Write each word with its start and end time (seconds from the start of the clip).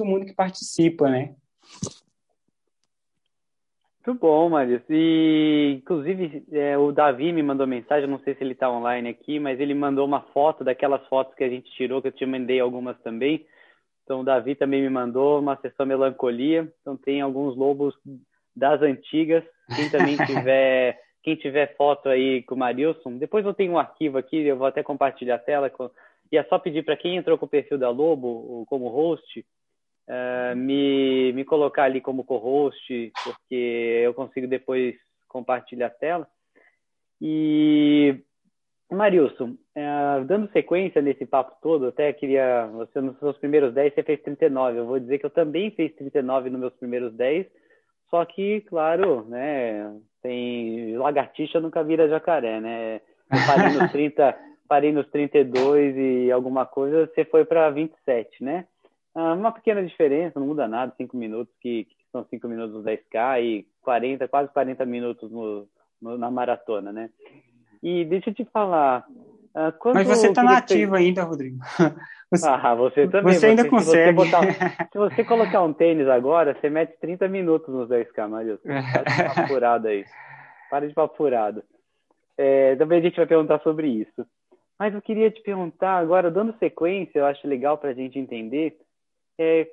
mundo 0.00 0.24
que 0.24 0.34
participa, 0.34 1.08
né? 1.10 1.34
Muito 4.04 4.18
bom, 4.18 4.48
Marius. 4.48 4.82
E, 4.90 5.78
inclusive, 5.78 6.44
é, 6.50 6.76
o 6.76 6.90
Davi 6.90 7.32
me 7.32 7.42
mandou 7.42 7.66
mensagem, 7.66 8.08
não 8.08 8.18
sei 8.20 8.34
se 8.34 8.42
ele 8.42 8.52
está 8.52 8.68
online 8.68 9.08
aqui, 9.08 9.38
mas 9.38 9.60
ele 9.60 9.74
mandou 9.74 10.04
uma 10.04 10.22
foto 10.32 10.64
daquelas 10.64 11.06
fotos 11.06 11.34
que 11.34 11.44
a 11.44 11.48
gente 11.48 11.70
tirou, 11.72 12.02
que 12.02 12.08
eu 12.08 12.12
te 12.12 12.26
mandei 12.26 12.58
algumas 12.58 12.98
também. 13.02 13.46
Então, 14.02 14.20
o 14.20 14.24
Davi 14.24 14.56
também 14.56 14.82
me 14.82 14.90
mandou 14.90 15.38
uma 15.38 15.56
sessão 15.58 15.86
melancolia. 15.86 16.72
Então, 16.80 16.96
tem 16.96 17.20
alguns 17.20 17.56
lobos 17.56 17.94
das 18.56 18.82
antigas. 18.82 19.44
Quem 19.76 19.88
também 19.88 20.16
tiver, 20.26 20.98
quem 21.22 21.36
tiver 21.36 21.76
foto 21.76 22.08
aí 22.08 22.42
com 22.42 22.56
o 22.56 22.58
Marilson, 22.58 23.18
depois 23.18 23.44
eu 23.46 23.54
tenho 23.54 23.72
um 23.72 23.78
arquivo 23.78 24.18
aqui, 24.18 24.38
eu 24.38 24.56
vou 24.56 24.66
até 24.66 24.82
compartilhar 24.82 25.36
a 25.36 25.38
tela. 25.38 25.70
Com... 25.70 25.88
E 26.32 26.36
é 26.36 26.42
só 26.44 26.58
pedir 26.58 26.84
para 26.84 26.96
quem 26.96 27.16
entrou 27.16 27.38
com 27.38 27.46
o 27.46 27.48
perfil 27.48 27.78
da 27.78 27.88
Lobo, 27.88 28.64
como 28.66 28.88
host, 28.88 29.44
uh, 30.08 30.56
me, 30.56 31.32
me 31.32 31.44
colocar 31.44 31.84
ali 31.84 32.00
como 32.00 32.24
co-host, 32.24 33.12
porque 33.24 34.00
eu 34.04 34.14
consigo 34.14 34.46
depois 34.46 34.94
compartilhar 35.28 35.86
a 35.86 35.90
tela. 35.90 36.28
E, 37.20 38.20
Marilson, 38.90 39.56
uh, 39.76 40.24
dando 40.26 40.50
sequência 40.52 41.00
nesse 41.00 41.24
papo 41.24 41.56
todo, 41.62 41.88
até 41.88 42.12
queria, 42.12 42.66
você 42.66 43.00
nos 43.00 43.18
seus 43.18 43.36
primeiros 43.38 43.72
10, 43.72 43.94
você 43.94 44.02
fez 44.02 44.20
39, 44.22 44.78
eu 44.78 44.86
vou 44.86 44.98
dizer 44.98 45.18
que 45.18 45.26
eu 45.26 45.30
também 45.30 45.70
fiz 45.70 45.94
39 45.94 46.50
nos 46.50 46.60
meus 46.60 46.74
primeiros 46.74 47.14
10, 47.14 47.46
só 48.10 48.24
que, 48.24 48.60
claro, 48.62 49.24
né, 49.28 49.96
tem 50.22 50.96
lagartixa 50.98 51.60
nunca 51.60 51.82
vira 51.82 52.08
jacaré, 52.08 52.60
né? 52.60 53.00
Eu 53.30 53.38
parei 53.46 53.72
nos 53.72 53.90
30, 53.92 54.38
parei 54.68 54.92
nos 54.92 55.08
32 55.10 55.96
e 55.96 56.30
alguma 56.30 56.66
coisa, 56.66 57.06
você 57.06 57.24
foi 57.24 57.44
para 57.44 57.70
27, 57.70 58.44
né? 58.44 58.66
Ah, 59.14 59.34
uma 59.34 59.52
pequena 59.52 59.84
diferença, 59.84 60.40
não 60.40 60.46
muda 60.46 60.66
nada, 60.66 60.94
5 60.96 61.16
minutos, 61.16 61.54
que, 61.60 61.84
que, 61.84 61.96
são 62.10 62.24
5 62.24 62.48
minutos 62.48 62.74
no 62.74 62.82
10K 62.82 63.42
e 63.42 63.66
40, 63.82 64.26
quase 64.28 64.52
40 64.52 64.86
minutos 64.86 65.30
no, 65.30 65.68
no, 66.00 66.16
na 66.16 66.30
maratona, 66.30 66.92
né? 66.92 67.10
E 67.82 68.04
deixa 68.04 68.30
eu 68.30 68.34
te 68.34 68.44
falar. 68.46 69.06
Uh, 69.54 69.92
Mas 69.92 70.08
você 70.08 70.28
está 70.28 70.42
na 70.42 70.58
ativa 70.58 70.96
ainda, 70.96 71.24
Rodrigo. 71.24 71.58
Você, 72.32 72.48
ah, 72.48 72.74
você 72.74 73.06
também. 73.08 73.34
Você 73.34 73.46
ainda 73.46 73.62
você, 73.62 73.68
consegue. 73.68 74.08
Se 74.08 74.12
você, 74.14 74.30
botar, 74.30 74.40
se 74.90 74.98
você, 74.98 75.22
colocar 75.22 75.62
um 75.62 75.74
tênis 75.74 76.08
agora, 76.08 76.56
você 76.58 76.70
mete 76.70 76.98
30 76.98 77.28
minutos 77.28 77.68
nos 77.68 77.90
10K, 77.90 78.26
Marius. 78.26 78.58
Para 78.62 79.02
de 79.02 79.34
papo 79.34 79.48
furado 79.48 79.88
aí. 79.88 80.04
Para 80.70 80.88
de 80.88 80.94
papo 80.94 81.14
furado. 81.14 81.62
É, 82.38 82.74
também 82.76 83.00
a 83.00 83.02
gente 83.02 83.18
vai 83.18 83.26
perguntar 83.26 83.60
sobre 83.60 83.86
isso. 83.86 84.26
Mas 84.78 84.94
eu 84.94 85.02
queria 85.02 85.30
te 85.30 85.42
perguntar 85.42 85.98
agora, 85.98 86.30
dando 86.30 86.56
sequência, 86.58 87.18
eu 87.18 87.26
acho 87.26 87.46
legal 87.46 87.76
para 87.76 87.90
a 87.90 87.94
gente 87.94 88.18
entender 88.18 88.78
é, 89.38 89.70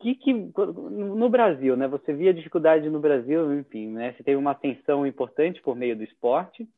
que, 0.00 0.14
que 0.14 0.32
no 0.32 1.28
Brasil, 1.28 1.76
né? 1.76 1.88
Você 1.88 2.12
via 2.12 2.34
dificuldade 2.34 2.88
no 2.90 3.00
Brasil, 3.00 3.58
enfim, 3.58 3.88
né? 3.88 4.12
Você 4.12 4.22
teve 4.22 4.36
uma 4.36 4.52
ascensão 4.52 5.06
importante 5.06 5.60
por 5.62 5.74
meio 5.74 5.96
do 5.96 6.04
esporte, 6.04 6.68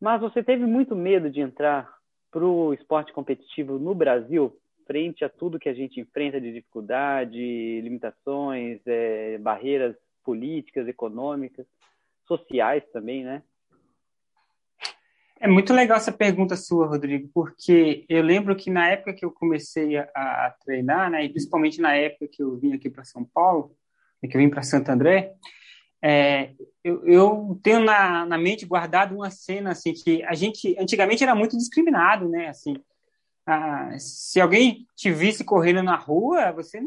mas 0.00 0.20
você 0.20 0.42
teve 0.42 0.64
muito 0.64 0.96
medo 0.96 1.30
de 1.30 1.40
entrar 1.40 1.92
para 2.30 2.44
o 2.44 2.72
esporte 2.74 3.12
competitivo 3.12 3.78
no 3.78 3.94
Brasil, 3.94 4.56
frente 4.86 5.24
a 5.24 5.28
tudo 5.28 5.58
que 5.58 5.68
a 5.68 5.74
gente 5.74 6.00
enfrenta 6.00 6.40
de 6.40 6.52
dificuldade, 6.52 7.80
limitações, 7.80 8.80
é, 8.86 9.38
barreiras 9.38 9.94
políticas, 10.24 10.88
econômicas, 10.88 11.66
sociais 12.26 12.82
também, 12.92 13.22
né? 13.22 13.42
É 15.40 15.48
muito 15.48 15.72
legal 15.74 15.96
essa 15.96 16.12
pergunta 16.12 16.56
sua, 16.56 16.86
Rodrigo, 16.86 17.28
porque 17.34 18.06
eu 18.08 18.22
lembro 18.22 18.56
que 18.56 18.70
na 18.70 18.88
época 18.88 19.12
que 19.12 19.24
eu 19.24 19.30
comecei 19.30 19.96
a, 19.96 20.08
a 20.14 20.54
treinar, 20.64 21.10
né, 21.10 21.24
e 21.24 21.28
principalmente 21.28 21.80
na 21.80 21.94
época 21.94 22.28
que 22.30 22.42
eu 22.42 22.56
vim 22.56 22.72
aqui 22.72 22.88
para 22.88 23.04
São 23.04 23.24
Paulo, 23.24 23.76
que 24.22 24.36
eu 24.36 24.40
vim 24.40 24.48
para 24.48 24.62
Santo 24.62 24.88
André, 24.88 25.34
é, 26.02 26.52
eu, 26.82 27.06
eu, 27.06 27.60
tenho 27.62 27.80
na, 27.80 28.26
na, 28.26 28.36
mente 28.36 28.66
guardado 28.66 29.14
uma 29.14 29.30
cena 29.30 29.70
assim 29.70 29.92
que 29.94 30.22
a 30.24 30.34
gente 30.34 30.76
antigamente 30.78 31.22
era 31.22 31.34
muito 31.34 31.56
discriminado, 31.56 32.28
né? 32.28 32.48
Assim, 32.48 32.76
se 33.98 34.38
alguém 34.38 34.86
te 34.94 35.10
visse 35.10 35.44
correndo 35.44 35.82
na 35.82 35.96
rua, 35.96 36.52
você 36.52 36.78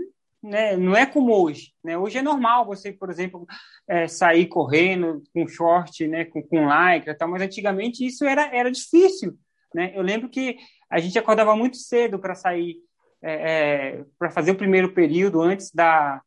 né, 0.47 0.77
não 0.77 0.95
é 0.95 1.05
como 1.05 1.33
hoje. 1.33 1.73
Né? 1.83 1.97
Hoje 1.97 2.17
é 2.17 2.21
normal 2.21 2.65
você, 2.65 2.91
por 2.91 3.09
exemplo, 3.09 3.45
é, 3.87 4.07
sair 4.07 4.47
correndo 4.47 5.21
com 5.33 5.47
short, 5.47 6.07
né, 6.07 6.25
com, 6.25 6.41
com 6.41 6.67
lycra, 6.67 7.15
tal, 7.15 7.27
mas 7.27 7.41
antigamente 7.41 8.05
isso 8.05 8.25
era, 8.25 8.47
era 8.55 8.71
difícil. 8.71 9.37
Né? 9.73 9.91
Eu 9.93 10.01
lembro 10.01 10.29
que 10.29 10.57
a 10.89 10.99
gente 10.99 11.19
acordava 11.19 11.55
muito 11.55 11.77
cedo 11.77 12.17
para 12.17 12.33
sair, 12.33 12.77
é, 13.21 13.33
é, 13.33 14.05
para 14.17 14.29
fazer 14.29 14.51
o 14.51 14.57
primeiro 14.57 14.93
período 14.93 15.41
antes 15.41 15.71
da, 15.71 16.21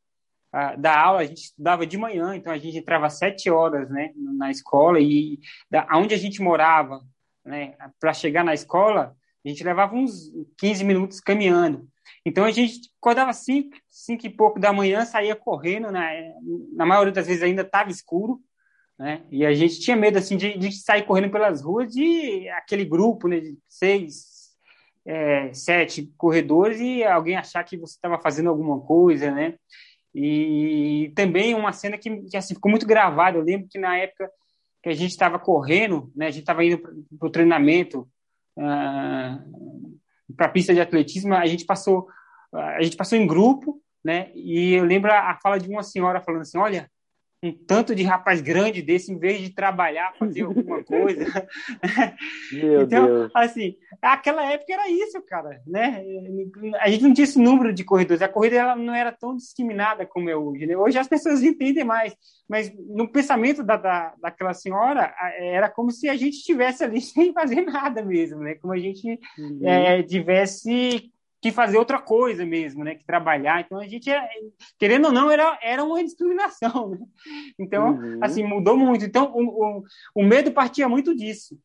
a, 0.52 0.76
da 0.76 1.00
aula. 1.00 1.20
A 1.20 1.24
gente 1.24 1.44
estudava 1.44 1.86
de 1.86 1.96
manhã, 1.96 2.36
então 2.36 2.52
a 2.52 2.58
gente 2.58 2.76
entrava 2.76 3.06
às 3.06 3.18
sete 3.18 3.50
horas 3.50 3.88
né, 3.90 4.12
na 4.16 4.50
escola 4.50 5.00
e 5.00 5.38
da, 5.70 5.86
onde 5.94 6.14
a 6.14 6.18
gente 6.18 6.42
morava, 6.42 7.00
né, 7.44 7.74
para 7.98 8.12
chegar 8.12 8.44
na 8.44 8.52
escola, 8.52 9.16
a 9.44 9.48
gente 9.48 9.64
levava 9.64 9.94
uns 9.94 10.30
15 10.58 10.84
minutos 10.84 11.20
caminhando. 11.20 11.88
Então 12.24 12.44
a 12.44 12.50
gente 12.50 12.90
acordava 13.00 13.32
cinco, 13.32 13.76
cinco 13.88 14.26
e 14.26 14.30
pouco 14.30 14.58
da 14.58 14.72
manhã, 14.72 15.04
saía 15.04 15.34
correndo, 15.34 15.90
né? 15.90 16.34
na 16.72 16.84
maioria 16.86 17.12
das 17.12 17.26
vezes 17.26 17.42
ainda 17.42 17.62
estava 17.62 17.90
escuro, 17.90 18.40
né? 18.98 19.22
E 19.30 19.46
a 19.46 19.54
gente 19.54 19.80
tinha 19.80 19.96
medo 19.96 20.18
assim 20.18 20.36
de, 20.36 20.58
de 20.58 20.72
sair 20.72 21.04
correndo 21.04 21.30
pelas 21.30 21.62
ruas 21.62 21.92
de 21.92 22.48
aquele 22.50 22.84
grupo, 22.84 23.28
né? 23.28 23.40
De 23.40 23.56
seis, 23.68 24.50
é, 25.06 25.52
sete 25.54 26.12
corredores 26.18 26.80
e 26.80 27.02
alguém 27.02 27.36
achar 27.36 27.64
que 27.64 27.78
você 27.78 27.94
estava 27.94 28.20
fazendo 28.20 28.50
alguma 28.50 28.80
coisa, 28.80 29.30
né? 29.30 29.54
E 30.14 31.12
também 31.14 31.54
uma 31.54 31.72
cena 31.72 31.96
que, 31.96 32.22
que 32.22 32.36
assim, 32.36 32.54
ficou 32.54 32.70
muito 32.70 32.86
gravada. 32.86 33.38
Eu 33.38 33.42
lembro 33.42 33.68
que 33.70 33.78
na 33.78 33.96
época 33.96 34.30
que 34.82 34.88
a 34.88 34.94
gente 34.94 35.10
estava 35.10 35.38
correndo, 35.38 36.12
né? 36.14 36.26
A 36.26 36.30
gente 36.30 36.42
estava 36.42 36.64
indo 36.64 36.78
para 36.78 37.28
o 37.28 37.30
treinamento. 37.30 38.08
Uh, 38.56 39.98
para 40.36 40.46
a 40.46 40.50
pista 40.50 40.74
de 40.74 40.80
atletismo, 40.80 41.34
a 41.34 41.46
gente 41.46 41.64
passou 41.64 42.08
a 42.52 42.82
gente 42.82 42.96
passou 42.96 43.16
em 43.16 43.26
grupo, 43.26 43.80
né? 44.04 44.30
E 44.34 44.74
eu 44.74 44.84
lembro 44.84 45.12
a 45.12 45.38
fala 45.40 45.58
de 45.58 45.68
uma 45.68 45.82
senhora 45.82 46.20
falando 46.20 46.42
assim: 46.42 46.58
olha, 46.58 46.90
um 47.42 47.52
tanto 47.52 47.94
de 47.94 48.02
rapaz 48.02 48.42
grande 48.42 48.82
desse, 48.82 49.10
em 49.10 49.18
vez 49.18 49.40
de 49.40 49.48
trabalhar, 49.50 50.12
fazer 50.18 50.42
alguma 50.42 50.82
coisa. 50.84 51.24
Meu 52.52 52.82
então, 52.84 53.06
Deus. 53.06 53.30
assim, 53.34 53.76
aquela 54.02 54.44
época 54.44 54.74
era 54.74 54.90
isso, 54.90 55.22
cara, 55.22 55.62
né? 55.66 56.04
A 56.80 56.90
gente 56.90 57.02
não 57.02 57.14
tinha 57.14 57.24
esse 57.24 57.38
número 57.38 57.72
de 57.72 57.82
corredores, 57.82 58.20
a 58.20 58.28
corrida 58.28 58.56
ela 58.56 58.76
não 58.76 58.94
era 58.94 59.10
tão 59.10 59.34
discriminada 59.34 60.04
como 60.04 60.28
é 60.28 60.36
hoje, 60.36 60.66
né? 60.66 60.76
Hoje 60.76 60.98
as 60.98 61.08
pessoas 61.08 61.40
entendem 61.42 61.82
mais, 61.82 62.14
mas 62.46 62.70
no 62.76 63.10
pensamento 63.10 63.64
da, 63.64 63.78
da, 63.78 64.14
daquela 64.20 64.52
senhora, 64.52 65.14
era 65.38 65.70
como 65.70 65.90
se 65.90 66.10
a 66.10 66.16
gente 66.16 66.36
estivesse 66.36 66.84
ali 66.84 67.00
sem 67.00 67.32
fazer 67.32 67.62
nada 67.62 68.04
mesmo, 68.04 68.40
né? 68.40 68.54
Como 68.56 68.74
a 68.74 68.78
gente 68.78 69.18
uhum. 69.38 69.60
é, 69.64 70.02
tivesse 70.02 71.10
que 71.40 71.50
fazer 71.50 71.78
outra 71.78 71.98
coisa 71.98 72.44
mesmo, 72.44 72.84
né? 72.84 72.94
Que 72.94 73.04
trabalhar. 73.04 73.60
Então 73.60 73.78
a 73.78 73.86
gente, 73.86 74.10
é, 74.10 74.28
querendo 74.78 75.06
ou 75.06 75.12
não, 75.12 75.30
era, 75.30 75.58
era 75.62 75.82
uma 75.82 76.02
discriminação. 76.04 76.90
Né? 76.90 76.98
Então, 77.58 77.92
uhum. 77.92 78.18
assim, 78.22 78.42
mudou 78.42 78.76
muito. 78.76 79.04
Então 79.04 79.32
o, 79.34 79.78
o, 79.78 79.84
o, 80.16 80.22
medo 80.22 80.52
partia 80.52 80.88
muito 80.88 81.14
disso, 81.14 81.58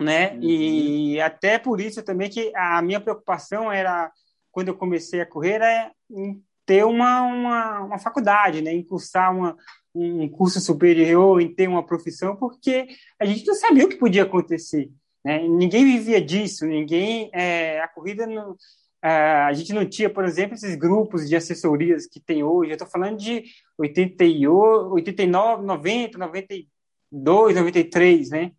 né? 0.00 0.32
Uhum. 0.32 0.40
E 0.42 1.20
até 1.20 1.58
por 1.58 1.80
isso 1.80 2.02
também 2.02 2.28
que 2.28 2.52
a 2.56 2.82
minha 2.82 3.00
preocupação 3.00 3.70
era 3.70 4.10
quando 4.50 4.68
eu 4.68 4.74
comecei 4.74 5.20
a 5.20 5.26
correr 5.26 5.52
era 5.52 5.92
em 6.10 6.42
ter 6.66 6.84
uma, 6.84 7.22
uma, 7.22 7.80
uma 7.80 7.98
faculdade, 7.98 8.60
né? 8.60 8.72
Em 8.72 8.82
cursar 8.82 9.34
uma, 9.34 9.56
um 9.94 10.28
curso 10.28 10.60
superior, 10.60 11.40
em 11.40 11.54
ter 11.54 11.68
uma 11.68 11.86
profissão, 11.86 12.34
porque 12.34 12.88
a 13.18 13.24
gente 13.24 13.46
não 13.46 13.54
sabia 13.54 13.84
o 13.84 13.88
que 13.88 13.96
podia 13.96 14.24
acontecer. 14.24 14.90
Né? 15.24 15.46
Ninguém 15.46 15.84
vivia 15.84 16.20
disso, 16.20 16.66
ninguém. 16.66 17.30
É, 17.32 17.80
a 17.80 17.88
corrida 17.88 18.26
não, 18.26 18.56
a 19.00 19.52
gente 19.52 19.72
não 19.72 19.88
tinha, 19.88 20.10
por 20.10 20.24
exemplo, 20.24 20.54
esses 20.54 20.74
grupos 20.74 21.28
de 21.28 21.36
assessorias 21.36 22.06
que 22.06 22.18
tem 22.20 22.42
hoje. 22.42 22.70
Eu 22.70 22.74
estou 22.74 22.88
falando 22.88 23.16
de 23.16 23.44
88, 23.78 24.92
89, 24.92 25.64
90, 25.64 26.18
92, 26.18 27.54
93, 27.54 28.30
né? 28.30 28.52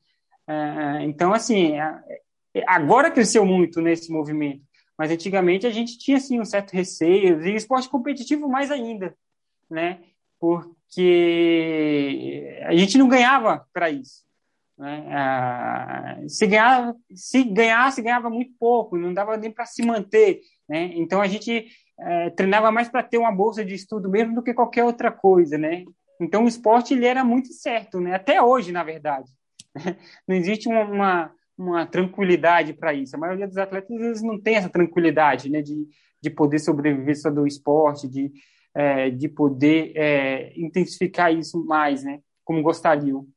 Uh, 0.48 1.02
então, 1.04 1.34
assim, 1.34 1.74
agora 2.66 3.12
cresceu 3.12 3.46
muito 3.46 3.82
nesse 3.82 4.12
movimento, 4.12 4.64
mas 4.98 5.12
antigamente 5.12 5.68
a 5.68 5.72
gente 5.72 5.98
tinha, 5.98 6.18
assim, 6.18 6.40
um 6.40 6.46
certo 6.46 6.72
receio, 6.72 7.46
e 7.46 7.56
esporte 7.56 7.90
competitivo 7.90 8.48
mais 8.48 8.72
ainda, 8.72 9.16
né? 9.70 10.00
Porque 10.40 11.04
a 12.64 12.76
gente 12.76 12.98
não 12.98 13.08
ganhava 13.08 13.68
para 13.74 13.90
isso. 13.90 14.24
Né? 14.80 15.06
Ah, 15.10 16.18
se, 16.26 16.48
ganhava, 16.48 16.96
se 17.14 17.44
ganhasse, 17.44 18.02
ganhava 18.02 18.30
muito 18.30 18.54
pouco, 18.58 18.98
não 18.98 19.14
dava 19.14 19.36
nem 19.36 19.52
para 19.52 19.66
se 19.66 19.86
manter. 19.86 20.40
Né? 20.68 20.92
Então 20.96 21.22
a 21.22 21.28
gente 21.28 21.68
é, 22.00 22.30
treinava 22.30 22.72
mais 22.72 22.88
para 22.88 23.04
ter 23.04 23.18
uma 23.18 23.32
bolsa 23.32 23.64
de 23.66 23.76
estudo 23.76 24.10
mesmo 24.10 24.36
do 24.36 24.42
que 24.42 24.54
qualquer 24.54 24.86
outra 24.86 25.12
coisa. 25.12 25.58
Né? 25.58 25.84
Então 26.22 26.46
o 26.46 26.48
esporte 26.48 26.94
ele 26.94 27.06
era 27.06 27.26
muito 27.26 27.52
certo, 27.52 28.00
né? 28.00 28.16
até 28.16 28.42
hoje, 28.42 28.72
na 28.72 28.84
verdade. 28.84 29.30
Não 30.26 30.36
existe 30.36 30.70
uma, 30.70 30.86
uma, 30.86 31.32
uma 31.58 31.86
tranquilidade 31.86 32.74
para 32.74 32.94
isso. 32.94 33.18
A 33.18 33.20
maioria 33.20 33.48
dos 33.48 33.58
atletas 33.58 33.92
eles 33.92 34.22
não 34.22 34.40
tem 34.40 34.56
essa 34.56 34.70
tranquilidade 34.70 35.50
né? 35.50 35.62
de, 35.62 35.86
de 36.22 36.30
poder 36.30 36.60
sobreviver 36.60 37.20
só 37.20 37.30
do 37.30 37.46
esporte, 37.46 38.08
de, 38.08 38.32
é, 38.74 39.10
de 39.10 39.28
poder 39.28 39.92
é, 39.94 40.54
intensificar 40.56 41.34
isso 41.34 41.66
mais, 41.66 42.04
né? 42.04 42.22
Como 42.46 42.64
gostariam. 42.64 43.28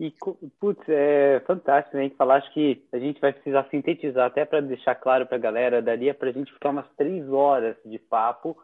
E, 0.00 0.14
putz, 0.60 0.88
é 0.88 1.40
fantástico, 1.44 1.96
né? 1.96 2.08
Falar, 2.10 2.36
acho 2.36 2.52
que 2.54 2.84
a 2.92 2.98
gente 2.98 3.20
vai 3.20 3.32
precisar 3.32 3.66
sintetizar, 3.68 4.26
até 4.26 4.44
para 4.44 4.60
deixar 4.60 4.94
claro 4.94 5.26
para 5.26 5.36
a 5.36 5.40
galera, 5.40 5.82
daria 5.82 6.14
para 6.14 6.28
a 6.28 6.32
gente 6.32 6.52
ficar 6.52 6.70
umas 6.70 6.88
três 6.96 7.28
horas 7.28 7.76
de 7.84 7.98
papo, 7.98 8.56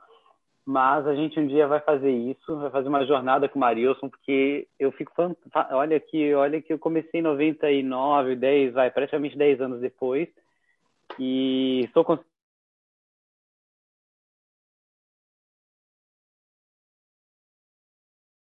mas 0.64 1.06
a 1.06 1.14
gente 1.14 1.38
um 1.40 1.46
dia 1.46 1.66
vai 1.66 1.80
fazer 1.80 2.10
isso, 2.10 2.56
vai 2.58 2.70
fazer 2.70 2.88
uma 2.88 3.04
jornada 3.04 3.48
com 3.48 3.58
o 3.58 3.60
Marilson, 3.60 4.08
porque 4.08 4.68
eu 4.78 4.92
fico 4.92 5.12
olha 5.72 5.98
que 5.98 6.32
olha 6.34 6.62
que 6.62 6.72
eu 6.72 6.78
comecei 6.78 7.20
em 7.20 7.22
99, 7.22 8.36
10, 8.36 8.72
vai, 8.72 8.90
praticamente 8.90 9.36
10 9.36 9.60
anos 9.60 9.80
depois, 9.80 10.28
e 11.18 11.88
com 11.94 12.18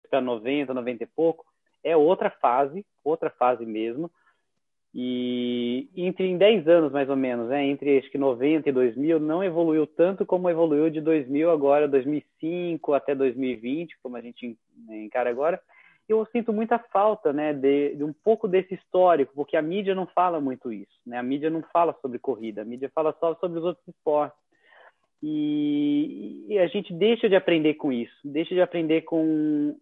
para 0.10 0.22
90, 0.22 0.74
90 0.74 1.04
e 1.04 1.08
pouco, 1.08 1.46
é 1.84 1.96
outra 1.96 2.30
fase, 2.30 2.86
outra 3.04 3.30
fase 3.30 3.66
mesmo. 3.66 4.10
E 4.94 5.88
entre 5.96 6.26
em 6.26 6.38
10 6.38 6.68
anos, 6.68 6.92
mais 6.92 7.10
ou 7.10 7.16
menos, 7.16 7.48
né, 7.50 7.64
entre 7.64 8.00
acho 8.00 8.10
que 8.10 8.18
90 8.18 8.70
e 8.70 8.72
2000, 8.72 9.20
não 9.20 9.44
evoluiu 9.44 9.86
tanto 9.86 10.26
como 10.26 10.50
evoluiu 10.50 10.90
de 10.90 11.00
2000 11.00 11.52
agora, 11.52 11.88
2005 11.88 12.94
até 12.94 13.14
2020, 13.14 13.98
como 14.02 14.18
a 14.18 14.22
gente 14.22 14.58
encara 14.90 15.30
agora. 15.30 15.62
Eu 16.08 16.26
sinto 16.32 16.52
muita 16.52 16.80
falta 16.80 17.32
né, 17.32 17.54
de, 17.54 17.96
de 17.96 18.04
um 18.04 18.12
pouco 18.12 18.48
desse 18.48 18.74
histórico, 18.74 19.32
porque 19.36 19.56
a 19.56 19.62
mídia 19.62 19.94
não 19.94 20.08
fala 20.08 20.42
muito 20.42 20.74
isso. 20.74 21.00
Né? 21.06 21.20
A 21.20 21.24
mídia 21.24 21.52
não 21.52 21.62
fala 21.72 21.96
sobre 22.02 22.18
corrida, 22.18 22.64
a 22.64 22.66
mídia 22.66 22.92
fala 22.96 23.16
só 23.20 23.36
sobre 23.36 23.60
os 23.60 23.66
outros 23.66 23.88
esportes. 23.88 24.40
E, 25.22 26.46
e, 26.48 26.58
a 26.58 26.68
gente 26.68 26.94
deixa 26.94 27.28
de 27.28 27.36
aprender 27.36 27.74
com 27.76 27.92
isso, 27.92 28.16
deixa 28.24 28.56
de 28.56 28.62
aprender 28.62 29.02
com 29.02 29.78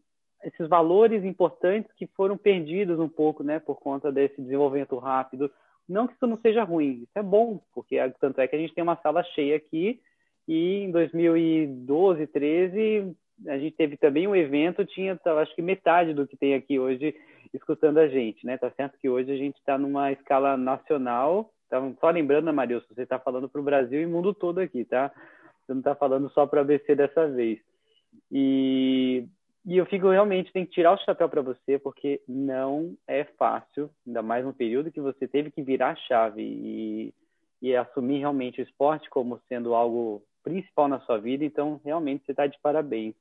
esses 0.48 0.68
valores 0.68 1.24
importantes 1.26 1.92
que 1.94 2.08
foram 2.08 2.38
perdidos 2.38 3.00
um 3.00 3.10
pouco, 3.10 3.44
né, 3.44 3.60
por 3.60 3.80
conta 3.80 4.12
desse 4.12 4.42
desenvolvimento 4.42 4.98
rápido. 4.98 5.52
Não 5.88 6.08
que 6.08 6.14
isso 6.14 6.28
não 6.28 6.38
seja 6.38 6.64
ruim, 6.64 7.04
isso 7.04 7.12
é 7.16 7.24
bom, 7.24 7.62
porque 7.74 7.98
tanto 8.20 8.40
é 8.40 8.48
que 8.48 8.56
a 8.56 8.60
gente 8.60 8.74
tem 8.74 8.84
uma 8.84 8.98
sala 8.98 9.24
cheia 9.24 9.58
aqui 9.58 10.00
e 10.48 10.84
em 10.84 10.92
2012, 10.92 12.28
13 12.28 13.16
a 13.46 13.58
gente 13.58 13.76
teve 13.76 13.98
também 13.98 14.28
um 14.28 14.36
evento, 14.36 14.84
tinha 14.86 15.20
acho 15.24 15.56
que 15.56 15.62
metade 15.62 16.14
do 16.14 16.26
que 16.26 16.36
tem 16.36 16.56
aqui 16.56 16.80
hoje 16.80 17.16
escutando 17.54 18.00
a 18.00 18.08
gente, 18.08 18.46
né? 18.46 18.58
Tá 18.58 18.72
certo 18.72 18.98
que 19.00 19.08
hoje 19.08 19.32
a 19.32 19.38
gente 19.38 19.58
está 19.58 19.78
numa 19.78 20.12
escala 20.12 20.58
nacional. 20.58 21.52
Tá, 21.70 21.80
só 22.00 22.10
lembrando, 22.10 22.52
Marilson, 22.52 22.88
você 22.94 23.04
está 23.04 23.20
falando 23.20 23.48
para 23.48 23.62
o 23.62 23.64
Brasil 23.64 24.02
e 24.02 24.08
mundo 24.08 24.34
todo 24.34 24.60
aqui, 24.60 24.84
tá? 24.86 25.12
Você 25.66 25.74
não 25.74 25.80
está 25.80 25.94
falando 25.94 26.30
só 26.32 26.48
para 26.48 26.62
a 26.62 26.64
ABC 26.64 26.96
dessa 26.96 27.28
vez. 27.28 27.60
E 28.32 29.28
e 29.68 29.76
eu 29.76 29.86
fico 29.86 30.10
realmente, 30.10 30.54
tem 30.54 30.66
que 30.66 30.72
tirar 30.72 30.94
o 30.94 30.98
chapéu 31.00 31.28
para 31.28 31.42
você, 31.42 31.78
porque 31.78 32.22
não 32.26 32.96
é 33.06 33.26
fácil, 33.26 33.90
ainda 34.08 34.22
mais 34.22 34.46
no 34.46 34.54
período 34.54 34.94
que 34.94 35.02
você 35.02 35.28
teve 35.28 35.52
que 35.52 35.62
virar 35.62 35.90
a 35.90 35.96
chave 35.96 36.42
e, 36.42 37.14
e 37.62 37.76
assumir 37.76 38.20
realmente 38.20 38.62
o 38.62 38.64
esporte 38.64 39.10
como 39.10 39.42
sendo 39.50 39.76
algo 39.76 40.24
principal 40.42 40.88
na 40.88 41.02
sua 41.02 41.18
vida. 41.18 41.44
Então, 41.44 41.82
realmente, 41.84 42.24
você 42.26 42.32
está 42.32 42.48
de 42.48 42.58
parabéns. 42.62 43.14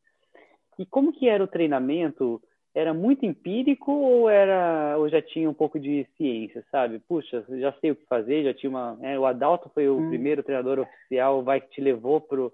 E 0.78 0.86
como 0.86 1.12
que 1.12 1.28
era 1.28 1.42
o 1.42 1.48
treinamento? 1.48 2.40
Era 2.72 2.94
muito 2.94 3.26
empírico 3.26 3.90
ou 3.90 4.30
era 4.30 4.96
ou 4.98 5.08
já 5.08 5.20
tinha 5.20 5.50
um 5.50 5.54
pouco 5.54 5.80
de 5.80 6.06
ciência, 6.16 6.64
sabe? 6.70 7.00
Puxa, 7.08 7.44
já 7.58 7.72
sei 7.80 7.90
o 7.90 7.96
que 7.96 8.06
fazer, 8.06 8.44
já 8.44 8.54
tinha 8.54 8.70
uma. 8.70 8.96
É, 9.02 9.18
o 9.18 9.26
Adalto 9.26 9.68
foi 9.70 9.88
o 9.88 9.96
hum. 9.96 10.08
primeiro 10.10 10.44
treinador 10.44 10.78
oficial, 10.78 11.42
vai 11.42 11.60
que 11.60 11.70
te 11.70 11.80
levou 11.80 12.20
pro, 12.20 12.52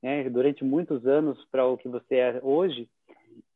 né, 0.00 0.30
durante 0.30 0.62
muitos 0.62 1.04
anos 1.08 1.44
para 1.50 1.66
o 1.66 1.76
que 1.76 1.88
você 1.88 2.14
é 2.16 2.40
hoje. 2.40 2.88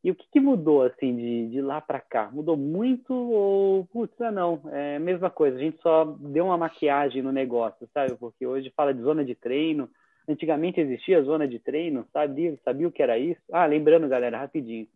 E 0.02 0.10
o 0.10 0.14
que, 0.14 0.26
que 0.30 0.40
mudou, 0.40 0.82
assim, 0.82 1.14
de, 1.14 1.48
de 1.50 1.60
lá 1.60 1.80
para 1.80 2.00
cá? 2.00 2.30
Mudou 2.32 2.56
muito 2.56 3.12
ou, 3.12 3.84
putz, 3.86 4.18
ah, 4.20 4.30
não, 4.30 4.60
é 4.72 4.96
a 4.96 5.00
mesma 5.00 5.28
coisa, 5.28 5.56
a 5.56 5.60
gente 5.60 5.80
só 5.82 6.04
deu 6.04 6.46
uma 6.46 6.56
maquiagem 6.56 7.22
no 7.22 7.30
negócio, 7.30 7.88
sabe? 7.92 8.14
Porque 8.16 8.46
hoje 8.46 8.72
fala 8.74 8.94
de 8.94 9.02
zona 9.02 9.24
de 9.24 9.34
treino, 9.34 9.90
antigamente 10.26 10.80
existia 10.80 11.22
zona 11.22 11.46
de 11.46 11.58
treino, 11.58 12.06
sabia, 12.12 12.58
sabia 12.64 12.88
o 12.88 12.92
que 12.92 13.02
era 13.02 13.18
isso? 13.18 13.40
Ah, 13.52 13.66
lembrando, 13.66 14.08
galera, 14.08 14.38
rapidinho, 14.38 14.88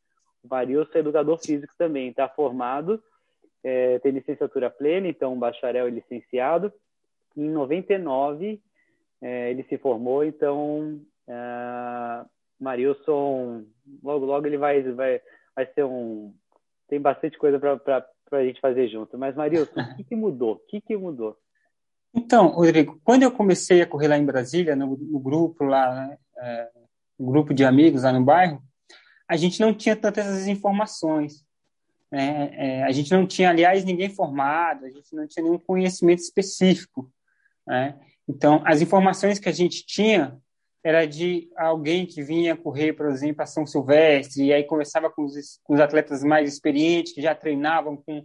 o 0.42 0.48
Marilson 0.48 0.92
é 0.94 0.98
educador 0.98 1.38
físico 1.38 1.74
também, 1.76 2.08
está 2.08 2.26
formado, 2.28 3.02
é, 3.62 3.98
tem 3.98 4.12
licenciatura 4.12 4.70
plena, 4.70 5.06
então 5.06 5.38
bacharel 5.38 5.88
e 5.88 5.92
licenciado, 5.92 6.72
em 7.36 7.50
99 7.50 8.60
é, 9.20 9.50
ele 9.50 9.64
se 9.64 9.76
formou, 9.76 10.24
então... 10.24 11.00
É, 11.28 12.33
Marilson, 12.64 13.64
logo, 14.02 14.24
logo 14.24 14.46
ele 14.46 14.58
vai, 14.58 14.82
vai, 14.82 15.20
vai 15.54 15.66
ser 15.74 15.84
um. 15.84 16.34
Tem 16.88 17.00
bastante 17.00 17.38
coisa 17.38 17.60
para 17.60 18.06
a 18.32 18.44
gente 18.44 18.60
fazer 18.60 18.88
junto. 18.88 19.16
Mas, 19.16 19.36
Marilson, 19.36 19.80
o 19.80 19.96
que, 19.96 20.04
que 20.04 20.16
mudou? 20.16 20.54
O 20.54 20.58
que, 20.66 20.80
que 20.80 20.96
mudou? 20.96 21.38
Então, 22.12 22.48
Rodrigo, 22.48 23.00
quando 23.04 23.22
eu 23.22 23.30
comecei 23.30 23.82
a 23.82 23.86
correr 23.86 24.08
lá 24.08 24.16
em 24.16 24.24
Brasília, 24.24 24.74
no, 24.74 24.96
no 24.96 25.18
grupo 25.18 25.64
lá, 25.64 25.94
né, 25.94 26.18
é, 26.38 26.70
um 27.18 27.26
grupo 27.26 27.52
de 27.52 27.64
amigos 27.64 28.02
lá 28.02 28.12
no 28.12 28.24
bairro, 28.24 28.62
a 29.28 29.36
gente 29.36 29.60
não 29.60 29.74
tinha 29.74 29.96
tantas 29.96 30.46
informações. 30.46 31.44
Né? 32.10 32.50
É, 32.52 32.82
a 32.84 32.92
gente 32.92 33.10
não 33.12 33.26
tinha, 33.26 33.50
aliás, 33.50 33.84
ninguém 33.84 34.08
formado, 34.08 34.84
a 34.84 34.90
gente 34.90 35.14
não 35.14 35.26
tinha 35.26 35.42
nenhum 35.42 35.58
conhecimento 35.58 36.20
específico. 36.20 37.10
Né? 37.66 37.98
Então, 38.28 38.62
as 38.64 38.80
informações 38.80 39.38
que 39.38 39.48
a 39.48 39.52
gente 39.52 39.84
tinha 39.84 40.38
era 40.84 41.06
de 41.06 41.50
alguém 41.56 42.04
que 42.04 42.22
vinha 42.22 42.54
correr, 42.54 42.92
por 42.92 43.06
exemplo, 43.06 43.42
a 43.42 43.46
São 43.46 43.66
Silvestre, 43.66 44.44
e 44.44 44.52
aí 44.52 44.62
conversava 44.64 45.10
com 45.10 45.24
os, 45.24 45.58
com 45.64 45.72
os 45.72 45.80
atletas 45.80 46.22
mais 46.22 46.52
experientes, 46.52 47.14
que 47.14 47.22
já 47.22 47.34
treinavam 47.34 47.96
com, 47.96 48.22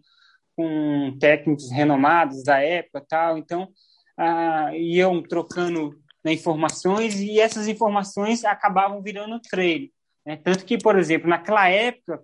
com 0.58 1.18
técnicos 1.18 1.72
renomados 1.72 2.44
da 2.44 2.60
época 2.60 3.06
tal. 3.08 3.38
Então, 3.38 3.70
ah, 4.18 4.72
iam 4.76 5.24
trocando 5.24 5.98
né, 6.22 6.34
informações 6.34 7.22
e 7.22 7.40
essas 7.40 7.70
informações 7.70 8.44
acabavam 8.44 9.02
virando 9.02 9.40
treino. 9.40 9.88
Né? 10.26 10.36
Tanto 10.36 10.66
que, 10.66 10.78
por 10.78 11.00
exemplo, 11.00 11.30
naquela 11.30 11.70
época, 11.70 12.22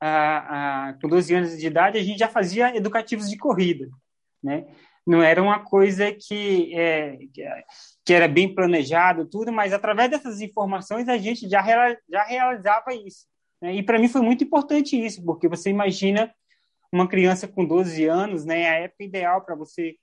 ah, 0.00 0.88
ah, 0.88 0.98
com 1.02 1.08
12 1.08 1.34
anos 1.34 1.58
de 1.58 1.66
idade, 1.66 1.98
a 1.98 2.02
gente 2.02 2.18
já 2.18 2.28
fazia 2.28 2.74
educativos 2.74 3.28
de 3.28 3.36
corrida. 3.36 3.86
Né? 4.42 4.64
Não 5.06 5.22
era 5.22 5.40
uma 5.42 5.60
coisa 5.60 6.10
que, 6.12 6.74
é, 6.74 7.16
que 8.04 8.12
era 8.12 8.26
bem 8.26 8.52
planejado, 8.52 9.24
tudo, 9.26 9.52
mas 9.52 9.72
através 9.72 10.10
dessas 10.10 10.40
informações 10.40 11.08
a 11.08 11.16
gente 11.16 11.48
já, 11.48 11.62
já 12.08 12.24
realizava 12.24 12.92
isso. 12.92 13.26
Né? 13.62 13.76
E 13.76 13.82
para 13.82 13.98
mim 13.98 14.08
foi 14.08 14.20
muito 14.20 14.42
importante 14.44 14.98
isso, 14.98 15.24
porque 15.24 15.48
você 15.48 15.70
imagina 15.70 16.32
uma 16.92 17.08
criança 17.08 17.46
com 17.46 17.64
12 17.64 18.04
anos, 18.06 18.44
né, 18.44 18.62
é 18.62 18.70
a 18.70 18.78
época 18.80 19.04
ideal 19.04 19.42
para 19.42 19.54
você 19.54 19.96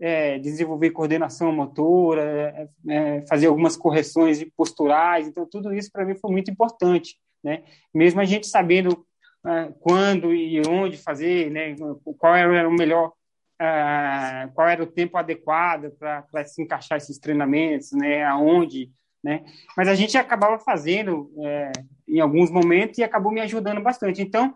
é, 0.00 0.38
desenvolver 0.38 0.90
coordenação 0.90 1.52
motora, 1.52 2.22
é, 2.22 2.68
é, 2.88 3.26
fazer 3.26 3.46
algumas 3.46 3.76
correções 3.76 4.42
posturais, 4.56 5.28
então 5.28 5.46
tudo 5.46 5.72
isso 5.74 5.90
para 5.92 6.04
mim 6.04 6.14
foi 6.14 6.30
muito 6.30 6.50
importante, 6.50 7.16
né? 7.44 7.62
Mesmo 7.94 8.20
a 8.20 8.24
gente 8.24 8.46
sabendo 8.46 9.06
é, 9.46 9.72
quando 9.80 10.34
e 10.34 10.60
onde 10.66 10.96
fazer, 10.96 11.50
né, 11.50 11.76
qual 12.18 12.34
era 12.34 12.68
o 12.68 12.72
melhor 12.72 13.12
uh, 13.60 14.52
qual 14.54 14.68
era 14.68 14.82
o 14.82 14.86
tempo 14.86 15.18
adequado 15.18 15.90
para 15.98 16.44
se 16.44 16.62
encaixar 16.62 16.96
esses 16.96 17.18
treinamentos, 17.18 17.92
né, 17.92 18.24
aonde, 18.24 18.90
né, 19.22 19.44
mas 19.76 19.86
a 19.86 19.94
gente 19.94 20.16
acabava 20.16 20.58
fazendo 20.58 21.30
é, 21.44 21.72
em 22.08 22.20
alguns 22.20 22.50
momentos 22.50 22.98
e 22.98 23.04
acabou 23.04 23.30
me 23.30 23.40
ajudando 23.40 23.82
bastante. 23.82 24.22
Então, 24.22 24.54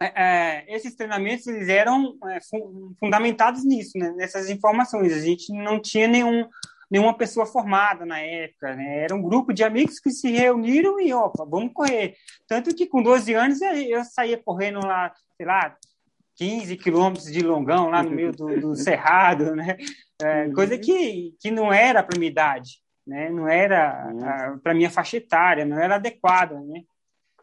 é, 0.00 0.64
esses 0.72 0.94
treinamentos 0.94 1.46
eles 1.46 1.68
eram 1.68 2.16
fundamentados 3.00 3.64
nisso, 3.64 3.96
né, 3.96 4.12
nessas 4.16 4.50
informações. 4.50 5.12
A 5.12 5.20
gente 5.20 5.52
não 5.52 5.80
tinha 5.80 6.06
nenhum 6.06 6.46
nenhuma 6.90 7.14
pessoa 7.14 7.44
formada 7.44 8.06
na 8.06 8.18
época, 8.18 8.74
né? 8.74 9.04
Era 9.04 9.14
um 9.14 9.20
grupo 9.20 9.52
de 9.52 9.62
amigos 9.62 10.00
que 10.00 10.10
se 10.10 10.30
reuniram 10.30 10.98
e, 10.98 11.12
opa, 11.12 11.44
vamos 11.44 11.72
correr. 11.74 12.14
Tanto 12.46 12.74
que 12.74 12.86
com 12.86 13.02
12 13.02 13.34
anos 13.34 13.60
eu 13.60 14.02
saía 14.04 14.42
correndo 14.42 14.80
lá, 14.80 15.12
sei 15.36 15.44
lá, 15.44 15.76
15 16.38 16.76
quilômetros 16.76 17.26
de 17.26 17.40
longão 17.40 17.90
lá 17.90 18.02
no 18.02 18.10
meio 18.10 18.32
do, 18.32 18.60
do 18.60 18.74
cerrado, 18.76 19.54
né? 19.54 19.76
É, 20.22 20.44
uhum. 20.44 20.52
coisa 20.52 20.78
que, 20.78 21.34
que 21.40 21.50
não 21.50 21.72
era 21.72 22.02
para 22.02 22.18
minha 22.18 22.30
idade, 22.30 22.78
né? 23.06 23.28
Não 23.28 23.48
era 23.48 24.08
uhum. 24.08 24.58
para 24.60 24.74
minha 24.74 24.88
faixa 24.88 25.16
etária, 25.16 25.64
não 25.64 25.78
era 25.78 25.96
adequada, 25.96 26.58
né? 26.60 26.82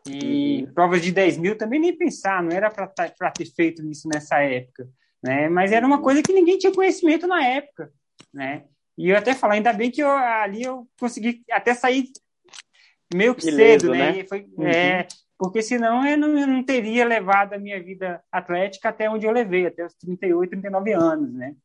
E 0.07 0.63
uhum. 0.63 0.73
provas 0.73 1.01
de 1.01 1.11
10 1.11 1.37
mil 1.37 1.57
também 1.57 1.79
nem 1.79 1.97
pensar, 1.97 2.41
não 2.41 2.51
era 2.51 2.69
para 2.69 2.87
tá, 2.87 3.09
ter 3.31 3.45
feito 3.45 3.85
isso 3.89 4.07
nessa 4.07 4.39
época, 4.41 4.87
né? 5.21 5.49
Mas 5.49 5.71
era 5.71 5.85
uma 5.85 6.01
coisa 6.01 6.21
que 6.21 6.33
ninguém 6.33 6.57
tinha 6.57 6.73
conhecimento 6.73 7.27
na 7.27 7.45
época, 7.45 7.91
né? 8.33 8.63
E 8.97 9.09
eu 9.09 9.17
até 9.17 9.33
falo, 9.33 9.53
ainda 9.53 9.73
bem 9.73 9.91
que 9.91 10.01
eu, 10.01 10.09
ali 10.09 10.63
eu 10.63 10.87
consegui 10.97 11.43
até 11.51 11.73
sair 11.73 12.05
meio 13.13 13.35
que 13.35 13.43
cedo, 13.43 13.91
né? 13.91 14.11
né? 14.11 14.25
Foi, 14.25 14.47
uhum. 14.57 14.67
é, 14.67 15.07
porque 15.37 15.61
senão 15.61 16.05
eu 16.05 16.17
não, 16.17 16.37
eu 16.37 16.47
não 16.47 16.63
teria 16.63 17.05
levado 17.05 17.53
a 17.53 17.57
minha 17.57 17.81
vida 17.81 18.21
atlética 18.31 18.89
até 18.89 19.09
onde 19.09 19.25
eu 19.25 19.31
levei, 19.31 19.67
até 19.67 19.85
os 19.85 19.93
38, 19.95 20.49
39 20.49 20.93
anos, 20.93 21.33
né? 21.33 21.55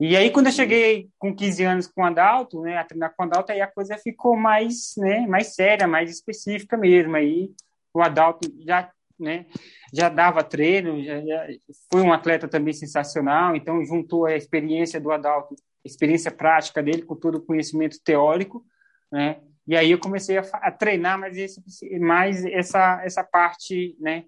E 0.00 0.16
aí, 0.16 0.30
quando 0.30 0.46
eu 0.46 0.52
cheguei 0.52 1.10
com 1.18 1.34
15 1.34 1.62
anos 1.62 1.86
com 1.86 2.00
o 2.00 2.04
Adalto, 2.06 2.62
né, 2.62 2.78
a 2.78 2.84
treinar 2.84 3.14
com 3.14 3.22
o 3.22 3.26
Adalto, 3.26 3.52
aí 3.52 3.60
a 3.60 3.66
coisa 3.66 3.98
ficou 3.98 4.34
mais, 4.34 4.94
né, 4.96 5.26
mais 5.26 5.54
séria, 5.54 5.86
mais 5.86 6.10
específica 6.10 6.74
mesmo. 6.74 7.14
Aí 7.16 7.50
o 7.92 8.00
Adalto 8.00 8.50
já, 8.66 8.90
né, 9.18 9.44
já 9.92 10.08
dava 10.08 10.42
treino, 10.42 11.04
já, 11.04 11.20
já 11.20 11.46
foi 11.92 12.00
um 12.00 12.14
atleta 12.14 12.48
também 12.48 12.72
sensacional, 12.72 13.54
então 13.54 13.84
juntou 13.84 14.24
a 14.24 14.34
experiência 14.34 14.98
do 14.98 15.12
Adalto, 15.12 15.54
a 15.54 15.88
experiência 15.88 16.30
prática 16.30 16.82
dele 16.82 17.02
com 17.02 17.14
todo 17.14 17.34
o 17.34 17.44
conhecimento 17.44 17.98
teórico, 18.02 18.64
né, 19.12 19.38
e 19.66 19.76
aí 19.76 19.90
eu 19.90 19.98
comecei 19.98 20.38
a, 20.38 20.42
a 20.54 20.70
treinar 20.70 21.18
mais, 21.18 21.36
esse, 21.36 21.62
mais 21.98 22.44
essa, 22.44 23.00
essa 23.04 23.24
parte, 23.24 23.96
né, 24.00 24.24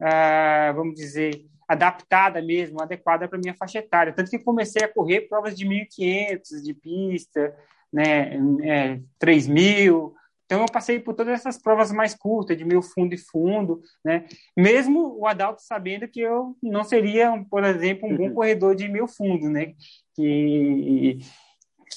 uh, 0.00 0.74
vamos 0.74 0.94
dizer, 0.94 1.44
adaptada 1.68 2.40
mesmo, 2.40 2.80
adequada 2.80 3.28
para 3.28 3.38
minha 3.38 3.54
faixa 3.54 3.78
etária. 3.78 4.12
Tanto 4.12 4.30
que 4.30 4.38
comecei 4.38 4.84
a 4.84 4.92
correr 4.92 5.22
provas 5.22 5.56
de 5.56 5.66
1.500 5.66 6.62
de 6.62 6.74
pista, 6.74 7.56
né, 7.92 8.36
é, 8.62 9.00
3.000. 9.20 10.12
Então 10.44 10.60
eu 10.60 10.66
passei 10.66 11.00
por 11.00 11.14
todas 11.14 11.34
essas 11.34 11.60
provas 11.60 11.90
mais 11.90 12.14
curtas, 12.14 12.56
de 12.56 12.64
meio 12.64 12.80
fundo 12.80 13.12
e 13.14 13.18
fundo, 13.18 13.80
né? 14.04 14.26
Mesmo 14.56 15.18
o 15.18 15.26
Adalto 15.26 15.60
sabendo 15.60 16.06
que 16.06 16.20
eu 16.20 16.56
não 16.62 16.84
seria, 16.84 17.44
por 17.50 17.64
exemplo, 17.64 18.08
um 18.08 18.16
bom 18.16 18.28
uhum. 18.28 18.34
corredor 18.34 18.76
de 18.76 18.88
meio 18.88 19.08
fundo, 19.08 19.50
né? 19.50 19.74
Que 20.14 21.18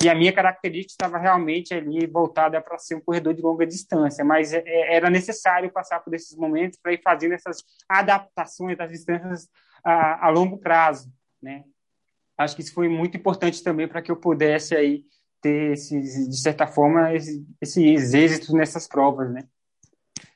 que 0.01 0.07
a 0.07 0.15
minha 0.15 0.31
característica 0.31 0.93
estava 0.93 1.17
realmente 1.17 1.73
ali 1.73 2.07
voltada 2.07 2.61
para 2.61 2.77
ser 2.77 2.95
um 2.95 3.01
corredor 3.01 3.33
de 3.33 3.41
longa 3.41 3.67
distância, 3.67 4.23
mas 4.23 4.53
é, 4.53 4.63
é, 4.65 4.95
era 4.95 5.09
necessário 5.09 5.71
passar 5.71 5.99
por 5.99 6.13
esses 6.13 6.37
momentos 6.37 6.79
para 6.81 6.93
ir 6.93 7.01
fazendo 7.03 7.33
essas 7.33 7.61
adaptações 7.87 8.77
das 8.77 8.89
distâncias 8.89 9.49
a, 9.83 10.27
a, 10.27 10.29
longo 10.29 10.57
prazo, 10.57 11.11
né? 11.41 11.65
Acho 12.37 12.55
que 12.55 12.61
isso 12.61 12.73
foi 12.73 12.87
muito 12.87 13.17
importante 13.17 13.61
também 13.61 13.89
para 13.89 14.01
que 14.01 14.09
eu 14.09 14.15
pudesse 14.15 14.73
aí 14.73 15.03
ter 15.41 15.73
esses, 15.73 16.29
de 16.29 16.41
certa 16.41 16.65
forma 16.65 17.13
esses, 17.13 17.45
esses 17.59 18.13
êxitos 18.13 18.53
nessas 18.53 18.87
provas, 18.87 19.29
né? 19.29 19.41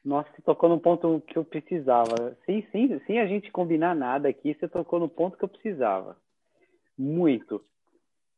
Nossa, 0.03 0.29
você 0.36 0.41
tocou 0.41 0.67
no 0.67 0.82
ponto 0.82 1.24
que 1.25 1.38
eu 1.38 1.46
precisava. 1.46 2.38
Sim, 2.46 2.65
sim, 2.70 3.00
sem 3.08 3.22
a 3.22 3.25
gente 3.25 3.50
combinar 3.50 3.96
nada 3.96 4.27
aqui, 4.27 4.53
você 4.53 4.67
tocou 4.67 5.00
no 5.00 5.08
ponto 5.08 5.38
que 5.38 5.46
eu 5.46 5.50
precisava. 5.50 6.17
Muito 6.98 7.63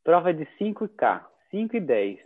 Prova 0.06 0.32
de 0.32 0.46
5K, 0.56 1.20
5 1.50 1.76
e 1.76 1.80
10. 1.80 2.20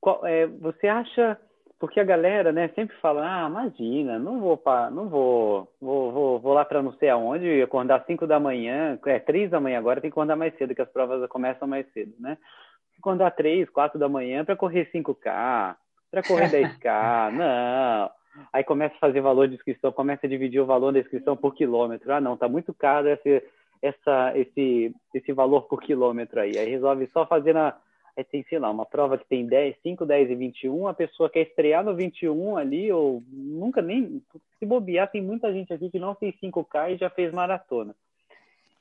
Qual, 0.00 0.24
é, 0.24 0.46
você 0.46 0.88
acha, 0.88 1.38
porque 1.78 2.00
a 2.00 2.04
galera, 2.04 2.50
né, 2.50 2.68
sempre 2.68 2.96
fala, 3.02 3.20
ah, 3.22 3.50
imagina, 3.50 4.18
não 4.18 4.40
vou, 4.40 4.56
pra, 4.56 4.90
não 4.90 5.10
vou, 5.10 5.70
vou, 5.78 6.10
vou, 6.10 6.40
vou 6.40 6.54
lá 6.54 6.64
para 6.64 6.82
não 6.82 6.94
sei 6.94 7.10
aonde, 7.10 7.60
acordar 7.60 8.06
5 8.06 8.26
da 8.26 8.40
manhã, 8.40 8.98
é 9.04 9.18
3 9.18 9.50
da 9.50 9.60
manhã 9.60 9.78
agora, 9.78 10.00
tem 10.00 10.10
que 10.10 10.14
acordar 10.14 10.34
mais 10.34 10.56
cedo, 10.56 10.74
que 10.74 10.80
as 10.80 10.88
provas 10.88 11.28
começam 11.28 11.68
mais 11.68 11.86
cedo, 11.92 12.14
né? 12.18 12.38
Acordar 12.98 13.32
3, 13.32 13.68
4 13.68 13.98
da 13.98 14.08
manhã 14.08 14.42
para 14.42 14.56
correr 14.56 14.90
5K, 14.90 15.76
para 16.10 16.22
correr 16.26 16.48
10K, 16.48 17.30
não. 17.36 18.10
Aí 18.54 18.64
começa 18.64 18.94
a 18.94 19.00
fazer 19.00 19.20
valor 19.20 19.48
de 19.48 19.56
inscrição, 19.56 19.92
começa 19.92 20.26
a 20.26 20.30
dividir 20.30 20.62
o 20.62 20.66
valor 20.66 20.94
da 20.94 21.00
inscrição 21.00 21.36
por 21.36 21.54
quilômetro. 21.54 22.10
Ah, 22.10 22.22
não, 22.22 22.38
tá 22.38 22.48
muito 22.48 22.72
caro 22.72 23.06
esse, 23.06 23.44
essa, 23.82 24.32
esse, 24.38 24.94
esse 25.12 25.32
valor 25.32 25.62
por 25.62 25.82
quilômetro 25.82 26.40
aí. 26.40 26.56
Aí 26.56 26.70
resolve 26.70 27.06
só 27.08 27.26
fazer 27.26 27.52
na. 27.52 27.76
Aí 28.16 28.24
tem, 28.24 28.44
sei 28.44 28.58
lá, 28.58 28.70
uma 28.70 28.86
prova 28.86 29.16
que 29.16 29.26
tem 29.26 29.46
10, 29.46 29.76
5, 29.82 30.04
10 30.04 30.30
e 30.30 30.34
21, 30.34 30.86
a 30.86 30.94
pessoa 30.94 31.30
quer 31.30 31.40
estrear 31.48 31.82
no 31.82 31.96
21 31.96 32.56
ali, 32.58 32.92
ou 32.92 33.22
nunca 33.28 33.82
nem. 33.82 34.22
Se 34.58 34.66
bobear, 34.66 35.10
tem 35.10 35.22
muita 35.22 35.52
gente 35.52 35.72
aqui 35.72 35.90
que 35.90 35.98
não 35.98 36.14
fez 36.14 36.34
5K 36.38 36.92
e 36.92 36.96
já 36.98 37.10
fez 37.10 37.32
maratona. 37.32 37.94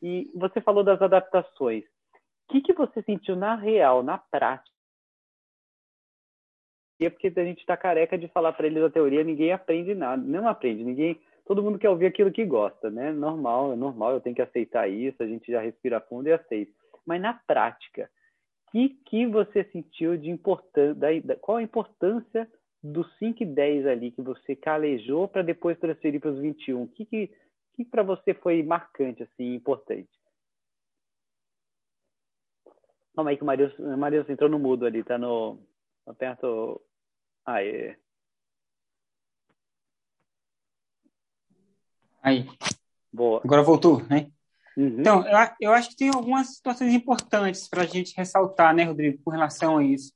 E 0.02 0.30
você 0.36 0.60
falou 0.60 0.84
das 0.84 1.02
adaptações. 1.02 1.84
O 1.84 2.54
que, 2.54 2.62
que 2.62 2.74
você 2.74 3.02
sentiu 3.04 3.36
na 3.36 3.56
real, 3.56 4.04
na 4.04 4.18
prática? 4.18 4.70
Porque 7.10 7.32
a 7.36 7.44
gente 7.44 7.62
está 7.62 7.76
careca 7.76 8.18
de 8.18 8.28
falar 8.28 8.54
para 8.54 8.68
eles 8.68 8.84
a 8.84 8.90
teoria, 8.90 9.24
ninguém 9.24 9.52
aprende 9.52 9.96
nada, 9.96 10.22
não 10.22 10.48
aprende, 10.48 10.84
ninguém 10.84 11.20
todo 11.46 11.64
mundo 11.64 11.80
quer 11.80 11.90
ouvir 11.90 12.06
aquilo 12.06 12.32
que 12.32 12.46
gosta, 12.46 12.90
né? 12.90 13.12
Normal, 13.12 13.74
é 13.74 13.76
normal, 13.76 14.14
eu 14.14 14.22
tenho 14.22 14.36
que 14.36 14.42
aceitar 14.42 14.90
isso, 14.90 15.22
a 15.22 15.28
gente 15.28 15.52
já 15.52 15.62
respira 15.62 16.02
fundo 16.02 16.28
e 16.28 16.34
aceita. 16.34 16.72
Mas 17.06 17.22
na 17.22 17.34
prática, 17.34 18.10
o 18.68 18.72
que, 18.72 18.90
que 19.06 19.26
você 19.28 19.64
sentiu 19.66 20.18
de 20.18 20.30
importância, 20.30 21.38
qual 21.42 21.58
a 21.58 21.64
importância 21.64 22.50
dos 22.84 23.08
5 23.18 23.44
e 23.44 23.46
10 23.46 23.86
ali 23.86 24.12
que 24.12 24.22
você 24.22 24.56
calejou 24.56 25.28
para 25.28 25.42
depois 25.42 25.78
transferir 25.80 26.20
para 26.20 26.32
os 26.32 26.40
21? 26.40 26.84
O 26.84 26.88
que, 26.88 27.06
que, 27.06 27.32
que 27.74 27.86
para 27.86 28.04
você 28.04 28.34
foi 28.34 28.64
marcante, 28.64 29.24
assim, 29.24 29.54
importante? 29.54 30.10
Calma 33.14 33.32
aí 33.32 33.38
que 33.38 33.44
o 33.44 33.46
Marius, 33.46 33.78
Marius 33.78 34.30
entrou 34.30 34.50
no 34.50 34.58
mudo 34.58 34.86
ali, 34.86 35.04
tá 35.04 35.18
no. 35.18 35.60
Aperto. 36.06 36.82
Aê. 37.46 37.96
Aí. 42.22 42.48
Boa. 43.12 43.42
Agora 43.44 43.64
voltou, 43.64 44.04
né? 44.04 44.28
Uhum. 44.78 45.00
Então, 45.00 45.26
eu, 45.28 45.38
eu 45.60 45.74
acho 45.74 45.90
que 45.90 45.98
tem 45.98 46.10
algumas 46.10 46.56
situações 46.56 46.94
importantes 46.94 47.68
para 47.68 47.84
a 47.84 47.86
gente 47.86 48.16
ressaltar, 48.16 48.74
né, 48.74 48.84
Rodrigo, 48.84 49.22
com 49.24 49.32
relação 49.32 49.78
a 49.78 49.84
isso. 49.84 50.14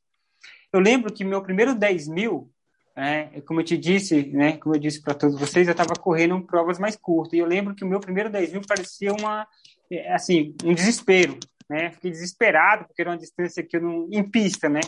Eu 0.71 0.79
lembro 0.79 1.11
que 1.11 1.23
meu 1.23 1.41
primeiro 1.41 1.75
10 1.75 2.07
mil, 2.07 2.51
né, 2.95 3.41
como 3.41 3.59
eu 3.59 3.65
te 3.65 3.77
disse, 3.77 4.27
né, 4.27 4.57
como 4.57 4.75
eu 4.75 4.79
disse 4.79 5.01
para 5.01 5.13
todos 5.13 5.39
vocês, 5.39 5.67
eu 5.67 5.71
estava 5.71 5.93
correndo 5.95 6.41
provas 6.45 6.79
mais 6.79 6.95
curtas. 6.95 7.33
E 7.33 7.39
eu 7.39 7.45
lembro 7.45 7.75
que 7.75 7.83
o 7.83 7.87
meu 7.87 7.99
primeiro 7.99 8.29
10 8.29 8.53
mil 8.53 8.61
parecia 8.65 9.13
uma, 9.13 9.47
é, 9.91 10.13
assim, 10.13 10.55
um 10.63 10.73
desespero, 10.73 11.37
né? 11.69 11.91
Fiquei 11.91 12.11
desesperado 12.11 12.85
porque 12.85 13.01
era 13.01 13.11
uma 13.11 13.17
distância 13.17 13.63
que 13.63 13.75
eu 13.75 13.81
não, 13.81 14.07
em 14.11 14.23
pista, 14.23 14.69
né? 14.69 14.81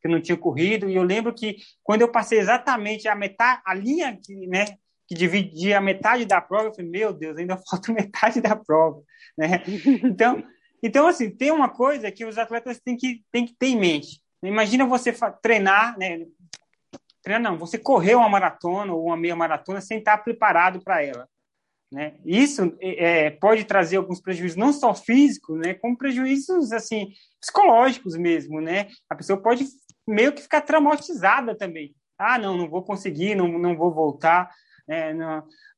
Que 0.00 0.08
eu 0.08 0.10
não 0.10 0.20
tinha 0.20 0.36
corrido. 0.36 0.88
E 0.88 0.94
eu 0.94 1.02
lembro 1.02 1.34
que 1.34 1.56
quando 1.82 2.02
eu 2.02 2.10
passei 2.10 2.38
exatamente 2.38 3.08
a 3.08 3.14
metade, 3.14 3.60
a 3.64 3.74
linha, 3.74 4.18
né? 4.48 4.64
Que 5.10 5.14
dividia 5.16 5.80
metade 5.80 6.24
da 6.24 6.40
prova, 6.40 6.66
eu 6.66 6.72
falei, 6.72 6.88
meu 6.88 7.12
Deus, 7.12 7.36
ainda 7.36 7.56
falta 7.68 7.92
metade 7.92 8.40
da 8.40 8.54
prova, 8.54 9.02
né? 9.36 9.60
Então, 10.04 10.40
então 10.80 11.08
assim, 11.08 11.28
tem 11.28 11.50
uma 11.50 11.68
coisa 11.68 12.12
que 12.12 12.24
os 12.24 12.38
atletas 12.38 12.78
têm 12.78 12.96
que, 12.96 13.24
têm 13.32 13.44
que 13.44 13.54
ter 13.58 13.66
em 13.66 13.76
mente. 13.78 14.22
Imagina 14.40 14.86
você 14.86 15.12
treinar, 15.42 15.98
né? 15.98 16.26
Treinar 17.22 17.50
não, 17.50 17.58
você 17.58 17.76
correr 17.76 18.14
uma 18.14 18.28
maratona 18.28 18.94
ou 18.94 19.06
uma 19.06 19.16
meia 19.16 19.34
maratona 19.34 19.80
sem 19.80 19.98
estar 19.98 20.16
preparado 20.18 20.80
para 20.80 21.02
ela. 21.02 21.28
Né? 21.92 22.14
Isso 22.24 22.72
é, 22.80 23.26
é, 23.26 23.30
pode 23.30 23.64
trazer 23.64 23.96
alguns 23.96 24.20
prejuízos, 24.20 24.56
não 24.56 24.72
só 24.72 24.94
físicos, 24.94 25.58
né, 25.58 25.74
como 25.74 25.98
prejuízos 25.98 26.70
assim 26.70 27.08
psicológicos 27.40 28.16
mesmo, 28.16 28.60
né? 28.60 28.86
A 29.08 29.16
pessoa 29.16 29.42
pode 29.42 29.66
meio 30.06 30.32
que 30.32 30.40
ficar 30.40 30.60
traumatizada 30.60 31.56
também. 31.56 31.96
Ah, 32.16 32.38
não, 32.38 32.56
não 32.56 32.70
vou 32.70 32.84
conseguir, 32.84 33.34
não, 33.34 33.48
não 33.58 33.76
vou 33.76 33.92
voltar. 33.92 34.48
É, 34.90 35.14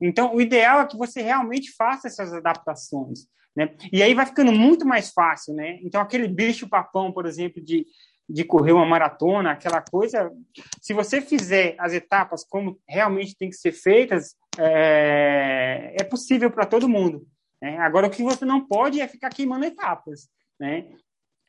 então, 0.00 0.34
o 0.34 0.40
ideal 0.40 0.80
é 0.80 0.86
que 0.86 0.96
você 0.96 1.20
realmente 1.20 1.70
faça 1.76 2.08
essas 2.08 2.32
adaptações. 2.32 3.26
Né? 3.54 3.74
E 3.92 4.02
aí 4.02 4.14
vai 4.14 4.24
ficando 4.24 4.50
muito 4.50 4.86
mais 4.86 5.12
fácil. 5.12 5.54
Né? 5.54 5.78
Então, 5.82 6.00
aquele 6.00 6.26
bicho-papão, 6.26 7.12
por 7.12 7.26
exemplo, 7.26 7.62
de, 7.62 7.86
de 8.28 8.42
correr 8.42 8.72
uma 8.72 8.86
maratona, 8.86 9.52
aquela 9.52 9.82
coisa, 9.82 10.32
se 10.80 10.94
você 10.94 11.20
fizer 11.20 11.76
as 11.78 11.92
etapas 11.92 12.42
como 12.42 12.80
realmente 12.88 13.36
tem 13.36 13.50
que 13.50 13.56
ser 13.56 13.72
feitas, 13.72 14.34
é, 14.58 15.94
é 16.00 16.04
possível 16.04 16.50
para 16.50 16.64
todo 16.64 16.88
mundo. 16.88 17.26
Né? 17.60 17.76
Agora, 17.78 18.06
o 18.06 18.10
que 18.10 18.22
você 18.22 18.46
não 18.46 18.66
pode 18.66 18.98
é 18.98 19.06
ficar 19.06 19.28
queimando 19.28 19.66
etapas. 19.66 20.28
Né? 20.58 20.88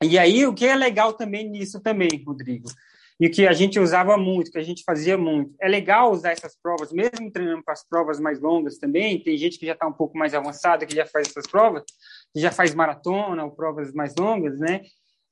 E 0.04 0.20
aí, 0.20 0.46
o 0.46 0.54
que 0.54 0.66
é 0.66 0.76
legal 0.76 1.14
também 1.14 1.50
nisso 1.50 1.80
também, 1.80 2.10
Rodrigo, 2.26 2.68
e 3.20 3.30
que 3.30 3.48
a 3.48 3.54
gente 3.54 3.80
usava 3.80 4.18
muito, 4.18 4.52
que 4.52 4.58
a 4.58 4.64
gente 4.64 4.84
fazia 4.84 5.18
muito. 5.18 5.54
É 5.62 5.68
legal 5.68 6.12
usar 6.12 6.32
essas 6.32 6.56
provas, 6.56 6.92
mesmo 6.92 7.32
treinando 7.32 7.64
para 7.64 7.74
as 7.74 7.88
provas 7.88 8.20
mais 8.20 8.40
longas 8.40 8.78
também. 8.78 9.22
Tem 9.22 9.38
gente 9.38 9.60
que 9.60 9.66
já 9.66 9.74
está 9.74 9.88
um 9.88 9.94
pouco 9.94 10.18
mais 10.18 10.34
avançada, 10.34 10.86
que 10.86 10.96
já 10.96 11.06
faz 11.06 11.30
essas 11.30 11.48
provas, 11.48 11.84
que 12.34 12.40
já 12.40 12.52
faz 12.52 12.74
maratona 12.74 13.46
ou 13.46 13.52
provas 13.52 13.94
mais 13.94 14.16
longas, 14.16 14.60
né? 14.60 14.82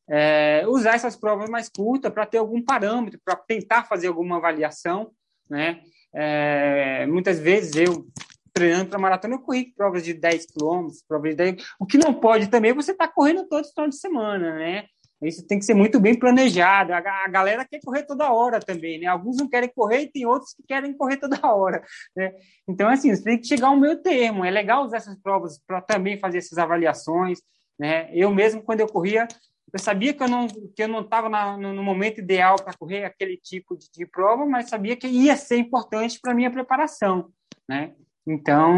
É, 0.10 0.66
usar 0.68 0.96
essas 0.96 1.16
provas 1.16 1.50
mais 1.50 1.70
curtas 1.70 2.12
para 2.12 2.26
ter 2.26 2.38
algum 2.38 2.62
parâmetro, 2.62 3.20
para 3.24 3.36
tentar 3.36 3.86
fazer 3.86 4.08
alguma 4.08 4.38
avaliação, 4.38 5.12
né? 5.50 5.82
É, 6.14 7.06
muitas 7.08 7.40
vezes 7.40 7.76
eu 7.76 8.06
treinando 8.54 8.90
para 8.90 9.00
maratona, 9.00 9.36
eu 9.36 9.40
corri 9.40 9.74
provas 9.74 10.04
de 10.04 10.14
10 10.14 10.46
quilômetros, 10.48 11.04
provas 11.08 11.32
de 11.32 11.36
10... 11.38 11.64
O 11.80 11.86
que 11.86 11.98
não 11.98 12.14
pode 12.14 12.48
também 12.48 12.72
é 12.72 12.74
você 12.74 12.92
estar 12.92 13.08
tá 13.08 13.14
correndo 13.14 13.48
todo 13.48 13.68
final 13.68 13.88
de 13.88 13.96
semana, 13.96 14.56
né? 14.56 14.86
Isso 15.22 15.46
tem 15.46 15.60
que 15.60 15.66
ser 15.66 15.76
muito 15.76 16.00
bem 16.00 16.18
planejado. 16.18 16.94
A, 16.94 17.28
galera 17.28 17.64
quer 17.66 17.80
correr 17.80 18.04
toda 18.04 18.32
hora 18.32 18.60
também, 18.60 19.00
né? 19.00 19.06
Alguns 19.06 19.38
não 19.38 19.48
querem 19.48 19.70
correr 19.70 20.02
e 20.02 20.12
tem 20.12 20.26
outros 20.26 20.54
que 20.54 20.64
querem 20.64 20.94
correr 20.98 21.18
toda 21.18 21.40
hora, 21.48 21.84
né? 22.16 22.34
Então, 22.68 22.90
assim, 22.90 23.14
você 23.14 23.24
tem 23.24 23.40
que 23.40 23.48
chegar 23.48 23.68
ao 23.68 23.78
meio 23.78 24.02
termo. 24.02 24.44
É 24.44 24.50
legal 24.50 24.84
usar 24.84 24.98
essas 24.98 25.16
provas 25.22 25.60
para 25.66 25.80
também 25.80 26.20
fazer 26.20 26.40
essas 26.40 26.58
avaliações, 26.58 27.40
né? 27.80 28.10
Eu 28.14 28.32
mesmo, 28.34 28.64
quando 28.64 28.80
eu 28.80 28.88
corria, 28.88 29.28
eu 29.72 29.80
sabia 29.80 30.14
que 30.14 30.24
eu 30.24 30.28
não 30.28 30.48
que 30.48 30.84
eu 30.84 30.88
não 30.88 31.02
estava 31.02 31.30
no, 31.56 31.74
no, 31.74 31.84
momento 31.84 32.20
ideal 32.20 32.56
para 32.56 32.74
correr 32.74 33.06
aquele 33.06 33.38
tipo 33.38 33.78
de, 33.78 33.90
de, 33.92 34.06
prova, 34.06 34.46
mas 34.46 34.70
sabia 34.70 34.98
que 34.98 35.08
ia 35.08 35.36
ser 35.36 35.58
importante 35.58 36.20
para 36.20 36.34
minha 36.34 36.52
preparação, 36.52 37.30
né? 37.70 37.94
Então, 38.28 38.76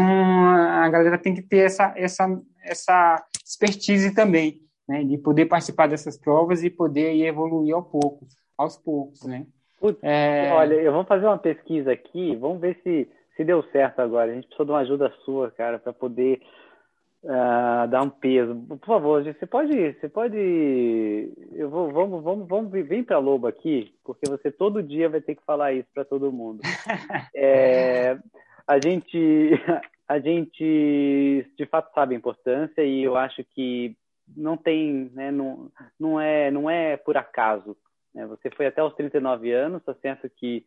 a 0.50 0.88
galera 0.88 1.18
tem 1.18 1.34
que 1.34 1.42
ter 1.42 1.66
essa 1.66 1.92
essa 1.96 2.28
essa 2.62 3.24
expertise 3.44 4.14
também 4.14 4.63
né, 4.88 5.02
de 5.04 5.18
poder 5.18 5.46
participar 5.46 5.88
dessas 5.88 6.18
provas 6.18 6.62
e 6.62 6.70
poder 6.70 7.14
ir 7.14 7.26
evoluir 7.26 7.74
ao 7.74 7.82
pouco, 7.82 8.26
aos 8.56 8.76
poucos, 8.76 9.22
né? 9.24 9.46
Putz, 9.80 9.98
é... 10.02 10.52
Olha, 10.52 10.74
eu 10.74 10.92
vou 10.92 11.04
fazer 11.04 11.26
uma 11.26 11.38
pesquisa 11.38 11.92
aqui, 11.92 12.34
vamos 12.36 12.60
ver 12.60 12.78
se, 12.82 13.08
se 13.36 13.44
deu 13.44 13.62
certo 13.64 14.00
agora. 14.00 14.30
A 14.30 14.34
gente 14.34 14.46
precisa 14.46 14.64
de 14.64 14.70
uma 14.70 14.80
ajuda 14.80 15.12
sua, 15.24 15.50
cara, 15.50 15.78
para 15.78 15.92
poder 15.92 16.40
uh, 17.24 17.88
dar 17.88 18.02
um 18.02 18.10
peso. 18.10 18.54
Por 18.54 18.86
favor, 18.86 19.22
você 19.22 19.46
pode, 19.46 19.92
você 19.92 20.08
pode, 20.08 20.38
eu 21.52 21.68
vou, 21.68 21.90
vamos, 21.90 22.22
vamos, 22.22 22.48
vamos, 22.48 22.70
vem 22.70 23.02
para 23.02 23.18
Lobo 23.18 23.46
aqui, 23.46 23.94
porque 24.04 24.28
você 24.28 24.50
todo 24.50 24.82
dia 24.82 25.08
vai 25.08 25.20
ter 25.20 25.34
que 25.34 25.44
falar 25.44 25.72
isso 25.72 25.88
para 25.92 26.04
todo 26.04 26.32
mundo. 26.32 26.60
é, 27.34 28.18
a 28.66 28.78
gente, 28.82 29.50
a 30.08 30.18
gente 30.18 31.46
de 31.56 31.66
fato 31.66 31.92
sabe 31.94 32.14
a 32.14 32.18
importância 32.18 32.82
e 32.82 33.02
eu 33.02 33.16
acho 33.16 33.42
que 33.54 33.96
não 34.36 34.56
tem, 34.56 35.10
né, 35.14 35.30
não, 35.30 35.70
não 35.98 36.20
é, 36.20 36.50
não 36.50 36.68
é 36.68 36.96
por 36.96 37.16
acaso. 37.16 37.76
Né? 38.14 38.26
Você 38.26 38.50
foi 38.50 38.66
até 38.66 38.82
os 38.82 38.94
39 38.94 39.52
anos, 39.52 39.80
está 39.80 39.94
certo 39.94 40.28
que 40.30 40.64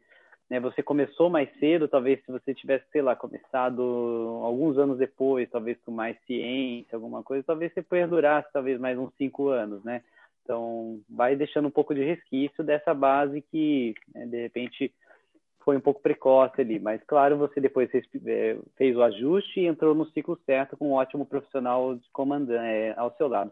né, 0.49 0.59
você 0.59 0.81
começou 0.81 1.29
mais 1.29 1.49
cedo, 1.59 1.87
talvez 1.87 2.23
se 2.23 2.31
você 2.31 2.53
tivesse, 2.53 2.85
sei 2.91 3.01
lá, 3.01 3.15
começado 3.15 3.81
alguns 4.43 4.77
anos 4.77 4.97
depois, 4.97 5.49
talvez 5.49 5.77
com 5.81 5.91
mais 5.91 6.17
ciência, 6.25 6.95
alguma 6.95 7.21
coisa, 7.21 7.43
talvez 7.45 7.73
você 7.73 7.81
perdurasse 7.81 8.51
talvez 8.53 8.79
mais 8.79 8.97
uns 8.97 9.13
cinco 9.17 9.49
anos, 9.49 9.83
né? 9.83 10.03
Então, 10.43 11.01
vai 11.09 11.35
deixando 11.35 11.67
um 11.67 11.71
pouco 11.71 11.93
de 11.93 12.01
resquício 12.01 12.63
dessa 12.63 12.93
base 12.93 13.41
que, 13.41 13.93
né, 14.15 14.25
de 14.25 14.41
repente, 14.43 14.93
foi 15.67 15.75
um 15.75 15.81
pouco 15.81 16.01
precoce 16.01 16.61
ali. 16.61 16.79
Mas, 16.79 17.03
claro, 17.03 17.37
você 17.37 17.59
depois 17.59 17.89
é, 17.93 18.57
fez 18.77 18.95
o 18.95 19.03
ajuste 19.03 19.59
e 19.59 19.65
entrou 19.65 19.93
no 19.93 20.05
ciclo 20.11 20.39
certo 20.45 20.77
com 20.77 20.91
um 20.91 20.93
ótimo 20.93 21.25
profissional 21.25 21.93
de 21.93 22.09
comandante 22.13 22.63
é, 22.63 22.93
ao 22.95 23.13
seu 23.17 23.27
lado. 23.27 23.51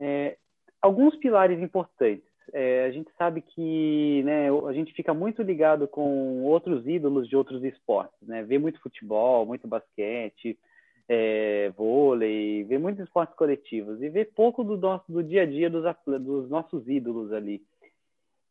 É, 0.00 0.36
alguns 0.82 1.14
pilares 1.14 1.62
importantes. 1.62 2.24
É, 2.52 2.86
a 2.86 2.90
gente 2.90 3.08
sabe 3.16 3.42
que 3.42 4.24
né, 4.24 4.48
a 4.66 4.72
gente 4.72 4.92
fica 4.92 5.14
muito 5.14 5.40
ligado 5.40 5.86
com 5.86 6.42
outros 6.42 6.84
ídolos 6.84 7.28
de 7.28 7.36
outros 7.36 7.62
esportes, 7.62 8.26
né? 8.26 8.42
Vê 8.42 8.58
muito 8.58 8.80
futebol, 8.80 9.46
muito 9.46 9.68
basquete, 9.68 10.58
é, 11.08 11.70
vôlei, 11.76 12.64
vê 12.64 12.76
muitos 12.76 13.04
esportes 13.04 13.36
coletivos 13.36 14.02
e 14.02 14.08
vê 14.08 14.24
pouco 14.24 14.64
do 14.64 14.76
nosso 14.76 15.04
do 15.10 15.22
dia 15.22 15.42
a 15.42 15.46
dia 15.46 15.70
dos, 15.70 15.84
dos 16.20 16.50
nossos 16.50 16.88
ídolos 16.88 17.32
ali. 17.32 17.62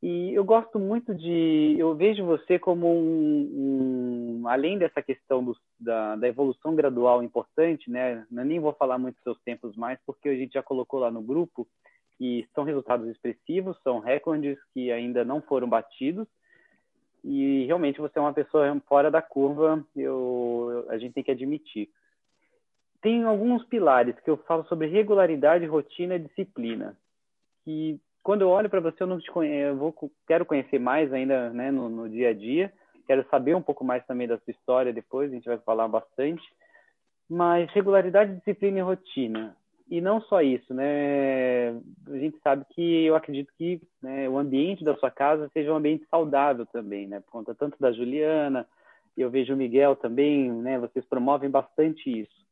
E 0.06 0.34
eu 0.34 0.44
gosto 0.44 0.78
muito 0.78 1.16
de. 1.16 1.78
Eu 1.80 1.96
vejo 1.96 2.26
você 2.26 2.60
como 2.60 2.94
um. 2.94 4.42
um 4.44 4.48
além 4.50 4.78
dessa 4.78 5.02
questão 5.02 5.42
do, 5.42 5.56
da, 5.80 6.18
da, 6.18 6.28
evolução 6.28 6.76
gradual 6.76 7.24
importante, 7.24 7.90
né? 7.90 8.28
Eu 8.30 8.44
nem 8.44 8.60
vou 8.60 8.74
falar 8.74 8.98
muito 8.98 9.16
dos 9.16 9.24
seus 9.24 9.42
tempos 9.44 9.78
mais, 9.78 9.98
porque 10.06 10.28
a 10.28 10.36
gente 10.36 10.56
já 10.56 10.62
colocou 10.62 11.00
lá 11.00 11.10
no 11.10 11.22
grupo 11.22 11.66
que 12.18 12.46
são 12.54 12.66
resultados 12.66 13.08
expressivos, 13.08 13.82
são 13.82 14.00
recordes 14.00 14.58
que 14.74 14.92
ainda 14.92 15.24
não 15.24 15.42
foram 15.42 15.70
batidos. 15.70 16.28
E 17.24 17.64
realmente 17.66 18.02
você 18.02 18.20
é 18.20 18.22
uma 18.22 18.34
pessoa 18.34 18.78
fora 18.86 19.10
da 19.10 19.22
curva, 19.22 19.82
eu, 19.96 20.86
a 20.90 20.98
gente 20.98 21.14
tem 21.14 21.24
que 21.24 21.32
admitir. 21.32 21.88
Tem 23.02 23.24
alguns 23.24 23.64
pilares 23.68 24.20
que 24.20 24.30
eu 24.30 24.36
falo 24.36 24.66
sobre 24.66 24.88
regularidade, 24.88 25.66
rotina 25.66 26.16
e 26.16 26.20
disciplina. 26.20 26.98
Que 27.64 28.02
quando 28.24 28.42
eu 28.42 28.50
olho 28.50 28.70
para 28.70 28.80
você, 28.80 29.04
eu 29.04 29.08
não 29.08 29.20
te 29.20 29.30
vou, 29.78 29.94
quero 30.26 30.46
conhecer 30.46 30.80
mais 30.80 31.12
ainda 31.12 31.50
né, 31.50 31.70
no, 31.70 31.90
no 31.90 32.10
dia 32.10 32.30
a 32.30 32.34
dia. 32.34 32.72
Quero 33.06 33.26
saber 33.30 33.54
um 33.56 33.62
pouco 33.62 33.84
mais 33.84 34.06
também 34.06 34.28
da 34.28 34.38
sua 34.40 34.52
história 34.52 34.94
depois, 34.94 35.30
a 35.30 35.36
gente 35.36 35.46
vai 35.46 35.58
falar 35.60 35.88
bastante. 35.88 36.42
Mas 37.30 37.70
regularidade, 37.72 38.36
disciplina 38.36 38.80
e 38.80 38.82
rotina 38.82 39.56
e 39.90 40.02
não 40.02 40.22
só 40.22 40.42
isso, 40.42 40.74
né? 40.74 41.70
A 42.08 42.18
gente 42.18 42.40
sabe 42.42 42.66
que 42.74 43.06
eu 43.06 43.16
acredito 43.16 43.52
que 43.58 43.82
né, 44.02 44.28
o 44.30 44.38
ambiente 44.38 44.84
da 44.84 44.96
sua 44.96 45.12
casa 45.12 45.50
seja 45.54 45.72
um 45.72 45.76
ambiente 45.76 46.06
saudável 46.10 46.66
também, 46.66 47.08
né? 47.08 47.20
Por 47.20 47.32
conta 47.32 47.54
tanto 47.54 47.78
da 47.80 47.92
Juliana, 47.92 48.68
eu 49.16 49.30
vejo 49.30 49.54
o 49.54 49.58
Miguel 49.58 49.96
também, 49.96 50.52
né? 50.52 50.80
Vocês 50.80 51.06
promovem 51.06 51.50
bastante 51.50 52.10
isso. 52.10 52.44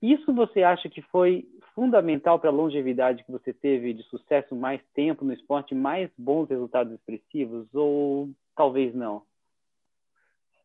Isso 0.00 0.32
você 0.32 0.62
acha 0.62 0.88
que 0.88 1.02
foi 1.02 1.46
fundamental 1.74 2.38
para 2.38 2.50
a 2.50 2.52
longevidade 2.52 3.24
que 3.24 3.32
você 3.32 3.52
teve 3.52 3.92
de 3.92 4.02
sucesso 4.04 4.54
mais 4.54 4.80
tempo 4.94 5.24
no 5.24 5.32
esporte, 5.32 5.74
mais 5.74 6.10
bons 6.16 6.48
resultados 6.48 6.92
expressivos, 6.92 7.66
ou 7.74 8.30
talvez 8.56 8.94
não? 8.94 9.22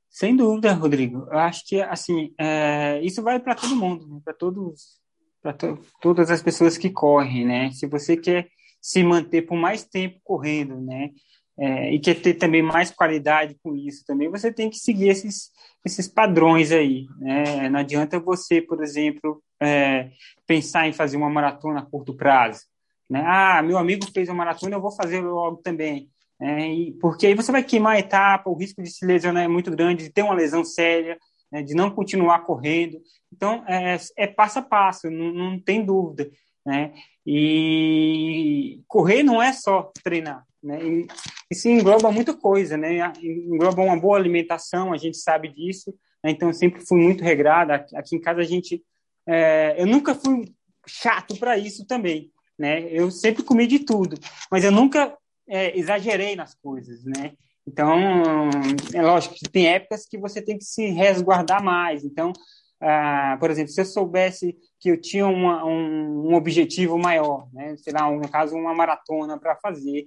Sem 0.09 0.35
dúvida, 0.35 0.73
Rodrigo. 0.73 1.27
Eu 1.29 1.37
acho 1.37 1.65
que 1.65 1.81
assim 1.81 2.33
é, 2.39 3.01
isso 3.03 3.21
vai 3.21 3.39
para 3.39 3.55
todo 3.55 3.75
mundo, 3.75 4.07
né? 4.07 4.21
para 4.23 4.33
todos 4.33 4.99
para 5.41 5.53
to 5.53 5.79
todas 6.01 6.31
as 6.31 6.41
pessoas 6.41 6.77
que 6.77 6.89
correm, 6.89 7.45
né? 7.45 7.71
Se 7.71 7.85
você 7.87 8.17
quer 8.17 8.49
se 8.81 9.03
manter 9.03 9.43
por 9.43 9.57
mais 9.57 9.83
tempo 9.83 10.19
correndo, 10.23 10.79
né? 10.79 11.11
É, 11.59 11.91
e 11.91 11.99
quer 11.99 12.21
ter 12.21 12.35
também 12.35 12.61
mais 12.61 12.91
qualidade 12.91 13.57
com 13.63 13.75
isso 13.75 14.05
também, 14.05 14.29
você 14.29 14.53
tem 14.53 14.69
que 14.69 14.77
seguir 14.77 15.09
esses, 15.09 15.49
esses 15.83 16.07
padrões 16.07 16.71
aí, 16.71 17.07
né? 17.19 17.67
Não 17.67 17.79
adianta 17.79 18.19
você, 18.19 18.61
por 18.61 18.83
exemplo, 18.83 19.41
é, 19.59 20.11
pensar 20.45 20.87
em 20.87 20.93
fazer 20.93 21.17
uma 21.17 21.29
maratona 21.29 21.79
a 21.79 21.85
curto 21.85 22.13
prazo, 22.13 22.61
né? 23.09 23.23
Ah, 23.25 23.63
meu 23.63 23.77
amigo 23.77 24.05
fez 24.13 24.29
uma 24.29 24.35
maratona, 24.35 24.75
eu 24.75 24.81
vou 24.81 24.91
fazer 24.91 25.21
logo 25.21 25.57
também. 25.57 26.09
É, 26.39 26.67
e, 26.67 26.91
porque 26.93 27.25
aí 27.25 27.33
você 27.33 27.51
vai 27.51 27.63
queimar 27.63 27.95
a 27.95 27.99
etapa, 27.99 28.49
o 28.49 28.55
risco 28.55 28.83
de 28.83 28.91
se 28.91 29.03
lesionar 29.03 29.43
é 29.43 29.47
muito 29.47 29.71
grande, 29.71 30.03
de 30.03 30.11
ter 30.11 30.21
uma 30.21 30.35
lesão 30.35 30.63
séria, 30.63 31.17
né, 31.51 31.63
de 31.63 31.73
não 31.73 31.89
continuar 31.89 32.39
correndo. 32.45 32.99
Então, 33.33 33.63
é, 33.67 33.97
é 34.15 34.27
passo 34.27 34.59
a 34.59 34.61
passo, 34.61 35.09
não, 35.09 35.33
não 35.33 35.59
tem 35.59 35.83
dúvida. 35.83 36.29
Né? 36.67 36.93
E 37.25 38.81
correr 38.89 39.23
não 39.23 39.41
é 39.41 39.53
só 39.53 39.89
treinar, 40.03 40.45
né? 40.61 40.85
E, 40.85 41.07
isso 41.49 41.69
engloba 41.69 42.11
muita 42.11 42.33
coisa, 42.33 42.75
né? 42.75 43.13
Engloba 43.23 43.81
uma 43.81 43.97
boa 43.97 44.17
alimentação, 44.17 44.91
a 44.91 44.97
gente 44.97 45.15
sabe 45.15 45.47
disso. 45.47 45.97
Né? 46.21 46.31
Então, 46.31 46.49
eu 46.49 46.53
sempre 46.53 46.85
fui 46.85 47.01
muito 47.01 47.23
regrada. 47.23 47.85
Aqui 47.95 48.17
em 48.17 48.19
casa 48.19 48.41
a 48.41 48.43
gente, 48.43 48.83
é, 49.25 49.81
eu 49.81 49.87
nunca 49.87 50.13
fui 50.13 50.53
chato 50.85 51.39
para 51.39 51.57
isso 51.57 51.87
também, 51.87 52.33
né? 52.59 52.81
Eu 52.91 53.09
sempre 53.11 53.43
comi 53.43 53.65
de 53.65 53.79
tudo, 53.79 54.17
mas 54.51 54.65
eu 54.65 54.71
nunca 54.71 55.17
é, 55.47 55.77
exagerei 55.79 56.35
nas 56.35 56.53
coisas, 56.53 57.05
né? 57.05 57.31
Então, 57.65 58.49
é 58.93 59.01
lógico 59.01 59.35
que 59.35 59.49
tem 59.49 59.69
épocas 59.69 60.05
que 60.05 60.17
você 60.17 60.41
tem 60.41 60.57
que 60.57 60.65
se 60.65 60.87
resguardar 60.87 61.63
mais. 61.63 62.03
Então, 62.03 62.33
ah, 62.79 63.37
por 63.39 63.49
exemplo, 63.49 63.71
se 63.71 63.81
eu 63.81 63.85
soubesse 63.85 64.55
que 64.79 64.89
eu 64.89 65.01
tinha 65.01 65.25
uma, 65.25 65.65
um, 65.65 66.29
um, 66.29 66.33
objetivo 66.35 66.97
maior, 66.97 67.49
né? 67.51 67.75
sei 67.77 67.91
lá, 67.93 68.09
no 68.11 68.29
caso, 68.29 68.55
uma 68.55 68.73
maratona 68.73 69.39
para 69.39 69.55
fazer, 69.55 70.05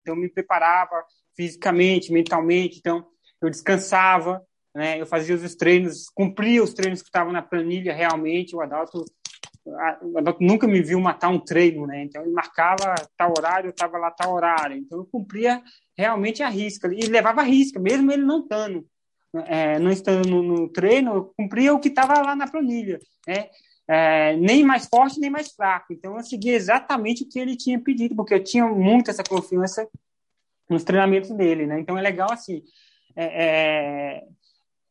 então, 0.00 0.14
eu 0.14 0.20
me 0.20 0.28
preparava 0.28 1.04
fisicamente, 1.36 2.12
mentalmente, 2.12 2.78
então 2.78 3.06
eu 3.40 3.50
descansava, 3.50 4.42
né? 4.74 5.00
eu 5.00 5.06
fazia 5.06 5.34
os 5.34 5.54
treinos, 5.54 6.08
cumpria 6.14 6.62
os 6.62 6.72
treinos 6.74 7.02
que 7.02 7.08
estavam 7.08 7.32
na 7.32 7.42
planilha 7.42 7.94
realmente, 7.94 8.56
o 8.56 8.60
Adalto 8.60 9.04
o 9.64 10.18
Adalto 10.18 10.42
nunca 10.42 10.66
me 10.66 10.82
viu 10.82 10.98
matar 10.98 11.28
um 11.28 11.38
treino, 11.38 11.86
né? 11.86 12.02
Então 12.02 12.22
ele 12.22 12.32
marcava 12.32 12.94
tal 13.16 13.32
horário, 13.36 13.68
eu 13.68 13.70
estava 13.70 13.96
lá 13.96 14.10
tal 14.10 14.34
horário. 14.34 14.76
Então 14.76 14.98
eu 14.98 15.06
cumpria 15.06 15.62
realmente 15.96 16.42
a 16.42 16.48
risca 16.48 16.92
e 16.92 17.06
levava 17.06 17.42
a 17.42 17.44
risca, 17.44 17.78
mesmo 17.78 18.10
ele 18.10 18.24
não 18.24 18.40
estando, 18.40 18.84
é, 19.46 19.78
não 19.78 19.90
estando 19.90 20.28
no, 20.28 20.42
no, 20.42 20.68
treino, 20.68 21.32
cumpria 21.36 21.72
o 21.72 21.80
que 21.80 21.88
estava 21.88 22.20
lá 22.20 22.36
na 22.36 22.48
planilha, 22.50 22.98
né? 23.26 23.48
É, 23.88 24.36
nem 24.36 24.64
mais 24.64 24.86
forte 24.86 25.18
nem 25.18 25.30
mais 25.30 25.52
fraco. 25.52 25.92
Então 25.92 26.16
eu 26.16 26.22
seguia 26.22 26.54
exatamente 26.54 27.24
o 27.24 27.28
que 27.28 27.38
ele 27.38 27.56
tinha 27.56 27.80
pedido, 27.80 28.14
porque 28.14 28.34
eu 28.34 28.42
tinha 28.42 28.66
muito 28.66 29.10
essa 29.10 29.24
confiança 29.24 29.88
nos 30.68 30.84
treinamentos 30.84 31.30
dele, 31.30 31.66
né? 31.66 31.80
Então 31.80 31.98
é 31.98 32.02
legal 32.02 32.30
assim, 32.30 32.62
é, 33.16 33.44
é, 33.44 34.24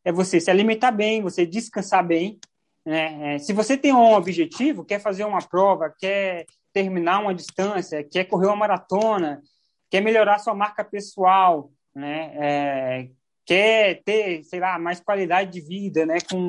é 0.06 0.12
você 0.12 0.39
se 0.39 0.51
alimentar 0.51 0.91
bem, 0.91 1.21
você 1.21 1.45
descansar 1.45 2.06
bem, 2.06 2.39
né? 2.86 3.36
É, 3.36 3.38
se 3.39 3.54
você 3.54 3.77
tem 3.77 3.93
um 3.93 4.13
objetivo, 4.13 4.84
quer 4.84 4.99
fazer 4.99 5.23
uma 5.23 5.39
prova, 5.39 5.93
quer 5.97 6.45
terminar 6.73 7.19
uma 7.19 7.34
distância, 7.34 8.04
quer 8.04 8.25
correr 8.25 8.47
uma 8.47 8.56
maratona, 8.56 9.41
quer 9.89 10.01
melhorar 10.01 10.39
sua 10.39 10.54
marca 10.54 10.84
pessoal, 10.84 11.71
né? 11.93 12.34
É, 12.36 13.10
quer 13.52 14.02
ter, 14.06 14.44
sei 14.46 14.62
lá, 14.62 14.80
mais 14.80 15.02
qualidade 15.02 15.52
de 15.52 15.60
vida, 15.60 16.06
né? 16.06 16.20
Com, 16.22 16.48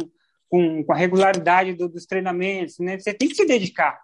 com, 0.49 0.85
com 0.85 0.93
a 0.93 0.97
regularidade 0.97 1.75
do, 1.75 1.89
dos 1.89 2.07
treinamentos, 2.07 2.79
né? 2.79 2.97
Você 2.97 3.13
tem 3.13 3.29
que 3.29 3.35
se 3.35 3.45
dedicar. 3.45 4.01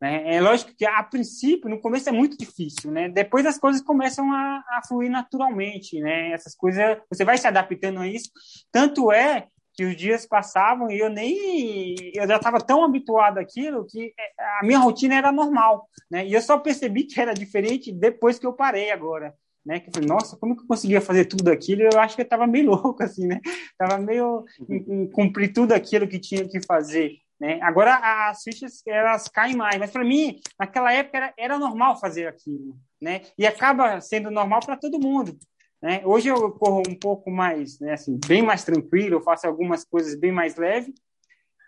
Né? 0.00 0.34
É 0.34 0.40
lógico 0.40 0.74
que, 0.76 0.84
a 0.84 1.00
princípio, 1.04 1.70
no 1.70 1.80
começo 1.80 2.08
é 2.08 2.12
muito 2.12 2.36
difícil, 2.36 2.90
né? 2.90 3.08
Depois 3.08 3.46
as 3.46 3.56
coisas 3.56 3.80
começam 3.80 4.32
a, 4.32 4.64
a 4.68 4.80
fluir 4.88 5.08
naturalmente, 5.08 6.00
né? 6.00 6.32
Essas 6.32 6.56
coisas, 6.56 6.98
você 7.08 7.24
vai 7.24 7.38
se 7.38 7.46
adaptando 7.46 8.00
a 8.00 8.08
isso. 8.08 8.30
Tanto 8.72 9.12
é 9.12 9.46
que 9.72 9.84
os 9.84 9.96
dias 9.96 10.26
passavam 10.26 10.90
e 10.90 10.98
eu 10.98 11.08
nem 11.08 11.94
eu 12.12 12.26
já 12.26 12.34
estava 12.36 12.58
tão 12.60 12.82
habituado 12.82 13.38
àquilo 13.38 13.86
que 13.86 14.12
é, 14.18 14.42
a 14.60 14.64
minha 14.64 14.80
rotina 14.80 15.14
era 15.14 15.30
normal, 15.30 15.88
né? 16.10 16.26
E 16.26 16.32
eu 16.32 16.42
só 16.42 16.58
percebi 16.58 17.04
que 17.04 17.20
era 17.20 17.32
diferente 17.32 17.92
depois 17.92 18.40
que 18.40 18.46
eu 18.46 18.52
parei 18.52 18.90
agora, 18.90 19.36
né? 19.64 19.80
Que 19.80 19.90
falei, 19.92 20.08
nossa, 20.08 20.36
como 20.36 20.56
que 20.56 20.62
eu 20.62 20.66
conseguia 20.66 21.00
fazer 21.00 21.26
tudo 21.26 21.50
aquilo? 21.50 21.82
Eu 21.82 21.98
acho 21.98 22.14
que 22.14 22.22
eu 22.22 22.24
estava 22.24 22.46
meio 22.46 22.66
louco 22.70 23.02
assim, 23.02 23.26
né? 23.26 23.40
Tava 23.78 23.98
meio 23.98 24.44
em, 24.68 25.02
em 25.02 25.10
cumprir 25.10 25.52
tudo 25.52 25.72
aquilo 25.72 26.08
que 26.08 26.18
tinha 26.18 26.48
que 26.48 26.60
fazer, 26.64 27.18
Né? 27.38 27.60
Agora 27.62 27.94
as 28.28 28.42
fichas 28.42 28.82
elas 28.86 29.28
caem 29.28 29.56
mais, 29.56 29.78
mas 29.78 29.90
para 29.90 30.04
mim 30.04 30.40
naquela 30.58 30.92
época 30.92 31.16
era, 31.16 31.34
era 31.36 31.58
normal 31.58 31.98
fazer 31.98 32.26
aquilo, 32.26 32.76
né? 33.00 33.22
E 33.38 33.46
acaba 33.46 34.00
sendo 34.00 34.30
normal 34.30 34.60
para 34.60 34.76
todo 34.76 35.00
mundo. 35.00 35.38
Né? 35.82 36.02
Hoje 36.04 36.28
eu 36.28 36.52
corro 36.52 36.82
um 36.86 36.94
pouco 36.94 37.30
mais, 37.30 37.80
né, 37.80 37.94
assim, 37.94 38.20
bem 38.26 38.42
mais 38.42 38.64
tranquilo, 38.64 39.14
eu 39.14 39.22
faço 39.22 39.46
algumas 39.46 39.82
coisas 39.82 40.14
bem 40.14 40.30
mais 40.30 40.56
leve 40.56 40.92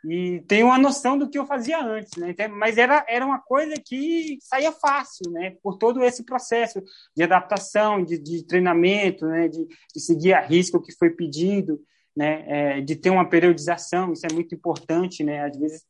e 0.04 0.40
tenho 0.48 0.66
uma 0.66 0.78
noção 0.78 1.16
do 1.16 1.28
que 1.28 1.38
eu 1.38 1.46
fazia 1.46 1.80
antes, 1.80 2.16
né? 2.16 2.30
Então, 2.30 2.48
mas 2.48 2.76
era, 2.76 3.04
era 3.08 3.24
uma 3.24 3.38
coisa 3.38 3.74
que 3.74 4.38
saía 4.40 4.72
fácil, 4.72 5.30
né? 5.30 5.56
Por 5.62 5.78
todo 5.78 6.02
esse 6.02 6.24
processo 6.24 6.82
de 7.16 7.22
adaptação, 7.22 8.04
de, 8.04 8.18
de 8.18 8.44
treinamento, 8.44 9.26
né? 9.26 9.48
De, 9.48 9.66
de 9.66 10.00
seguir 10.00 10.32
a 10.32 10.40
risco 10.40 10.82
que 10.82 10.92
foi 10.92 11.10
pedido 11.10 11.80
né, 12.16 12.44
é, 12.46 12.80
de 12.80 12.94
ter 12.94 13.10
uma 13.10 13.28
periodização, 13.28 14.12
isso 14.12 14.26
é 14.26 14.32
muito 14.32 14.54
importante, 14.54 15.24
né, 15.24 15.44
às 15.44 15.56
vezes 15.58 15.82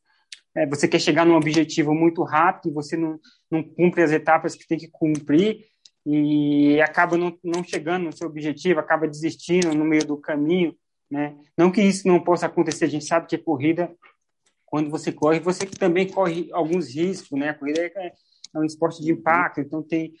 é, 0.55 0.65
você 0.65 0.87
quer 0.87 0.99
chegar 0.99 1.25
num 1.25 1.35
objetivo 1.35 1.93
muito 1.93 2.23
rápido 2.23 2.71
e 2.71 2.73
você 2.73 2.95
não, 2.95 3.19
não 3.51 3.63
cumpre 3.63 4.03
as 4.03 4.11
etapas 4.11 4.55
que 4.55 4.67
tem 4.67 4.77
que 4.77 4.87
cumprir 4.87 5.65
e 6.05 6.79
acaba 6.81 7.17
não, 7.17 7.37
não 7.43 7.63
chegando 7.63 8.03
no 8.03 8.15
seu 8.15 8.27
objetivo, 8.27 8.79
acaba 8.79 9.07
desistindo 9.07 9.73
no 9.73 9.85
meio 9.85 10.05
do 10.05 10.17
caminho, 10.17 10.75
né, 11.09 11.35
não 11.57 11.71
que 11.71 11.81
isso 11.81 12.07
não 12.07 12.23
possa 12.23 12.45
acontecer, 12.45 12.85
a 12.85 12.89
gente 12.89 13.05
sabe 13.05 13.27
que 13.27 13.35
a 13.35 13.43
corrida, 13.43 13.93
quando 14.65 14.89
você 14.89 15.11
corre, 15.11 15.39
você 15.39 15.65
também 15.65 16.09
corre 16.09 16.49
alguns 16.51 16.93
riscos, 16.93 17.37
né, 17.37 17.49
a 17.49 17.53
corrida 17.53 17.81
é, 17.81 18.13
é 18.55 18.59
um 18.59 18.63
esporte 18.63 19.01
de 19.01 19.11
impacto, 19.11 19.61
então 19.61 19.81
tem 19.81 20.13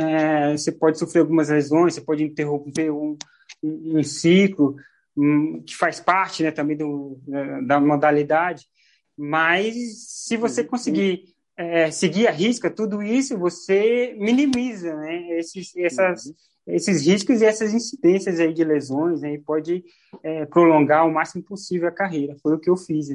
é, 0.00 0.52
você 0.52 0.72
pode 0.72 0.98
sofrer 0.98 1.20
algumas 1.20 1.50
lesões, 1.50 1.94
você 1.94 2.00
pode 2.00 2.24
interromper 2.24 2.90
um, 2.90 3.18
um, 3.62 3.98
um 3.98 4.02
ciclo, 4.02 4.76
Hum, 5.16 5.62
que 5.64 5.76
faz 5.76 6.00
parte 6.00 6.42
né, 6.42 6.50
também 6.50 6.76
do, 6.76 7.20
da 7.66 7.78
modalidade, 7.78 8.66
mas 9.16 9.74
se 10.08 10.36
você 10.36 10.64
conseguir 10.64 11.22
é, 11.56 11.88
seguir 11.92 12.26
a 12.26 12.32
risca 12.32 12.68
tudo 12.68 13.00
isso, 13.00 13.38
você 13.38 14.16
minimiza 14.18 14.96
né, 14.96 15.38
esses, 15.38 15.74
essas, 15.76 16.24
esses 16.66 17.06
riscos 17.06 17.42
e 17.42 17.44
essas 17.44 17.74
incidências 17.74 18.40
aí 18.40 18.52
de 18.52 18.64
lesões 18.64 19.20
né, 19.20 19.34
e 19.34 19.38
pode 19.38 19.84
é, 20.22 20.46
prolongar 20.46 21.06
o 21.06 21.12
máximo 21.12 21.42
possível 21.42 21.88
a 21.88 21.92
carreira. 21.92 22.36
Foi 22.42 22.54
o 22.54 22.58
que 22.58 22.70
eu 22.70 22.76
fiz. 22.76 23.10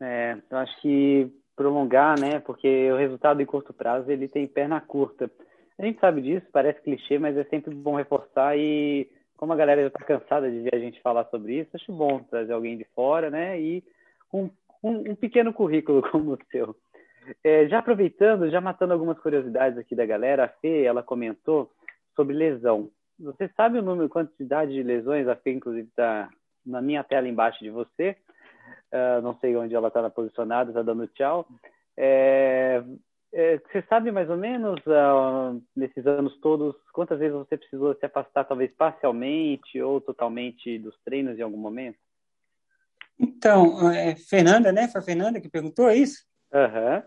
É, 0.00 0.36
eu 0.50 0.58
acho 0.58 0.80
que 0.82 1.32
prolongar, 1.56 2.18
né, 2.20 2.40
porque 2.40 2.90
o 2.92 2.96
resultado 2.96 3.40
em 3.40 3.46
curto 3.46 3.72
prazo 3.72 4.10
ele 4.10 4.28
tem 4.28 4.46
perna 4.46 4.80
curta. 4.80 5.30
A 5.78 5.84
gente 5.84 5.98
sabe 5.98 6.20
disso, 6.20 6.46
parece 6.52 6.80
clichê, 6.82 7.18
mas 7.18 7.36
é 7.36 7.44
sempre 7.44 7.74
bom 7.74 7.96
reforçar 7.96 8.56
e 8.56 9.08
como 9.36 9.52
a 9.52 9.56
galera 9.56 9.82
já 9.82 9.88
está 9.88 10.04
cansada 10.04 10.50
de 10.50 10.60
ver 10.60 10.74
a 10.74 10.78
gente 10.78 11.00
falar 11.00 11.24
sobre 11.26 11.60
isso, 11.60 11.70
acho 11.74 11.92
bom 11.92 12.20
trazer 12.20 12.52
alguém 12.52 12.76
de 12.76 12.84
fora, 12.94 13.30
né? 13.30 13.60
E 13.60 13.82
um, 14.32 14.48
um, 14.82 15.10
um 15.10 15.14
pequeno 15.14 15.52
currículo 15.52 16.02
como 16.10 16.34
o 16.34 16.38
seu. 16.50 16.76
É, 17.42 17.66
já 17.68 17.78
aproveitando, 17.78 18.50
já 18.50 18.60
matando 18.60 18.92
algumas 18.92 19.18
curiosidades 19.18 19.78
aqui 19.78 19.94
da 19.94 20.06
galera, 20.06 20.44
a 20.44 20.48
Fê, 20.48 20.84
ela 20.84 21.02
comentou 21.02 21.70
sobre 22.14 22.34
lesão. 22.34 22.90
Você 23.18 23.48
sabe 23.56 23.78
o 23.78 23.82
número, 23.82 24.08
quantidade 24.08 24.72
de 24.72 24.82
lesões? 24.82 25.28
A 25.28 25.36
Fê, 25.36 25.52
inclusive, 25.52 25.88
está 25.88 26.28
na 26.64 26.80
minha 26.82 27.04
tela 27.04 27.28
embaixo 27.28 27.62
de 27.62 27.70
você. 27.70 28.16
Uh, 28.92 29.22
não 29.22 29.36
sei 29.38 29.56
onde 29.56 29.74
ela 29.74 29.88
está 29.88 30.08
posicionada, 30.10 30.70
está 30.70 30.82
dando 30.82 31.06
tchau. 31.08 31.46
É, 31.96 32.82
é, 33.32 33.58
você 33.58 33.82
sabe 33.88 34.12
mais 34.12 34.30
ou 34.30 34.36
menos, 34.36 34.80
uh, 34.86 35.60
nesses 35.74 36.06
anos 36.06 36.36
todos, 36.40 36.76
quantas 36.92 37.18
vezes 37.18 37.34
você 37.34 37.56
precisou 37.56 37.94
se 37.96 38.06
afastar, 38.06 38.44
talvez 38.44 38.72
parcialmente 38.76 39.80
ou 39.82 40.00
totalmente 40.00 40.78
dos 40.78 40.96
treinos 41.04 41.38
em 41.38 41.42
algum 41.42 41.56
momento? 41.56 41.98
Então, 43.18 43.90
é, 43.90 44.16
Fernanda, 44.16 44.72
né? 44.72 44.88
Foi 44.88 45.00
a 45.00 45.04
Fernanda 45.04 45.40
que 45.40 45.48
perguntou 45.48 45.90
isso? 45.90 46.24
Aham. 46.52 46.96
Uhum. 46.96 47.02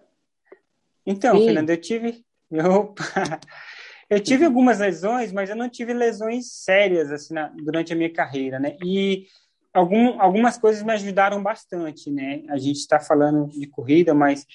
Então, 1.05 1.37
Sim. 1.37 1.45
Fernanda, 1.45 1.73
eu 1.73 1.81
tive. 1.81 2.25
Eu, 2.51 2.93
eu 4.09 4.19
tive 4.19 4.45
algumas 4.45 4.79
lesões, 4.79 5.31
mas 5.31 5.49
eu 5.49 5.55
não 5.55 5.69
tive 5.69 5.93
lesões 5.93 6.51
sérias 6.51 7.11
assim, 7.11 7.33
na, 7.33 7.47
durante 7.49 7.91
a 7.91 7.95
minha 7.95 8.11
carreira, 8.11 8.59
né? 8.59 8.77
E 8.83 9.27
algum, 9.73 10.21
algumas 10.21 10.57
coisas 10.57 10.81
me 10.81 10.93
ajudaram 10.93 11.41
bastante, 11.43 12.09
né? 12.09 12.43
A 12.49 12.57
gente 12.57 12.77
está 12.77 12.99
falando 12.99 13.47
de 13.47 13.67
corrida, 13.67 14.13
mas 14.13 14.45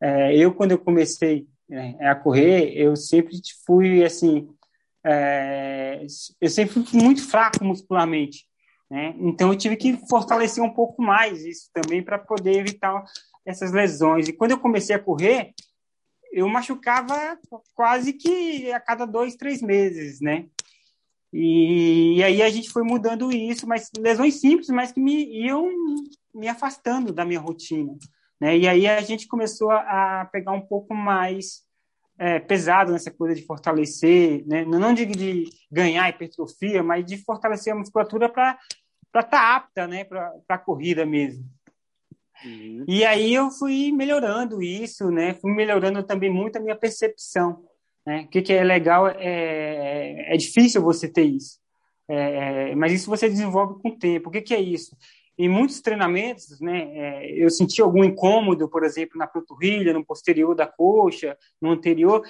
é, 0.00 0.36
eu, 0.36 0.54
quando 0.54 0.72
eu 0.72 0.78
comecei 0.78 1.46
né, 1.68 1.96
a 2.00 2.14
correr, 2.14 2.72
eu 2.74 2.96
sempre 2.96 3.38
fui, 3.66 4.02
assim, 4.02 4.48
é, 5.04 6.04
eu 6.40 6.48
sempre 6.48 6.82
fui 6.84 7.00
muito 7.00 7.22
fraco 7.28 7.64
muscularmente, 7.64 8.46
né? 8.90 9.14
Então, 9.18 9.50
eu 9.50 9.58
tive 9.58 9.76
que 9.76 9.96
fortalecer 10.08 10.62
um 10.62 10.72
pouco 10.72 11.02
mais 11.02 11.44
isso 11.44 11.70
também 11.72 12.02
para 12.02 12.18
poder 12.18 12.58
evitar 12.58 13.04
essas 13.44 13.72
lesões. 13.72 14.28
E 14.28 14.32
quando 14.32 14.52
eu 14.52 14.58
comecei 14.58 14.94
a 14.94 14.98
correr, 14.98 15.52
eu 16.32 16.48
machucava 16.48 17.38
quase 17.74 18.14
que 18.14 18.72
a 18.72 18.80
cada 18.80 19.04
dois, 19.04 19.36
três 19.36 19.60
meses, 19.60 20.20
né? 20.20 20.46
E, 21.32 22.18
e, 22.18 22.24
aí 22.24 22.42
a 22.42 22.50
gente 22.50 22.70
foi 22.70 22.82
mudando 22.82 23.32
isso, 23.32 23.66
mas 23.66 23.90
lesões 23.96 24.40
simples, 24.40 24.68
mas 24.68 24.92
que 24.92 25.00
me 25.00 25.24
iam 25.44 25.70
me 26.34 26.48
afastando 26.48 27.12
da 27.12 27.24
minha 27.24 27.40
rotina. 27.40 27.96
Né? 28.40 28.58
E 28.58 28.68
aí 28.68 28.86
a 28.86 29.00
gente 29.00 29.26
começou 29.26 29.70
a, 29.70 30.28
pegar 30.30 30.52
um 30.52 30.60
pouco 30.60 30.94
mais 30.94 31.62
é, 32.18 32.38
pesado 32.38 32.92
nessa 32.92 33.10
coisa 33.10 33.34
de 33.34 33.46
fortalecer, 33.46 34.46
né? 34.46 34.64
não 34.64 34.92
de, 34.92 35.06
de 35.06 35.44
ganhar 35.70 36.08
hipertrofia, 36.10 36.82
mas 36.82 37.04
de 37.04 37.16
fortalecer 37.16 37.72
a 37.72 37.76
musculatura 37.78 38.28
para 38.28 38.58
estar 39.06 39.22
tá 39.22 39.56
apta 39.56 39.86
né? 39.86 40.04
para 40.04 40.34
a 40.48 40.58
corrida 40.58 41.06
mesmo. 41.06 41.44
Uhum. 42.44 42.84
E 42.88 43.04
aí 43.04 43.34
eu 43.34 43.50
fui 43.50 43.92
melhorando 43.92 44.62
isso, 44.62 45.10
né? 45.10 45.34
Fui 45.34 45.52
melhorando 45.52 46.02
também 46.02 46.30
muito 46.30 46.56
a 46.56 46.60
minha 46.60 46.76
percepção. 46.76 47.64
Né? 48.06 48.22
O 48.22 48.28
que, 48.28 48.42
que 48.42 48.52
é 48.52 48.64
legal 48.64 49.08
é, 49.08 50.34
é 50.34 50.36
difícil 50.36 50.82
você 50.82 51.08
ter 51.08 51.24
isso, 51.24 51.58
é, 52.08 52.70
é 52.70 52.74
mas 52.74 52.92
isso 52.92 53.08
você 53.08 53.28
desenvolve 53.28 53.80
com 53.80 53.90
o 53.90 53.98
tempo. 53.98 54.28
O 54.28 54.32
que, 54.32 54.40
que 54.40 54.54
é 54.54 54.60
isso? 54.60 54.96
em 55.38 55.48
muitos 55.48 55.80
treinamentos, 55.80 56.60
né, 56.60 56.90
é, 56.94 57.32
eu 57.32 57.50
senti 57.50 57.80
algum 57.80 58.04
incômodo, 58.04 58.68
por 58.68 58.84
exemplo, 58.84 59.18
na 59.18 59.26
panturrilha, 59.26 59.92
no 59.92 60.04
posterior 60.04 60.54
da 60.54 60.66
coxa, 60.66 61.36
no 61.60 61.70
anterior. 61.70 62.22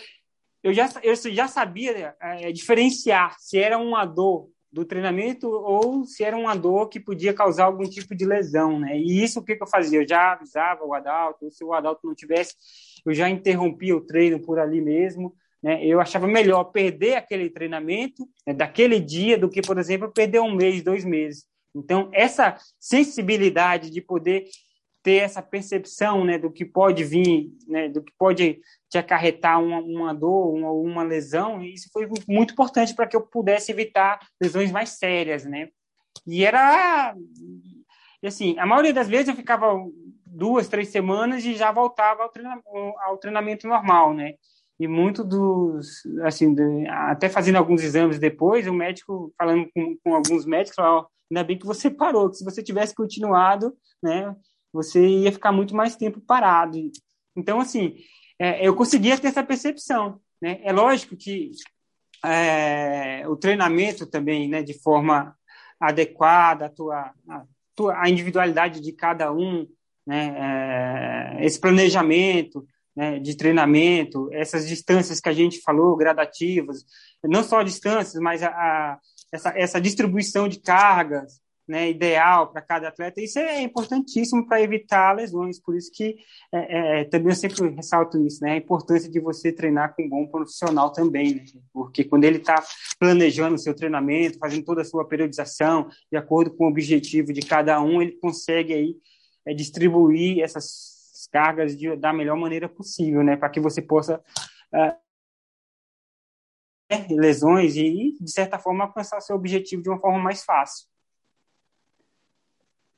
Eu 0.62 0.72
já, 0.72 0.88
eu 1.02 1.14
já 1.16 1.48
sabia 1.48 2.14
é, 2.20 2.52
diferenciar 2.52 3.36
se 3.38 3.58
era 3.58 3.76
uma 3.76 4.04
dor 4.04 4.48
do 4.72 4.84
treinamento 4.84 5.48
ou 5.48 6.04
se 6.06 6.24
era 6.24 6.36
uma 6.36 6.54
dor 6.54 6.88
que 6.88 6.98
podia 6.98 7.34
causar 7.34 7.64
algum 7.64 7.84
tipo 7.84 8.14
de 8.14 8.24
lesão, 8.24 8.80
né? 8.80 8.96
E 8.98 9.22
isso 9.22 9.40
o 9.40 9.44
que, 9.44 9.54
que 9.54 9.62
eu 9.62 9.66
fazia? 9.66 10.00
Eu 10.00 10.08
já 10.08 10.32
avisava 10.32 10.84
o 10.84 10.94
adalto, 10.94 11.50
se 11.50 11.62
o 11.62 11.74
adalto 11.74 12.06
não 12.06 12.14
tivesse, 12.14 12.54
eu 13.04 13.12
já 13.12 13.28
interrompia 13.28 13.94
o 13.94 14.00
treino 14.00 14.40
por 14.40 14.58
ali 14.58 14.80
mesmo, 14.80 15.34
né? 15.62 15.84
Eu 15.84 16.00
achava 16.00 16.26
melhor 16.26 16.64
perder 16.64 17.16
aquele 17.16 17.50
treinamento 17.50 18.26
né, 18.46 18.54
daquele 18.54 18.98
dia 18.98 19.36
do 19.36 19.50
que, 19.50 19.60
por 19.60 19.78
exemplo, 19.78 20.10
perder 20.10 20.40
um 20.40 20.54
mês, 20.54 20.82
dois 20.82 21.04
meses. 21.04 21.44
Então, 21.74 22.10
essa 22.12 22.56
sensibilidade 22.80 23.90
de 23.90 24.00
poder 24.00 24.44
ter 25.02 25.16
essa 25.16 25.42
percepção 25.42 26.24
né, 26.24 26.38
do 26.38 26.50
que 26.50 26.64
pode 26.64 27.02
vir, 27.02 27.50
né, 27.66 27.88
do 27.88 28.02
que 28.02 28.12
pode 28.18 28.60
te 28.88 28.98
acarretar 28.98 29.62
uma, 29.62 29.80
uma 29.80 30.14
dor, 30.14 30.54
uma, 30.54 30.70
uma 30.70 31.02
lesão, 31.02 31.62
isso 31.62 31.88
foi 31.92 32.08
muito 32.28 32.52
importante 32.52 32.94
para 32.94 33.06
que 33.06 33.16
eu 33.16 33.20
pudesse 33.20 33.72
evitar 33.72 34.20
lesões 34.40 34.70
mais 34.70 34.90
sérias, 34.90 35.44
né? 35.44 35.68
E 36.26 36.44
era, 36.44 37.14
assim, 38.24 38.56
a 38.58 38.66
maioria 38.66 38.92
das 38.92 39.08
vezes 39.08 39.28
eu 39.28 39.34
ficava 39.34 39.72
duas, 40.26 40.68
três 40.68 40.88
semanas 40.88 41.44
e 41.44 41.54
já 41.54 41.72
voltava 41.72 42.22
ao 42.22 42.28
treinamento, 42.28 42.68
ao 43.00 43.18
treinamento 43.18 43.66
normal, 43.66 44.14
né? 44.14 44.34
E 44.78 44.86
muito 44.86 45.24
dos, 45.24 46.02
assim, 46.24 46.54
de, 46.54 46.86
até 46.88 47.28
fazendo 47.28 47.56
alguns 47.56 47.82
exames 47.82 48.18
depois, 48.18 48.66
o 48.66 48.72
médico, 48.72 49.32
falando 49.38 49.68
com, 49.74 49.96
com 50.02 50.14
alguns 50.14 50.44
médicos, 50.44 50.76
falava, 50.76 51.06
Ainda 51.32 51.44
bem 51.44 51.58
que 51.58 51.64
você 51.64 51.90
parou, 51.90 52.28
que 52.28 52.36
se 52.36 52.44
você 52.44 52.62
tivesse 52.62 52.94
continuado, 52.94 53.74
né, 54.02 54.36
você 54.72 55.06
ia 55.06 55.32
ficar 55.32 55.52
muito 55.52 55.74
mais 55.74 55.96
tempo 55.96 56.20
parado. 56.20 56.78
Então, 57.36 57.60
assim, 57.60 57.96
é, 58.38 58.66
eu 58.66 58.74
conseguia 58.74 59.18
ter 59.18 59.28
essa 59.28 59.42
percepção. 59.42 60.20
Né? 60.40 60.60
É 60.62 60.72
lógico 60.72 61.16
que 61.16 61.50
é, 62.24 63.26
o 63.28 63.36
treinamento 63.36 64.06
também, 64.06 64.48
né, 64.48 64.62
de 64.62 64.74
forma 64.80 65.36
adequada, 65.80 66.66
a, 66.66 66.68
tua, 66.68 67.12
a, 67.28 67.44
tua, 67.74 68.00
a 68.00 68.08
individualidade 68.08 68.80
de 68.80 68.92
cada 68.92 69.32
um, 69.32 69.66
né, 70.06 71.36
é, 71.40 71.44
esse 71.44 71.60
planejamento 71.60 72.66
né, 72.94 73.18
de 73.18 73.36
treinamento, 73.36 74.28
essas 74.32 74.68
distâncias 74.68 75.20
que 75.20 75.28
a 75.28 75.32
gente 75.32 75.60
falou, 75.60 75.96
gradativas, 75.96 76.84
não 77.24 77.42
só 77.42 77.62
distâncias, 77.62 78.20
mas 78.22 78.42
a, 78.42 78.48
a 78.48 78.98
essa, 79.32 79.52
essa 79.56 79.80
distribuição 79.80 80.46
de 80.46 80.60
cargas 80.60 81.40
né, 81.66 81.90
ideal 81.90 82.52
para 82.52 82.60
cada 82.60 82.88
atleta, 82.88 83.20
isso 83.20 83.38
é 83.38 83.62
importantíssimo 83.62 84.46
para 84.46 84.60
evitar 84.60 85.14
lesões, 85.14 85.60
por 85.60 85.76
isso 85.76 85.90
que 85.92 86.16
é, 86.52 87.00
é, 87.00 87.04
também 87.04 87.30
eu 87.30 87.36
sempre 87.36 87.68
ressalto 87.70 88.24
isso, 88.26 88.42
né, 88.42 88.52
a 88.52 88.56
importância 88.56 89.10
de 89.10 89.20
você 89.20 89.52
treinar 89.52 89.94
com 89.94 90.02
um 90.02 90.08
bom 90.08 90.26
profissional 90.26 90.92
também, 90.92 91.36
né, 91.36 91.44
porque 91.72 92.04
quando 92.04 92.24
ele 92.24 92.38
está 92.38 92.62
planejando 92.98 93.54
o 93.54 93.58
seu 93.58 93.74
treinamento, 93.74 94.38
fazendo 94.38 94.64
toda 94.64 94.82
a 94.82 94.84
sua 94.84 95.06
periodização, 95.06 95.88
de 96.10 96.18
acordo 96.18 96.54
com 96.54 96.64
o 96.64 96.68
objetivo 96.68 97.32
de 97.32 97.40
cada 97.40 97.80
um, 97.80 98.02
ele 98.02 98.12
consegue 98.12 98.72
aí 98.72 98.96
é, 99.46 99.54
distribuir 99.54 100.42
essas 100.42 101.28
cargas 101.32 101.76
de, 101.76 101.96
da 101.96 102.12
melhor 102.12 102.36
maneira 102.36 102.68
possível, 102.68 103.22
né? 103.22 103.36
Para 103.36 103.48
que 103.48 103.58
você 103.58 103.80
possa 103.80 104.22
uh, 104.74 105.02
lesões 107.08 107.74
e, 107.76 108.16
de 108.20 108.30
certa 108.30 108.58
forma, 108.58 108.84
alcançar 108.84 109.20
seu 109.20 109.34
objetivo 109.34 109.82
de 109.82 109.88
uma 109.88 109.98
forma 109.98 110.18
mais 110.18 110.44
fácil. 110.44 110.91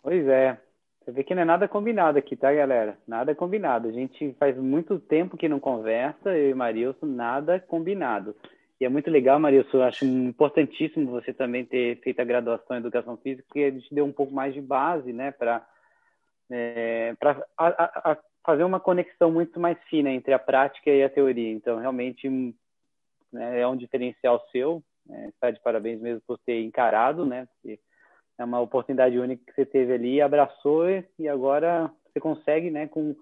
Pois 0.05 0.29
é. 0.29 0.61
Você 1.01 1.13
vê 1.13 1.25
que 1.25 1.35
não 1.35 1.43
é 1.43 1.45
nada 1.47 1.67
combinado 1.67 2.19
aqui, 2.19 2.37
tá, 2.37 2.53
galera? 2.53 2.99
Nada 3.09 3.35
combinado. 3.35 3.89
A 3.89 3.93
gente 3.93 4.35
faz 4.39 4.55
muito 4.55 4.99
tempo 4.99 5.37
que 5.37 5.49
não 5.49 5.59
conversa, 5.59 6.37
eu 6.37 6.51
e 6.51 6.55
Marilson, 6.55 7.07
nada 7.07 7.59
combinado. 7.59 8.37
E 8.79 8.85
é 8.85 8.89
muito 8.91 9.11
legal, 9.11 9.41
Marilson, 9.41 9.83
acho 9.83 10.05
importantíssimo 10.05 11.11
você 11.11 11.33
também 11.33 11.65
ter 11.65 12.01
feito 12.01 12.21
a 12.21 12.25
graduação 12.25 12.77
em 12.77 12.81
Educação 12.81 13.17
Física, 13.17 13.45
porque 13.49 13.65
a 13.65 13.71
gente 13.71 13.95
deu 13.95 14.05
um 14.05 14.13
pouco 14.13 14.33
mais 14.33 14.53
de 14.53 14.61
base, 14.61 15.11
né, 15.11 15.31
para 15.31 15.67
é, 16.51 17.15
para 17.19 18.19
fazer 18.45 18.65
uma 18.65 18.79
conexão 18.79 19.31
muito 19.31 19.59
mais 19.59 19.79
fina 19.85 20.11
entre 20.11 20.35
a 20.35 20.39
prática 20.39 20.91
e 20.91 21.03
a 21.03 21.09
teoria. 21.09 21.51
Então, 21.51 21.79
realmente, 21.79 22.29
né, 23.33 23.61
é 23.61 23.67
um 23.67 23.77
diferencial 23.77 24.39
seu. 24.53 24.83
É, 25.09 25.29
está 25.29 25.51
de 25.51 25.61
parabéns 25.61 26.01
mesmo 26.01 26.21
por 26.27 26.39
ter 26.39 26.63
encarado, 26.63 27.25
né? 27.25 27.47
Porque 27.47 27.79
é 28.39 28.45
uma 28.45 28.61
oportunidade 28.61 29.19
única 29.19 29.45
que 29.47 29.55
você 29.55 29.65
teve 29.65 29.93
ali, 29.93 30.21
abraçou 30.21 30.87
e 31.19 31.29
agora 31.29 31.91
você 32.13 32.21
consegue, 32.21 32.71
né, 32.71 32.87
com 32.89 33.15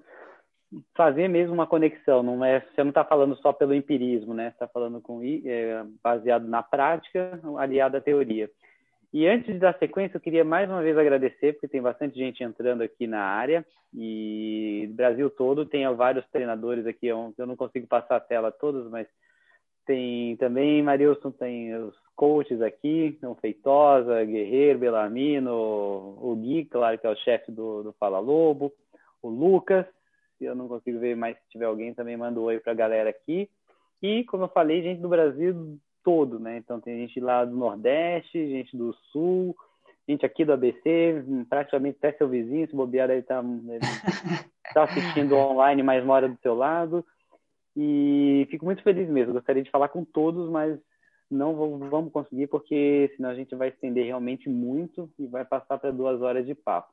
fazer 0.95 1.29
mesmo 1.29 1.55
uma 1.55 1.67
conexão. 1.67 2.23
Não 2.23 2.45
é, 2.45 2.61
você 2.61 2.83
não 2.83 2.91
está 2.91 3.05
falando 3.05 3.37
só 3.37 3.53
pelo 3.53 3.75
empirismo, 3.75 4.33
né? 4.33 4.49
Está 4.49 4.67
falando 4.67 5.01
com 5.01 5.21
é, 5.23 5.85
baseado 6.03 6.49
na 6.49 6.63
prática, 6.63 7.39
aliado 7.59 7.97
à 7.97 8.01
teoria. 8.01 8.51
E 9.13 9.27
antes 9.27 9.61
dar 9.61 9.77
sequência, 9.79 10.17
eu 10.17 10.21
queria 10.21 10.43
mais 10.43 10.71
uma 10.71 10.83
vez 10.83 10.97
agradecer, 10.97 11.53
porque 11.53 11.69
tem 11.69 11.83
bastante 11.83 12.17
gente 12.17 12.43
entrando 12.43 12.83
aqui 12.83 13.07
na 13.07 13.21
área 13.21 13.65
e 13.95 14.89
Brasil 14.95 15.29
todo 15.29 15.67
tem 15.67 15.87
vários 15.95 16.27
treinadores 16.31 16.87
aqui. 16.87 17.09
Eu 17.09 17.35
não 17.39 17.55
consigo 17.55 17.87
passar 17.87 18.17
a 18.17 18.21
tela 18.21 18.51
todos, 18.51 18.91
mas 18.91 19.07
tem 19.85 20.37
também, 20.39 20.83
Marilson, 20.83 21.31
tem 21.31 21.75
os 21.75 21.95
coaches 22.15 22.61
aqui, 22.61 23.19
o 23.23 23.35
Feitosa, 23.35 24.25
Guerreiro, 24.25 24.79
Belarmino, 24.79 25.53
o 25.53 26.37
Gui, 26.41 26.65
claro 26.67 26.99
que 26.99 27.07
é 27.07 27.11
o 27.11 27.17
chefe 27.17 27.51
do, 27.51 27.83
do 27.83 27.93
Fala 27.95 28.19
Lobo, 28.19 28.73
o 29.23 29.29
Lucas, 29.29 29.87
se 30.39 30.45
eu 30.45 30.55
não 30.55 30.69
consigo 30.69 30.99
ver 30.99 31.17
mais 31.17 31.37
se 31.37 31.49
tiver 31.51 31.67
alguém, 31.67 31.95
também 31.95 32.17
manda 32.17 32.39
um 32.41 32.45
oi 32.45 32.59
para 32.59 32.73
a 32.73 32.77
galera 32.77 33.11
aqui. 33.11 33.49
E, 34.03 34.25
como 34.25 34.45
eu 34.45 34.49
falei, 34.49 34.83
gente 34.83 35.01
do 35.01 35.09
Brasil 35.09 35.79
todo, 36.03 36.39
né? 36.39 36.57
Então 36.57 36.81
tem 36.81 36.99
gente 36.99 37.21
lá 37.21 37.45
do 37.45 37.57
Nordeste, 37.57 38.49
gente 38.49 38.77
do 38.77 38.93
Sul, 39.13 39.57
gente 40.09 40.27
aqui 40.27 40.45
do 40.45 40.53
ABC, 40.53 41.25
praticamente 41.49 41.99
até 41.99 42.13
seu 42.13 42.29
vizinho, 42.29 42.67
se 42.69 42.75
bobear 42.75 43.09
ele 43.11 43.23
tá, 43.23 43.41
ele 43.41 43.79
tá 44.75 44.85
assistindo 44.85 45.37
online, 45.37 45.83
mas 45.83 46.05
mora 46.05 46.29
do 46.29 46.39
seu 46.43 46.55
lado. 46.55 47.05
E 47.77 48.47
fico 48.51 48.65
muito 48.65 48.83
feliz 48.83 49.09
mesmo. 49.09 49.33
Gostaria 49.33 49.63
de 49.63 49.71
falar 49.71 49.89
com 49.89 50.05
todos, 50.05 50.51
mas 50.51 50.79
não 51.33 51.79
vamos 51.91 52.13
conseguir 52.13 52.47
porque 52.47 53.13
senão 53.17 53.31
a 53.31 53.35
gente 53.35 53.55
vai 53.55 53.69
estender 53.69 54.05
realmente 54.05 54.49
muito 54.49 55.11
e 55.19 55.27
vai 55.27 55.45
passar 55.45 55.79
para 55.79 55.91
duas 55.91 56.21
horas 56.21 56.47
de 56.47 56.55
papo. 56.55 56.93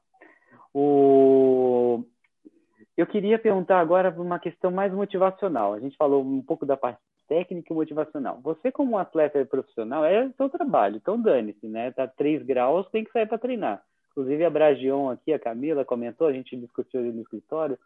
O... 0.74 2.04
Eu 2.96 3.08
queria 3.08 3.40
perguntar 3.40 3.80
agora 3.80 4.14
uma 4.18 4.40
questão 4.40 4.72
mais 4.72 4.94
motivacional. 4.94 5.74
A 5.74 5.80
gente 5.80 5.96
falou 5.96 6.24
um 6.24 6.42
pouco 6.42 6.66
da 6.66 6.76
parte 6.76 7.00
técnica 7.28 7.72
e 7.72 7.76
motivacional. 7.76 8.40
Você, 8.42 8.72
como 8.72 8.98
atleta 8.98 9.46
profissional, 9.46 10.04
é 10.04 10.30
seu 10.36 10.50
trabalho, 10.50 10.98
então 10.98 11.22
dane-se, 11.22 11.68
né? 11.68 11.92
Tá 11.92 12.08
3 12.08 12.44
graus, 12.44 12.90
tem 12.90 13.04
que 13.04 13.12
sair 13.12 13.28
para 13.28 13.38
treinar. 13.38 13.84
Inclusive, 14.12 14.44
a 14.44 14.50
Bragion 14.50 15.10
aqui, 15.10 15.32
a 15.32 15.40
Camila, 15.40 15.86
comentou, 15.86 16.28
a 16.28 16.34
gente 16.34 16.58
discutiu 16.58 17.00
ali 17.00 17.12
no 17.12 17.22
escritório, 17.22 17.78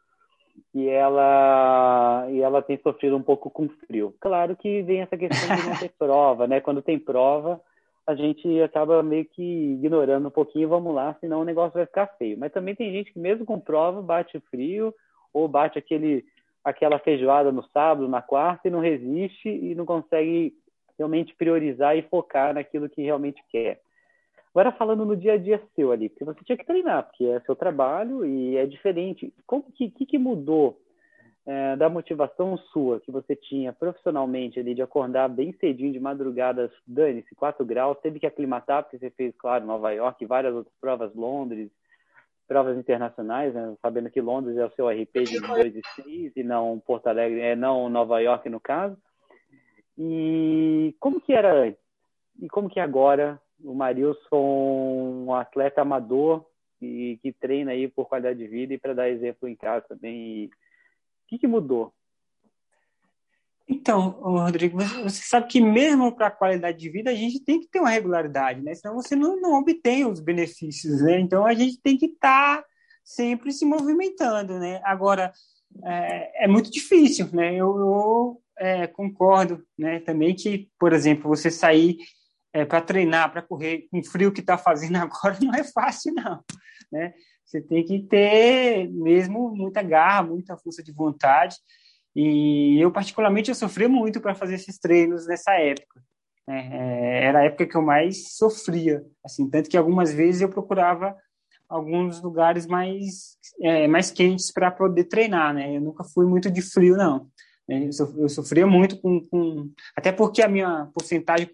e 0.73 0.87
ela, 0.87 2.27
e 2.29 2.41
ela 2.41 2.61
tem 2.61 2.77
sofrido 2.77 3.15
um 3.15 3.21
pouco 3.21 3.49
com 3.49 3.69
frio. 3.69 4.15
Claro 4.19 4.55
que 4.55 4.81
vem 4.81 5.01
essa 5.01 5.17
questão 5.17 5.55
de 5.55 5.69
não 5.69 5.77
ter 5.77 5.89
prova, 5.97 6.47
né? 6.47 6.59
Quando 6.59 6.81
tem 6.81 6.97
prova, 6.97 7.61
a 8.05 8.15
gente 8.15 8.61
acaba 8.61 9.01
meio 9.03 9.25
que 9.25 9.73
ignorando 9.73 10.27
um 10.27 10.31
pouquinho, 10.31 10.69
vamos 10.69 10.93
lá, 10.93 11.15
senão 11.19 11.41
o 11.41 11.45
negócio 11.45 11.73
vai 11.73 11.85
ficar 11.85 12.07
feio. 12.17 12.37
Mas 12.37 12.51
também 12.51 12.75
tem 12.75 12.91
gente 12.91 13.13
que 13.13 13.19
mesmo 13.19 13.45
com 13.45 13.59
prova 13.59 14.01
bate 14.01 14.39
frio 14.51 14.93
ou 15.33 15.47
bate 15.47 15.77
aquele 15.77 16.25
aquela 16.63 16.97
feijoada 16.97 17.51
no 17.51 17.61
sábado, 17.69 18.07
na 18.07 18.21
quarta, 18.21 18.67
e 18.67 18.71
não 18.71 18.79
resiste 18.79 19.49
e 19.49 19.75
não 19.75 19.85
consegue 19.85 20.53
realmente 20.97 21.35
priorizar 21.35 21.97
e 21.97 22.03
focar 22.03 22.53
naquilo 22.53 22.89
que 22.89 23.01
realmente 23.01 23.43
quer. 23.49 23.81
Agora 24.53 24.71
falando 24.71 25.03
no 25.03 25.17
dia 25.17 25.33
a 25.33 25.37
dia 25.37 25.59
seu 25.75 25.91
ali, 25.91 26.09
porque 26.09 26.23
você 26.23 26.43
tinha 26.43 26.57
que 26.57 26.65
treinar, 26.65 27.07
porque 27.07 27.25
é 27.25 27.39
seu 27.39 27.55
trabalho 27.55 28.23
e 28.23 28.55
é 28.55 28.67
diferente. 28.67 29.33
Como 29.47 29.63
que, 29.71 29.89
que, 29.89 30.05
que 30.05 30.17
mudou 30.19 30.79
é, 31.43 31.75
da 31.75 31.89
motivação 31.89 32.55
sua 32.71 32.99
que 32.99 33.11
você 33.11 33.35
tinha 33.35 33.73
profissionalmente 33.73 34.59
ali 34.59 34.75
de 34.75 34.83
acordar 34.83 35.27
bem 35.27 35.53
cedinho 35.53 35.91
de 35.91 35.99
madrugadas, 35.99 36.71
dane-se, 36.85 37.33
4 37.33 37.65
graus, 37.65 37.97
teve 38.01 38.19
que 38.19 38.27
aclimatar, 38.27 38.83
porque 38.83 38.99
você 38.99 39.09
fez, 39.09 39.35
claro, 39.37 39.65
Nova 39.65 39.91
York, 39.91 40.23
várias 40.27 40.53
outras 40.53 40.75
provas, 40.79 41.13
Londres, 41.15 41.71
provas 42.47 42.77
internacionais, 42.77 43.55
né? 43.55 43.75
sabendo 43.81 44.11
que 44.11 44.21
Londres 44.21 44.55
é 44.55 44.65
o 44.65 44.71
seu 44.71 44.87
RP 44.87 45.23
de 45.23 45.39
2 45.39 45.75
e 45.75 45.81
6 45.95 46.31
e 46.35 46.43
não 46.43 46.79
Porto 46.79 47.07
Alegre, 47.07 47.41
é 47.41 47.55
não 47.55 47.89
Nova 47.89 48.19
York 48.19 48.47
no 48.49 48.59
caso. 48.59 48.95
E 49.97 50.95
como 50.99 51.19
que 51.19 51.33
era 51.33 51.53
antes? 51.53 51.81
E 52.39 52.47
como 52.47 52.69
que 52.69 52.79
é 52.79 52.83
agora 52.83 53.41
o 53.63 53.73
Marilson, 53.73 55.25
um 55.25 55.33
atleta 55.33 55.81
amador 55.81 56.45
e 56.81 57.17
que 57.21 57.31
treina 57.31 57.71
aí 57.71 57.87
por 57.87 58.07
qualidade 58.07 58.39
de 58.39 58.47
vida 58.47 58.73
e 58.73 58.77
para 58.77 58.93
dar 58.93 59.09
exemplo 59.09 59.47
em 59.47 59.55
casa 59.55 59.85
também. 59.87 60.15
E... 60.15 60.45
O 60.45 60.49
que, 61.27 61.39
que 61.39 61.47
mudou? 61.47 61.93
Então, 63.67 64.09
Rodrigo, 64.21 64.77
você 65.03 65.23
sabe 65.23 65.47
que 65.47 65.61
mesmo 65.61 66.13
para 66.13 66.27
a 66.27 66.31
qualidade 66.31 66.77
de 66.77 66.89
vida 66.89 67.09
a 67.11 67.15
gente 67.15 67.39
tem 67.39 67.59
que 67.59 67.67
ter 67.67 67.79
uma 67.79 67.89
regularidade, 67.89 68.61
né? 68.61 68.75
Senão 68.75 68.95
você 68.95 69.15
não, 69.15 69.39
não 69.39 69.53
obtém 69.53 70.05
os 70.05 70.19
benefícios, 70.19 71.01
né? 71.01 71.19
Então 71.19 71.45
a 71.45 71.53
gente 71.53 71.81
tem 71.81 71.97
que 71.97 72.07
estar 72.07 72.61
tá 72.61 72.67
sempre 73.03 73.51
se 73.51 73.65
movimentando, 73.65 74.59
né? 74.59 74.81
Agora, 74.83 75.31
é, 75.85 76.45
é 76.45 76.47
muito 76.47 76.69
difícil, 76.69 77.29
né? 77.31 77.55
Eu, 77.55 77.77
eu 77.79 78.41
é, 78.57 78.85
concordo, 78.85 79.63
né? 79.77 80.01
Também 80.01 80.35
que, 80.35 80.69
por 80.77 80.91
exemplo, 80.91 81.29
você 81.29 81.49
sair 81.49 81.97
é, 82.53 82.63
para 82.63 82.81
treinar, 82.81 83.31
para 83.31 83.41
correr 83.41 83.87
com 83.89 83.99
o 83.99 84.05
frio 84.05 84.31
que 84.31 84.41
está 84.41 84.57
fazendo 84.57 84.95
agora 84.97 85.37
não 85.41 85.53
é 85.53 85.63
fácil, 85.63 86.13
não, 86.13 86.43
né? 86.91 87.13
Você 87.45 87.61
tem 87.61 87.83
que 87.83 88.01
ter 88.03 88.89
mesmo 88.89 89.53
muita 89.55 89.83
garra, 89.83 90.23
muita 90.23 90.57
força 90.57 90.81
de 90.81 90.91
vontade 90.91 91.55
e 92.15 92.79
eu, 92.79 92.91
particularmente, 92.91 93.49
eu 93.49 93.55
sofri 93.55 93.87
muito 93.87 94.21
para 94.21 94.35
fazer 94.35 94.55
esses 94.55 94.77
treinos 94.77 95.27
nessa 95.27 95.53
época. 95.53 96.01
Né? 96.47 96.69
É, 96.71 97.25
era 97.25 97.39
a 97.39 97.43
época 97.45 97.65
que 97.65 97.75
eu 97.75 97.81
mais 97.81 98.35
sofria, 98.35 99.03
assim, 99.25 99.49
tanto 99.49 99.69
que 99.69 99.77
algumas 99.77 100.13
vezes 100.13 100.41
eu 100.41 100.49
procurava 100.49 101.15
alguns 101.67 102.21
lugares 102.21 102.67
mais, 102.67 103.37
é, 103.61 103.87
mais 103.87 104.11
quentes 104.11 104.51
para 104.51 104.69
poder 104.69 105.05
treinar, 105.05 105.53
né? 105.53 105.75
Eu 105.75 105.81
nunca 105.81 106.03
fui 106.03 106.25
muito 106.25 106.51
de 106.51 106.61
frio, 106.61 106.95
não. 106.95 107.27
É, 107.69 107.87
eu 108.17 108.29
sofria 108.29 108.67
muito 108.67 108.99
com, 108.99 109.21
com, 109.27 109.71
Até 109.95 110.11
porque 110.11 110.41
a 110.41 110.49
minha 110.49 110.89
porcentagem 110.93 111.47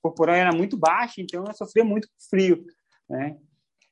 corporal 0.00 0.36
era 0.36 0.52
muito 0.54 0.76
baixa, 0.76 1.20
então 1.20 1.44
eu 1.44 1.54
sofria 1.54 1.84
muito 1.84 2.06
com 2.08 2.14
frio, 2.30 2.64
né? 3.08 3.36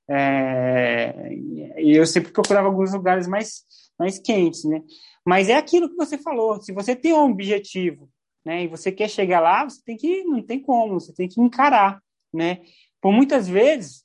É, 0.08 1.34
e 1.78 1.96
eu 1.96 2.06
sempre 2.06 2.30
procurava 2.30 2.68
alguns 2.68 2.92
lugares 2.92 3.26
mais, 3.26 3.64
mais 3.98 4.18
quentes, 4.20 4.64
né? 4.64 4.80
Mas 5.24 5.48
é 5.48 5.56
aquilo 5.56 5.88
que 5.88 5.96
você 5.96 6.16
falou. 6.16 6.60
Se 6.62 6.72
você 6.72 6.94
tem 6.94 7.12
um 7.12 7.30
objetivo, 7.30 8.08
né, 8.44 8.62
e 8.62 8.68
você 8.68 8.92
quer 8.92 9.10
chegar 9.10 9.40
lá, 9.40 9.64
você 9.64 9.82
tem 9.84 9.96
que, 9.96 10.22
não 10.22 10.40
tem 10.40 10.60
como, 10.60 11.00
você 11.00 11.12
tem 11.12 11.28
que 11.28 11.40
encarar, 11.40 12.00
né? 12.32 12.60
Por 13.00 13.12
muitas 13.12 13.48
vezes, 13.48 14.04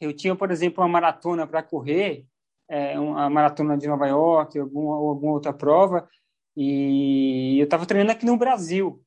eu 0.00 0.12
tinha, 0.12 0.34
por 0.34 0.50
exemplo, 0.50 0.82
uma 0.82 0.88
maratona 0.88 1.46
para 1.46 1.62
correr, 1.62 2.24
é, 2.68 2.98
uma 2.98 3.30
maratona 3.30 3.78
de 3.78 3.86
Nova 3.86 4.08
York, 4.08 4.58
alguma, 4.58 4.96
alguma 4.96 5.32
outra 5.32 5.52
prova, 5.52 6.08
e 6.62 7.58
eu 7.58 7.64
estava 7.64 7.86
treinando 7.86 8.12
aqui 8.12 8.26
no 8.26 8.36
Brasil, 8.36 9.02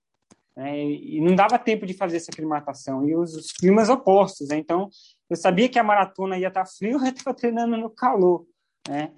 né, 0.55 0.79
e 0.83 1.21
não 1.21 1.35
dava 1.35 1.59
tempo 1.59 1.85
de 1.85 1.93
fazer 1.93 2.17
essa 2.17 2.31
aclimatação, 2.31 3.07
e 3.07 3.15
os, 3.15 3.35
os 3.35 3.51
climas 3.51 3.89
opostos, 3.89 4.49
né, 4.49 4.57
então 4.57 4.89
eu 5.29 5.35
sabia 5.35 5.69
que 5.69 5.77
a 5.77 5.83
maratona 5.83 6.37
ia 6.37 6.47
estar 6.47 6.63
tá 6.63 6.69
frio, 6.69 6.97
eu 7.03 7.09
estava 7.09 7.35
treinando 7.35 7.77
no 7.77 7.89
calor, 7.89 8.45
né, 8.87 9.11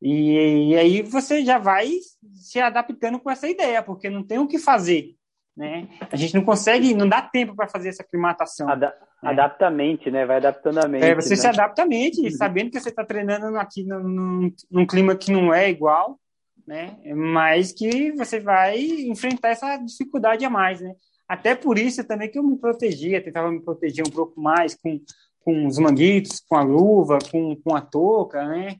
e, 0.00 0.70
e, 0.70 0.76
aí 0.76 1.02
você 1.02 1.44
já 1.44 1.58
vai 1.58 1.90
se 2.34 2.60
adaptando 2.60 3.18
com 3.18 3.30
essa 3.30 3.48
ideia, 3.48 3.82
porque 3.82 4.10
não 4.10 4.22
tem 4.22 4.38
o 4.38 4.46
que 4.46 4.58
fazer, 4.58 5.14
né? 5.56 5.88
A 6.12 6.16
gente 6.16 6.34
não 6.34 6.44
consegue, 6.44 6.94
não 6.94 7.08
dá 7.08 7.22
tempo 7.22 7.56
para 7.56 7.66
fazer 7.66 7.88
essa 7.88 8.02
aclimatação. 8.02 8.68
Ada 8.68 8.94
né? 9.22 9.30
Adapta 9.30 9.66
a 9.66 9.70
mente, 9.70 10.10
né? 10.10 10.26
Vai 10.26 10.36
adaptando 10.36 10.78
a 10.78 10.86
mente. 10.86 11.04
É, 11.04 11.14
você 11.14 11.30
né? 11.30 11.36
se 11.36 11.46
adapta 11.46 11.82
a 11.82 11.86
mente, 11.86 12.20
uhum. 12.20 12.30
sabendo 12.30 12.70
que 12.70 12.78
você 12.78 12.90
está 12.90 13.04
treinando 13.04 13.56
aqui 13.58 13.82
num, 13.84 14.02
num, 14.02 14.52
num, 14.70 14.86
clima 14.86 15.16
que 15.16 15.32
não 15.32 15.54
é 15.54 15.70
igual, 15.70 16.20
né? 16.66 16.98
Mas 17.14 17.72
que 17.72 18.12
você 18.12 18.40
vai 18.40 18.78
enfrentar 18.80 19.50
essa 19.50 19.76
dificuldade 19.76 20.44
a 20.44 20.50
mais, 20.50 20.80
né? 20.80 20.94
Até 21.28 21.54
por 21.54 21.78
isso 21.78 22.04
também 22.04 22.30
que 22.30 22.38
eu 22.38 22.42
me 22.42 22.56
protegia, 22.56 23.22
tentava 23.22 23.50
me 23.50 23.60
proteger 23.60 24.06
um 24.06 24.10
pouco 24.10 24.40
mais 24.40 24.74
com 24.74 25.00
com 25.46 25.64
os 25.64 25.78
manguitos, 25.78 26.40
com 26.40 26.56
a 26.56 26.62
luva, 26.62 27.18
com, 27.30 27.54
com 27.54 27.76
a 27.76 27.80
touca, 27.80 28.44
né? 28.44 28.76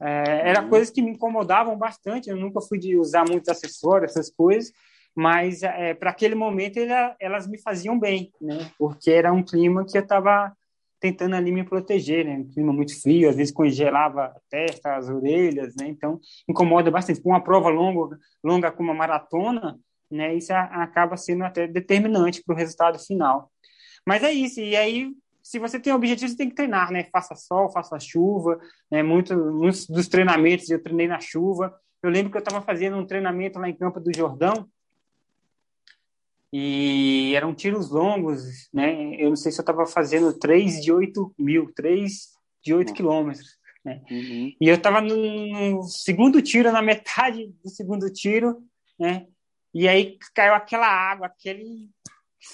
É, 0.00 0.48
era 0.48 0.62
uhum. 0.62 0.70
coisas 0.70 0.88
que 0.88 1.02
me 1.02 1.10
incomodavam 1.10 1.76
bastante. 1.76 2.30
Eu 2.30 2.36
nunca 2.36 2.62
fui 2.62 2.78
de 2.78 2.96
usar 2.96 3.28
muitos 3.28 3.50
acessórios, 3.50 4.12
essas 4.12 4.30
coisas, 4.30 4.72
mas 5.14 5.62
é, 5.62 5.92
para 5.92 6.10
aquele 6.10 6.34
momento 6.34 6.78
ela, 6.78 7.14
elas 7.20 7.46
me 7.46 7.60
faziam 7.60 7.98
bem, 7.98 8.32
né? 8.40 8.70
Porque 8.78 9.10
era 9.10 9.30
um 9.30 9.42
clima 9.42 9.84
que 9.84 9.98
eu 9.98 10.02
estava 10.02 10.56
tentando 11.12 11.36
ali 11.36 11.52
me 11.52 11.64
proteger, 11.64 12.24
né? 12.24 12.38
Um 12.38 12.48
clima 12.48 12.72
muito 12.72 13.00
frio, 13.00 13.28
às 13.28 13.36
vezes 13.36 13.52
congelava 13.52 14.24
a 14.24 14.40
testa, 14.50 14.96
as 14.96 15.08
orelhas, 15.08 15.74
né? 15.76 15.88
Então 15.88 16.20
incomoda 16.48 16.90
bastante. 16.90 17.20
Com 17.20 17.30
uma 17.30 17.42
prova 17.42 17.68
longa, 17.68 18.18
longa 18.42 18.72
como 18.72 18.90
uma 18.90 18.98
maratona, 18.98 19.78
né? 20.10 20.34
Isso 20.34 20.52
acaba 20.52 21.16
sendo 21.16 21.44
até 21.44 21.66
determinante 21.66 22.42
para 22.44 22.54
o 22.54 22.58
resultado 22.58 22.98
final. 22.98 23.50
Mas 24.06 24.22
é 24.22 24.32
isso. 24.32 24.60
E 24.60 24.76
aí 24.76 25.10
se 25.42 25.60
você 25.60 25.78
tem 25.78 25.92
objetivo, 25.92 26.28
você 26.28 26.36
tem 26.36 26.48
que 26.48 26.56
treinar, 26.56 26.90
né? 26.90 27.04
Faça 27.04 27.36
sol, 27.36 27.70
faça 27.70 28.00
chuva, 28.00 28.58
né? 28.90 29.02
Muito, 29.02 29.36
muitos 29.36 29.86
dos 29.86 30.08
treinamentos 30.08 30.68
eu 30.70 30.82
treinei 30.82 31.06
na 31.06 31.20
chuva. 31.20 31.72
Eu 32.02 32.10
lembro 32.10 32.30
que 32.32 32.36
eu 32.36 32.42
estava 32.42 32.60
fazendo 32.64 32.96
um 32.96 33.06
treinamento 33.06 33.58
lá 33.58 33.68
em 33.68 33.76
Campo 33.76 34.00
do 34.00 34.10
Jordão 34.14 34.68
e 36.58 37.34
eram 37.34 37.54
tiros 37.54 37.90
longos, 37.90 38.70
né? 38.72 39.14
Eu 39.16 39.28
não 39.28 39.36
sei 39.36 39.52
se 39.52 39.58
eu 39.58 39.62
estava 39.62 39.84
fazendo 39.84 40.32
três 40.32 40.80
de 40.80 40.90
8 40.90 41.34
mil, 41.38 41.70
três 41.74 42.30
de 42.64 42.72
8 42.72 42.94
quilômetros, 42.94 43.58
né? 43.84 44.00
Uhum. 44.10 44.52
E 44.58 44.66
eu 44.66 44.76
estava 44.76 45.02
no, 45.02 45.74
no 45.74 45.82
segundo 45.82 46.40
tiro, 46.40 46.72
na 46.72 46.80
metade 46.80 47.52
do 47.62 47.68
segundo 47.68 48.10
tiro, 48.10 48.62
né? 48.98 49.26
E 49.74 49.86
aí 49.86 50.16
caiu 50.34 50.54
aquela 50.54 50.86
água, 50.86 51.26
aquele 51.26 51.90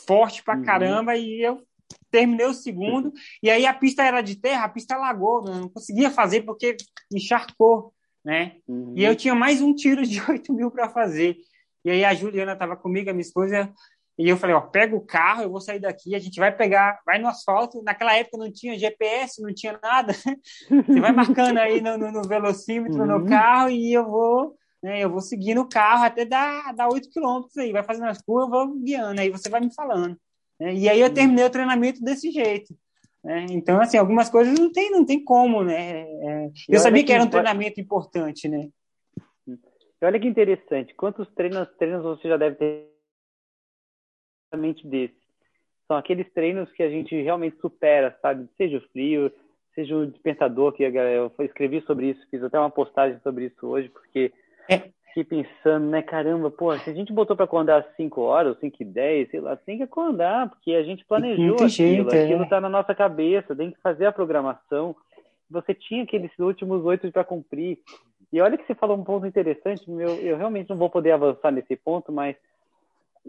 forte 0.05 0.43
pra 0.43 0.57
uhum. 0.57 0.65
caramba, 0.65 1.17
e 1.17 1.41
eu 1.41 1.65
terminei 2.11 2.47
o 2.47 2.55
segundo, 2.55 3.13
e 3.41 3.49
aí 3.49 3.67
a 3.67 3.73
pista 3.73 4.03
era 4.03 4.21
de 4.21 4.35
terra, 4.35 4.65
a 4.65 4.69
pista 4.69 4.97
alagou, 4.97 5.45
não 5.45 5.69
conseguia 5.69 6.11
fazer 6.11 6.43
porque 6.43 6.77
encharcou, 7.15 7.95
né? 8.25 8.57
Uhum. 8.67 8.95
E 8.97 9.05
eu 9.05 9.15
tinha 9.15 9.35
mais 9.35 9.63
um 9.63 9.73
tiro 9.73 10.05
de 10.05 10.21
8 10.29 10.53
mil 10.53 10.73
para 10.73 10.89
fazer. 10.89 11.37
E 11.85 11.91
aí 11.91 12.05
a 12.05 12.15
Juliana 12.15 12.53
estava 12.53 12.77
comigo, 12.77 13.11
a 13.11 13.13
minha 13.13 13.23
esposa, 13.23 13.73
e 14.19 14.29
eu 14.29 14.37
falei, 14.37 14.55
ó, 14.55 14.61
pega 14.61 14.95
o 14.95 15.01
carro, 15.01 15.43
eu 15.43 15.51
vou 15.51 15.61
sair 15.61 15.81
daqui, 15.81 16.15
a 16.15 16.19
gente 16.19 16.39
vai 16.39 16.55
pegar, 16.55 17.01
vai 17.05 17.19
no 17.19 17.29
asfalto. 17.29 17.83
Naquela 17.83 18.15
época 18.15 18.37
não 18.37 18.53
tinha 18.53 18.79
GPS, 18.79 19.41
não 19.41 19.53
tinha 19.55 19.79
nada. 19.83 20.13
Você 20.69 21.01
vai 21.01 21.13
marcando 21.13 21.59
aí 21.59 21.81
no, 21.81 21.97
no, 21.97 22.13
no 22.13 22.23
velocímetro 22.23 23.01
uhum. 23.01 23.07
no 23.07 23.27
carro 23.27 23.71
e 23.71 23.93
eu 23.93 24.05
vou, 24.05 24.55
né, 24.83 25.01
eu 25.03 25.11
vou 25.11 25.21
seguindo 25.21 25.63
o 25.63 25.69
carro 25.69 26.05
até 26.05 26.27
dar, 26.27 26.75
dar 26.75 26.89
8 26.89 27.09
quilômetros 27.09 27.57
aí, 27.57 27.73
vai 27.73 27.83
fazendo 27.83 28.09
as 28.09 28.21
curvas, 28.21 28.61
eu 28.61 28.67
vou 28.67 28.79
guiando, 28.81 29.21
aí 29.21 29.31
você 29.31 29.49
vai 29.49 29.61
me 29.61 29.75
falando. 29.75 30.17
Né? 30.61 30.75
E 30.75 30.89
aí 30.89 31.01
eu 31.01 31.13
terminei 31.13 31.45
o 31.45 31.51
treinamento 31.51 32.03
desse 32.03 32.31
jeito. 32.31 32.75
Né? 33.25 33.47
Então, 33.51 33.81
assim, 33.81 33.97
algumas 33.97 34.29
coisas 34.29 34.59
não 34.59 34.71
tem, 34.71 34.91
não 34.91 35.07
tem 35.07 35.25
como, 35.25 35.65
né? 35.65 36.03
É, 36.03 36.51
eu 36.69 36.81
sabia 36.81 37.03
que 37.03 37.13
era 37.13 37.23
um 37.23 37.31
treinamento 37.31 37.81
importante, 37.81 38.49
né? 38.49 38.69
Olha 40.03 40.19
que 40.19 40.27
interessante, 40.27 40.95
quantos 40.97 41.33
treinos, 41.33 41.69
treinos 41.79 42.03
você 42.03 42.29
já 42.29 42.37
deve 42.37 42.57
ter 42.57 42.92
exatamente 44.53 44.87
desse? 44.87 45.15
São 45.89 45.97
aqueles 45.97 46.31
treinos 46.33 46.71
que 46.73 46.83
a 46.83 46.89
gente 46.89 47.15
realmente 47.21 47.57
supera, 47.61 48.17
sabe? 48.21 48.49
Seja 48.57 48.79
o 48.79 48.89
frio, 48.93 49.33
seja 49.75 49.97
o 49.97 50.07
despertador, 50.07 50.73
que 50.73 50.83
eu 50.83 51.33
escrevi 51.41 51.81
sobre 51.83 52.11
isso, 52.11 52.27
fiz 52.31 52.43
até 52.43 52.59
uma 52.59 52.71
postagem 52.71 53.19
sobre 53.21 53.47
isso 53.47 53.67
hoje, 53.67 53.89
porque 53.89 54.33
é 54.69 54.91
fiquei 55.13 55.25
pensando, 55.25 55.87
né, 55.87 56.01
caramba, 56.03 56.51
pô, 56.51 56.77
se 56.79 56.89
a 56.89 56.95
gente 56.95 57.13
botou 57.13 57.37
para 57.37 57.45
acordar 57.45 57.81
às 57.81 57.97
5 57.97 58.21
horas, 58.23 58.59
5 58.59 58.77
e 58.81 58.85
10, 58.85 59.31
sei 59.31 59.41
lá, 59.41 59.55
tem 59.57 59.77
que 59.77 59.83
acordar, 59.83 60.49
porque 60.49 60.73
a 60.73 60.83
gente 60.83 61.05
planejou 61.05 61.55
aquilo, 61.55 61.69
jeito, 61.69 62.15
é. 62.15 62.25
aquilo 62.25 62.49
tá 62.49 62.61
na 62.61 62.69
nossa 62.69 62.95
cabeça, 62.95 63.55
tem 63.55 63.71
que 63.71 63.81
fazer 63.81 64.07
a 64.07 64.13
programação. 64.13 64.97
Você 65.51 65.75
tinha 65.75 66.03
aqueles 66.03 66.31
últimos 66.39 66.83
oito 66.87 67.13
para 67.13 67.25
cumprir. 67.25 67.79
E 68.33 68.41
olha 68.41 68.57
que 68.57 68.67
você 68.67 68.75
falou 68.75 68.97
um 68.97 69.05
ponto 69.05 69.27
interessante, 69.27 69.89
meu, 69.91 70.15
eu 70.15 70.39
realmente 70.39 70.71
não 70.71 70.79
vou 70.79 70.89
poder 70.89 71.13
avançar 71.13 71.51
nesse 71.51 71.77
ponto, 71.77 72.11
mas 72.11 72.35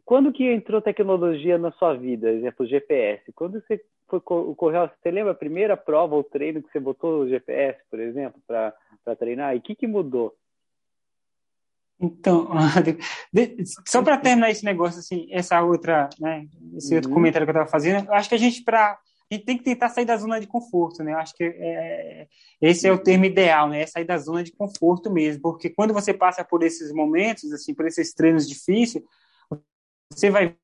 quando 0.06 0.34
que 0.34 0.43
entrou 0.51 0.82
tecnologia 0.82 1.58
na 1.58 1.71
sua 1.71 1.93
vida, 1.93 2.32
exemplo, 2.32 2.65
GPS? 2.65 3.32
Quando 3.34 3.62
você 3.62 3.82
foi 4.08 4.19
correu, 4.19 4.89
você 5.01 5.12
lembra 5.12 5.32
a 5.32 5.36
primeira 5.36 5.77
prova 5.77 6.15
ou 6.15 6.23
treino 6.23 6.62
que 6.62 6.71
você 6.71 6.79
botou 6.79 7.21
o 7.21 7.29
GPS, 7.29 7.79
por 7.89 7.99
exemplo, 7.99 8.41
para 8.47 9.15
treinar? 9.17 9.56
E 9.56 9.60
o 9.60 9.62
que, 9.62 9.75
que 9.75 9.88
mudou? 9.88 10.36
Então, 11.99 12.49
só 13.88 14.03
para 14.03 14.17
terminar 14.17 14.49
esse 14.49 14.65
negócio, 14.65 14.99
assim, 14.99 15.27
essa 15.32 15.62
outra, 15.62 16.10
né, 16.19 16.47
esse 16.75 16.89
uhum. 16.89 16.97
outro 16.97 17.12
comentário 17.12 17.45
que 17.45 17.51
eu 17.51 17.53
estava 17.53 17.69
fazendo, 17.69 18.06
eu 18.06 18.13
acho 18.13 18.27
que 18.27 18.36
a 18.36 18.39
gente, 18.39 18.62
para 18.63 18.97
a 19.32 19.34
gente 19.34 19.45
tem 19.45 19.58
que 19.58 19.63
tentar 19.63 19.89
sair 19.89 20.06
da 20.06 20.17
zona 20.17 20.39
de 20.39 20.45
conforto, 20.45 21.03
né? 21.03 21.13
Eu 21.13 21.17
acho 21.17 21.34
que 21.34 21.43
é, 21.43 22.27
esse 22.62 22.88
é 22.88 22.91
o 22.91 22.99
termo 22.99 23.25
ideal, 23.25 23.69
né? 23.69 23.82
É 23.82 23.88
sair 23.88 24.03
da 24.03 24.17
zona 24.17 24.43
de 24.43 24.51
conforto 24.51 25.12
mesmo, 25.12 25.41
porque 25.41 25.69
quando 25.69 25.93
você 25.93 26.13
passa 26.13 26.43
por 26.43 26.62
esses 26.62 26.93
momentos, 26.93 27.51
assim, 27.51 27.73
por 27.73 27.88
esses 27.88 28.13
treinos 28.13 28.47
difíceis, 28.47 29.03
você 30.13 30.30
vai 30.30 30.56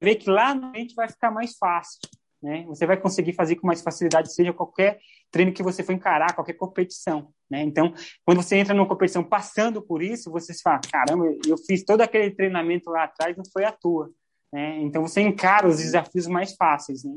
ver 0.00 0.16
que 0.16 0.30
lá 0.30 0.54
na 0.54 0.70
frente 0.70 0.94
vai 0.94 1.08
ficar 1.08 1.30
mais 1.30 1.56
fácil, 1.56 1.98
né? 2.42 2.64
Você 2.68 2.86
vai 2.86 2.96
conseguir 2.96 3.32
fazer 3.32 3.56
com 3.56 3.66
mais 3.66 3.82
facilidade, 3.82 4.32
seja 4.32 4.52
qualquer 4.52 5.00
treino 5.30 5.52
que 5.52 5.62
você 5.62 5.82
for 5.82 5.92
encarar, 5.92 6.34
qualquer 6.34 6.54
competição, 6.54 7.32
né? 7.50 7.62
Então, 7.62 7.92
quando 8.24 8.42
você 8.42 8.56
entra 8.56 8.74
numa 8.74 8.88
competição 8.88 9.24
passando 9.24 9.82
por 9.82 10.02
isso, 10.02 10.30
você 10.30 10.54
se 10.54 10.62
fala, 10.62 10.80
caramba, 10.90 11.26
eu 11.46 11.56
fiz 11.58 11.84
todo 11.84 12.00
aquele 12.00 12.30
treinamento 12.30 12.90
lá 12.90 13.04
atrás, 13.04 13.36
não 13.36 13.44
foi 13.52 13.64
à 13.64 13.72
toa, 13.72 14.10
né? 14.52 14.78
Então, 14.80 15.02
você 15.02 15.20
encara 15.20 15.66
os 15.66 15.78
desafios 15.78 16.26
mais 16.26 16.54
fáceis, 16.54 17.04
né? 17.04 17.16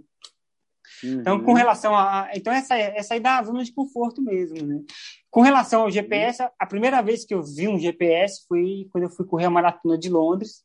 Uhum. 1.04 1.22
Então, 1.22 1.44
com 1.44 1.54
relação 1.54 1.96
a. 1.96 2.30
Então, 2.34 2.52
essa, 2.52 2.76
essa 2.78 3.14
aí 3.14 3.20
da 3.20 3.42
zona 3.44 3.64
de 3.64 3.74
conforto 3.74 4.22
mesmo, 4.22 4.66
né? 4.66 4.82
Com 5.30 5.42
relação 5.42 5.84
ao 5.84 5.92
GPS, 5.92 6.44
a 6.60 6.66
primeira 6.66 7.02
vez 7.02 7.26
que 7.26 7.34
eu 7.34 7.42
vi 7.42 7.68
um 7.68 7.80
GPS 7.80 8.46
foi 8.48 8.88
quando 8.92 9.06
eu 9.06 9.10
fui 9.10 9.26
correr 9.26 9.46
a 9.46 9.50
maratona 9.50 9.98
de 9.98 10.10
Londres, 10.10 10.64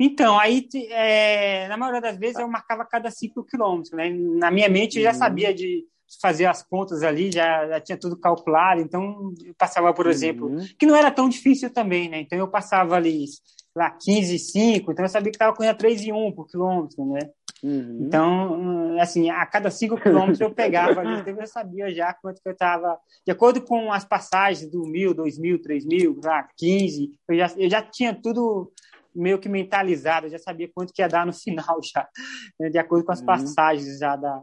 Então, 0.00 0.38
aí, 0.38 0.66
é, 0.90 1.68
na 1.68 1.76
maioria 1.76 2.00
das 2.00 2.16
vezes, 2.16 2.38
eu 2.38 2.48
marcava 2.48 2.84
cada 2.84 3.10
5 3.10 3.44
quilômetros, 3.44 3.92
né? 3.92 4.08
Na 4.10 4.50
minha 4.50 4.68
mente, 4.68 4.96
eu 4.96 5.02
já 5.02 5.10
uhum. 5.10 5.16
sabia 5.16 5.52
de 5.52 5.84
fazer 6.20 6.46
as 6.46 6.62
contas 6.62 7.02
ali, 7.02 7.30
já, 7.30 7.68
já 7.68 7.80
tinha 7.80 7.98
tudo 7.98 8.16
calculado, 8.16 8.80
então 8.80 9.32
eu 9.44 9.54
passava, 9.56 9.92
por 9.92 10.06
exemplo, 10.06 10.48
uhum. 10.48 10.66
que 10.78 10.86
não 10.86 10.96
era 10.96 11.10
tão 11.10 11.28
difícil 11.28 11.70
também, 11.70 12.08
né? 12.08 12.20
Então 12.20 12.38
eu 12.38 12.48
passava 12.48 12.96
ali, 12.96 13.26
lá, 13.76 13.90
15 13.90 14.34
e 14.34 14.38
5, 14.38 14.92
então 14.92 15.04
eu 15.04 15.08
sabia 15.08 15.30
que 15.30 15.36
estava 15.36 15.54
correndo 15.54 15.76
3 15.76 16.02
e 16.02 16.12
1 16.12 16.32
por 16.32 16.46
quilômetro, 16.46 17.04
né? 17.06 17.30
Uhum. 17.62 18.06
Então, 18.06 18.98
assim, 19.00 19.30
a 19.30 19.44
cada 19.44 19.70
5 19.70 20.00
quilômetros 20.00 20.40
eu 20.40 20.50
pegava 20.50 21.00
ali, 21.00 21.20
então 21.20 21.36
eu 21.38 21.46
sabia 21.46 21.92
já 21.92 22.14
quanto 22.14 22.40
que 22.40 22.48
eu 22.48 22.52
estava, 22.52 22.98
de 23.26 23.32
acordo 23.32 23.60
com 23.60 23.92
as 23.92 24.04
passagens 24.04 24.70
do 24.70 24.82
mil, 24.84 25.12
dois 25.12 25.38
mil, 25.38 25.60
três 25.60 25.84
mil, 25.84 26.18
lá, 26.24 26.48
15, 26.56 27.10
eu 27.28 27.36
já, 27.36 27.52
eu 27.56 27.70
já 27.70 27.82
tinha 27.82 28.14
tudo 28.14 28.72
meio 29.14 29.38
que 29.38 29.48
mentalizado, 29.48 30.26
eu 30.26 30.30
já 30.30 30.38
sabia 30.38 30.70
quanto 30.72 30.92
que 30.92 31.02
ia 31.02 31.08
dar 31.08 31.26
no 31.26 31.32
final 31.34 31.80
já, 31.82 32.08
né? 32.58 32.70
de 32.70 32.78
acordo 32.78 33.04
com 33.04 33.12
as 33.12 33.20
uhum. 33.20 33.26
passagens 33.26 33.98
já 33.98 34.16
da, 34.16 34.42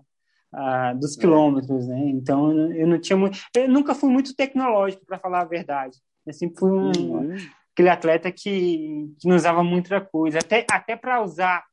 uh, 0.55 0.97
dos 0.97 1.17
é. 1.17 1.19
quilômetros, 1.19 1.87
né? 1.87 1.99
Então 2.07 2.71
eu 2.73 2.87
não 2.87 2.99
tinha 2.99 3.17
muito, 3.17 3.37
eu 3.55 3.69
nunca 3.69 3.93
fui 3.93 4.09
muito 4.09 4.35
tecnológico 4.35 5.05
para 5.05 5.19
falar 5.19 5.41
a 5.41 5.45
verdade. 5.45 5.97
Eu 6.25 6.33
sempre 6.33 6.57
fui 6.57 6.71
um, 6.71 6.91
uhum. 6.91 7.35
aquele 7.73 7.89
atleta 7.89 8.31
que, 8.31 9.13
que 9.19 9.27
não 9.27 9.35
usava 9.35 9.63
muita 9.63 10.01
coisa, 10.01 10.39
até 10.39 10.65
até 10.71 10.95
para 10.95 11.21
usar 11.21 11.63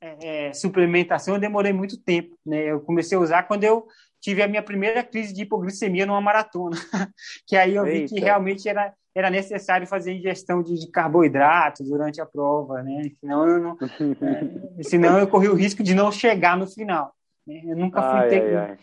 é, 0.00 0.48
é, 0.48 0.52
suplementação 0.52 1.34
eu 1.34 1.40
demorei 1.40 1.72
muito 1.72 1.96
tempo, 1.98 2.38
né? 2.44 2.64
Eu 2.64 2.80
comecei 2.80 3.16
a 3.16 3.20
usar 3.20 3.42
quando 3.44 3.64
eu 3.64 3.86
tive 4.20 4.42
a 4.42 4.48
minha 4.48 4.62
primeira 4.62 5.02
crise 5.02 5.32
de 5.32 5.42
hipoglicemia 5.42 6.06
numa 6.06 6.20
maratona, 6.20 6.76
que 7.46 7.56
aí 7.56 7.74
eu 7.74 7.84
vi 7.84 7.90
Eita. 7.90 8.14
que 8.14 8.20
realmente 8.20 8.68
era 8.68 8.92
era 9.16 9.30
necessário 9.30 9.86
fazer 9.86 10.12
ingestão 10.12 10.62
de, 10.62 10.78
de 10.78 10.90
carboidratos 10.90 11.88
durante 11.88 12.20
a 12.20 12.26
prova, 12.26 12.82
né? 12.82 13.00
Senão 13.18 13.48
eu, 13.48 13.58
não, 13.62 13.78
é, 14.78 14.82
senão 14.82 15.18
eu 15.18 15.26
corri 15.26 15.48
o 15.48 15.54
risco 15.54 15.82
de 15.82 15.94
não 15.94 16.12
chegar 16.12 16.54
no 16.54 16.66
final. 16.66 17.14
Né? 17.46 17.62
Eu 17.64 17.76
nunca 17.76 18.00
fui 18.02 18.20
ai, 18.20 18.28
ter... 18.28 18.56
ai, 18.56 18.70
ai. 18.70 18.78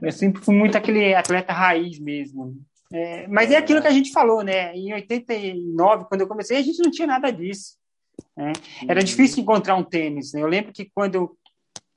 Eu 0.00 0.12
sempre 0.12 0.42
fui 0.42 0.54
muito 0.54 0.76
aquele 0.76 1.14
atleta 1.14 1.52
raiz 1.52 1.98
mesmo. 1.98 2.56
É, 2.92 3.26
mas 3.26 3.50
é 3.50 3.56
aquilo 3.56 3.80
que 3.80 3.88
a 3.88 3.92
gente 3.92 4.12
falou, 4.12 4.42
né? 4.42 4.74
Em 4.76 4.92
89, 4.92 6.04
quando 6.04 6.20
eu 6.20 6.28
comecei, 6.28 6.58
a 6.58 6.62
gente 6.62 6.82
não 6.82 6.90
tinha 6.90 7.06
nada 7.06 7.30
disso. 7.32 7.76
Né? 8.36 8.52
Era 8.86 9.00
uhum. 9.00 9.04
difícil 9.04 9.42
encontrar 9.42 9.76
um 9.76 9.84
tênis. 9.84 10.32
Né? 10.32 10.42
Eu 10.42 10.46
lembro 10.46 10.72
que 10.72 10.90
quando 10.94 11.14
eu, 11.14 11.36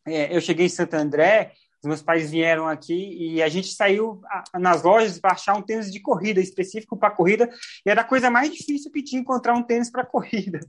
é, 0.08 0.36
eu 0.36 0.39
cheguei 0.39 0.68
em 0.68 0.70
Santo 0.70 0.93
André, 0.93 1.52
os 1.84 1.88
meus 1.88 2.02
pais 2.02 2.32
vieram 2.32 2.68
aqui 2.68 3.16
e 3.20 3.43
a 3.43 3.50
gente 3.50 3.68
saiu 3.68 4.22
nas 4.56 4.82
lojas 4.82 5.20
para 5.20 5.34
achar 5.34 5.56
um 5.56 5.62
tênis 5.62 5.91
de 5.91 6.00
corrida 6.00 6.39
específico 6.39 6.98
para 6.98 7.12
corrida 7.12 7.48
e 7.86 7.89
era 7.89 8.02
a 8.02 8.06
coisa 8.06 8.32
mais 8.32 8.52
difícil 8.52 8.91
que 8.91 9.04
tinha 9.04 9.22
encontrar 9.22 9.54
um 9.54 9.62
tênis 9.62 9.91
para 9.91 10.06
corrida, 10.06 10.60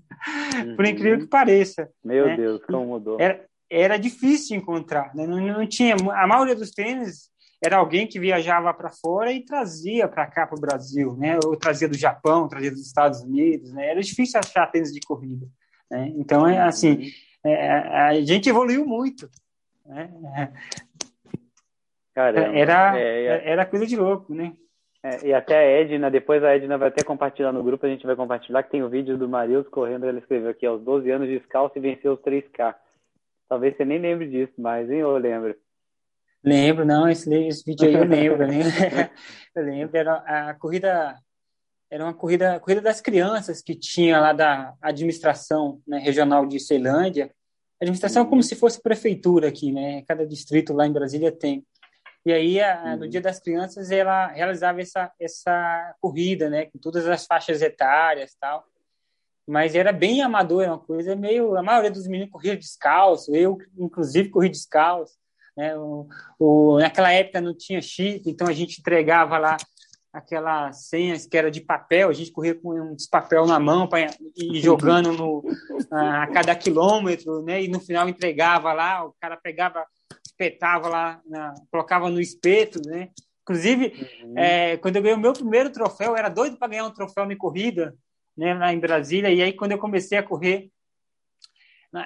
uhum. 0.57 0.74
por 0.77 0.85
incrível 0.85 1.20
que 1.20 1.27
pareça. 1.27 1.89
Meu 2.05 2.27
né? 2.27 2.37
Deus, 2.37 2.62
como 2.66 2.87
mudou. 2.87 3.18
Era, 3.18 3.47
era 3.71 3.97
difícil 3.97 4.57
encontrar, 4.57 5.14
né? 5.14 5.27
não, 5.27 5.41
não 5.41 5.67
tinha 5.67 5.95
a 5.95 6.27
maioria 6.27 6.55
dos 6.55 6.71
tênis 6.71 7.31
era 7.64 7.79
alguém 7.79 8.07
que 8.07 8.21
viajava 8.21 8.73
para 8.75 8.91
fora 8.91 9.33
e 9.33 9.45
trazia 9.45 10.07
para 10.07 10.27
cá 10.27 10.47
para 10.47 10.57
o 10.57 10.61
Brasil, 10.61 11.17
né? 11.17 11.39
Ou 11.45 11.57
trazia 11.57 11.89
do 11.89 11.97
Japão, 11.97 12.49
trazia 12.49 12.71
dos 12.71 12.87
Estados 12.87 13.23
Unidos, 13.23 13.73
né? 13.73 13.91
Era 13.91 14.01
difícil 14.01 14.39
achar 14.39 14.71
tênis 14.71 14.93
de 14.93 15.01
corrida, 15.01 15.47
né? 15.91 16.12
Então 16.17 16.47
é 16.47 16.61
assim, 16.61 17.11
uhum. 17.45 17.51
é, 17.51 17.79
a 18.09 18.21
gente 18.21 18.49
evoluiu 18.49 18.87
muito, 18.87 19.29
né? 19.87 20.53
Caramba. 22.14 22.57
Era, 22.57 22.99
é, 22.99 23.25
é, 23.25 23.51
era 23.51 23.67
coisa 23.67 23.87
de 23.87 23.97
louco, 23.97 24.35
né? 24.35 24.53
É, 25.03 25.29
e 25.29 25.33
até 25.33 25.59
a 25.59 25.81
Edna, 25.81 26.11
depois 26.11 26.43
a 26.43 26.55
Edna 26.55 26.77
vai 26.77 26.89
até 26.89 27.03
compartilhar 27.05 27.53
no 27.53 27.62
grupo, 27.62 27.87
a 27.87 27.89
gente 27.89 28.07
vai 28.07 28.17
compartilhar 28.17 28.62
que 28.62 28.71
tem 28.71 28.83
o 28.83 28.89
vídeo 28.89 29.17
do 29.17 29.29
Marius 29.29 29.69
correndo, 29.69 30.07
ele 30.07 30.19
escreveu 30.19 30.51
aqui, 30.51 30.67
aos 30.67 30.83
12 30.83 31.11
anos 31.11 31.29
descalço 31.29 31.77
e 31.79 31.81
venceu 31.81 32.14
os 32.14 32.21
3K. 32.21 32.75
Talvez 33.49 33.76
você 33.76 33.84
nem 33.84 33.99
lembre 33.99 34.28
disso, 34.28 34.55
mas 34.59 34.90
hein, 34.90 34.99
eu 34.99 35.16
lembro. 35.16 35.57
Lembro, 36.42 36.84
não, 36.84 37.09
esse, 37.09 37.32
esse 37.34 37.64
vídeo 37.64 37.88
aí 37.88 37.94
eu 37.94 38.05
lembro, 38.05 38.47
né? 38.47 38.59
eu 39.55 39.64
lembro, 39.64 39.97
era 39.97 40.14
a 40.51 40.55
corrida, 40.55 41.18
era 41.90 42.05
uma 42.05 42.14
corrida, 42.14 42.61
corrida 42.61 42.80
das 42.80 43.01
crianças 43.01 43.62
que 43.62 43.74
tinha 43.74 44.20
lá 44.20 44.32
da 44.32 44.74
administração 44.80 45.80
né, 45.86 45.99
regional 45.99 46.47
de 46.47 46.61
Ceilândia, 46.61 47.32
administração 47.80 48.22
uhum. 48.22 48.30
como 48.30 48.42
se 48.42 48.55
fosse 48.55 48.80
prefeitura 48.80 49.49
aqui, 49.49 49.72
né? 49.72 50.03
Cada 50.07 50.26
distrito 50.26 50.72
lá 50.72 50.86
em 50.86 50.92
Brasília 50.92 51.32
tem. 51.32 51.66
E 52.24 52.32
aí, 52.32 52.61
a, 52.61 52.84
uhum. 52.84 52.97
no 52.99 53.09
Dia 53.09 53.20
das 53.20 53.38
Crianças, 53.38 53.90
ela 53.90 54.28
realizava 54.28 54.80
essa, 54.80 55.12
essa 55.20 55.94
corrida, 56.01 56.49
né? 56.49 56.66
Com 56.66 56.78
todas 56.78 57.07
as 57.07 57.26
faixas 57.26 57.62
etárias 57.62 58.36
tal. 58.40 58.64
Mas 59.47 59.74
era 59.74 59.92
bem 59.92 60.22
amador, 60.22 60.64
é 60.64 60.68
uma 60.68 60.78
coisa 60.78 61.14
meio... 61.14 61.57
A 61.57 61.62
maioria 61.62 61.90
dos 61.90 62.07
meninos 62.07 62.32
corria 62.32 62.57
descalço, 62.57 63.34
eu, 63.34 63.59
inclusive, 63.78 64.28
corri 64.28 64.49
descalço. 64.49 65.14
Né? 65.57 65.76
O, 65.76 66.09
o, 66.38 66.78
naquela 66.78 67.12
época 67.12 67.40
não 67.40 67.55
tinha 67.55 67.80
chip, 67.80 68.28
então 68.28 68.49
a 68.49 68.53
gente 68.53 68.80
entregava 68.80 69.38
lá 69.38 69.57
aquelas 70.12 70.88
senhas 70.88 71.26
que 71.26 71.36
era 71.36 71.51
de 71.51 71.61
papel, 71.61 72.09
a 72.09 72.12
gente 72.12 72.32
corria 72.32 72.55
com 72.55 72.72
um 72.72 72.97
papel 73.11 73.47
na 73.47 73.61
mão 73.61 73.86
para 73.86 74.11
ir 74.34 74.61
jogando 74.62 75.12
no, 75.12 75.44
a 75.90 76.26
cada 76.28 76.55
quilômetro, 76.55 77.42
né? 77.42 77.62
E 77.62 77.68
no 77.68 77.80
final 77.80 78.09
entregava 78.09 78.72
lá, 78.72 79.05
o 79.05 79.14
cara 79.20 79.36
pegava 79.36 79.84
espetava 80.36 80.88
lá, 80.88 81.20
na, 81.26 81.55
colocava 81.70 82.11
no 82.11 82.20
espeto, 82.20 82.80
né? 82.86 83.11
Inclusive, 83.42 83.92
uhum. 84.22 84.38
é, 84.38 84.76
quando 84.78 84.97
eu 84.97 85.03
ganhei 85.03 85.16
o 85.16 85.20
meu 85.20 85.32
primeiro 85.32 85.70
troféu, 85.70 86.11
eu 86.11 86.16
era 86.16 86.28
doido 86.28 86.57
para 86.57 86.68
ganhar 86.68 86.84
um 86.84 86.92
troféu 86.92 87.26
de 87.26 87.36
corrida, 87.36 87.94
né, 88.37 88.55
lá 88.55 88.72
em 88.72 88.80
Brasília. 88.80 89.32
E 89.32 89.43
aí, 89.43 89.53
quando 89.53 89.72
eu 89.72 89.78
comecei 89.78 90.18
a 90.18 90.22
correr, 90.22 90.70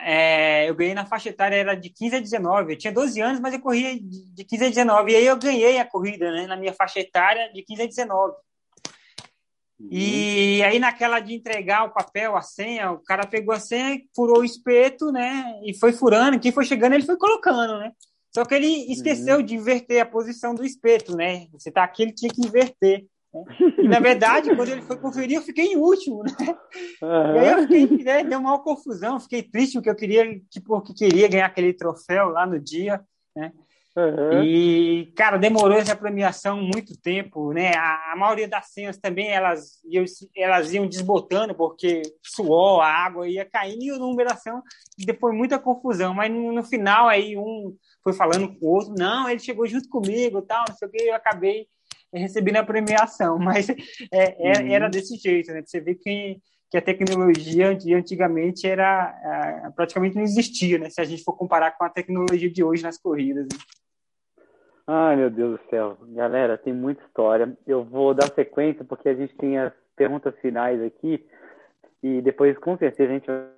é, 0.02 0.68
eu 0.68 0.74
ganhei 0.74 0.94
na 0.94 1.06
faixa 1.06 1.30
etária, 1.30 1.56
era 1.56 1.74
de 1.74 1.90
15 1.90 2.16
a 2.16 2.20
19. 2.20 2.72
Eu 2.72 2.78
tinha 2.78 2.92
12 2.92 3.20
anos, 3.20 3.40
mas 3.40 3.54
eu 3.54 3.60
corria 3.60 3.98
de 3.98 4.44
15 4.44 4.64
a 4.64 4.68
19. 4.68 5.12
E 5.12 5.16
aí 5.16 5.26
eu 5.26 5.36
ganhei 5.36 5.78
a 5.78 5.84
corrida, 5.84 6.30
né, 6.30 6.46
na 6.46 6.56
minha 6.56 6.72
faixa 6.72 7.00
etária, 7.00 7.52
de 7.52 7.62
15 7.62 7.82
a 7.82 7.86
19. 7.86 8.34
Uhum. 9.80 9.88
E 9.90 10.62
aí, 10.62 10.78
naquela 10.78 11.20
de 11.20 11.34
entregar 11.34 11.84
o 11.84 11.92
papel, 11.92 12.36
a 12.36 12.42
senha, 12.42 12.92
o 12.92 12.98
cara 12.98 13.26
pegou 13.26 13.54
a 13.54 13.58
senha, 13.58 13.98
furou 14.14 14.40
o 14.40 14.44
espeto, 14.44 15.10
né? 15.10 15.58
E 15.64 15.72
foi 15.72 15.92
furando. 15.92 16.38
Quem 16.38 16.52
foi 16.52 16.66
chegando, 16.66 16.92
ele 16.92 17.06
foi 17.06 17.16
colocando, 17.16 17.78
né? 17.78 17.90
Só 18.32 18.44
que 18.44 18.54
ele 18.54 18.92
esqueceu 18.92 19.38
uhum. 19.38 19.42
de 19.42 19.54
inverter 19.54 20.02
a 20.02 20.06
posição 20.06 20.54
do 20.54 20.64
espeto, 20.64 21.16
né? 21.16 21.46
Você 21.52 21.70
tá 21.70 21.82
aqui, 21.82 22.02
ele 22.02 22.12
tinha 22.12 22.30
que 22.30 22.46
inverter. 22.46 23.06
Né? 23.32 23.44
E 23.78 23.88
na 23.88 24.00
verdade, 24.00 24.54
quando 24.54 24.70
ele 24.70 24.82
foi 24.82 24.96
conferir, 24.98 25.36
eu 25.36 25.42
fiquei 25.42 25.66
em 25.66 25.76
último, 25.76 26.22
né? 26.22 26.56
Uhum. 27.02 27.36
E 27.36 27.38
aí 27.38 27.52
eu 27.52 27.62
fiquei, 27.62 28.04
né, 28.04 28.24
deu 28.24 28.38
uma 28.38 28.58
confusão, 28.58 29.20
fiquei 29.20 29.42
triste 29.42 29.74
porque 29.74 29.90
eu 29.90 29.96
queria, 29.96 30.40
tipo, 30.50 30.80
que 30.82 30.94
queria 30.94 31.28
ganhar 31.28 31.46
aquele 31.46 31.72
troféu 31.72 32.28
lá 32.28 32.46
no 32.46 32.58
dia, 32.58 33.00
né? 33.34 33.52
Uhum. 33.96 34.44
E, 34.44 35.12
cara, 35.16 35.36
demorou 35.36 35.76
essa 35.76 35.96
premiação 35.96 36.62
muito 36.62 36.96
tempo, 36.96 37.52
né? 37.52 37.74
A, 37.74 38.12
a, 38.12 38.16
maioria 38.16 38.46
das 38.46 38.72
cenas 38.72 38.96
também, 38.96 39.28
elas, 39.28 39.80
elas 40.36 40.72
iam 40.72 40.86
desbotando, 40.86 41.54
porque 41.54 42.02
suor, 42.22 42.82
a 42.82 42.86
água 42.86 43.28
ia 43.28 43.44
caindo 43.44 43.82
e 43.82 43.90
a 43.90 43.98
numeração, 43.98 44.62
depois 44.96 45.34
muita 45.34 45.58
confusão. 45.58 46.14
Mas 46.14 46.30
no, 46.30 46.52
no, 46.52 46.62
final, 46.62 47.08
aí 47.08 47.36
um 47.36 47.76
foi 48.02 48.12
falando 48.12 48.54
com 48.54 48.64
o 48.64 48.70
outro, 48.70 48.94
não, 48.96 49.28
ele 49.28 49.40
chegou 49.40 49.66
junto 49.66 49.88
comigo, 49.88 50.40
tal, 50.40 50.64
não 50.68 50.76
sei 50.76 50.86
o 50.86 50.90
que, 50.90 51.02
eu 51.02 51.14
acabei 51.14 51.66
recebendo 52.12 52.56
a 52.56 52.64
premiação. 52.64 53.38
Mas 53.40 53.68
é, 53.68 53.76
é, 54.12 54.60
uhum. 54.60 54.72
era 54.72 54.88
desse 54.88 55.16
jeito, 55.16 55.52
né? 55.52 55.62
Você 55.64 55.80
vê 55.80 55.94
que 55.94 56.38
que 56.70 56.78
a 56.78 56.82
tecnologia 56.82 57.74
de 57.74 57.92
antigamente 57.92 58.64
era 58.64 59.72
praticamente 59.74 60.14
não 60.14 60.22
existia, 60.22 60.78
né? 60.78 60.88
Se 60.88 61.00
a 61.00 61.04
gente 61.04 61.24
for 61.24 61.32
comparar 61.32 61.72
com 61.72 61.82
a 61.82 61.90
tecnologia 61.90 62.48
de 62.48 62.62
hoje 62.62 62.84
nas 62.84 62.96
corridas. 62.96 63.42
Né? 63.46 63.58
Ai, 64.86 65.16
meu 65.16 65.30
Deus 65.30 65.58
do 65.58 65.68
céu. 65.68 65.98
Galera, 66.10 66.56
tem 66.56 66.72
muita 66.72 67.04
história. 67.04 67.56
Eu 67.66 67.84
vou 67.84 68.14
dar 68.14 68.32
sequência 68.32 68.84
porque 68.84 69.08
a 69.08 69.14
gente 69.14 69.34
tem 69.36 69.58
as 69.58 69.72
perguntas 69.96 70.32
finais 70.40 70.80
aqui 70.80 71.26
e 72.02 72.22
depois, 72.22 72.56
com 72.58 72.78
certeza, 72.78 73.10
a 73.10 73.14
gente 73.14 73.26
vai 73.26 73.48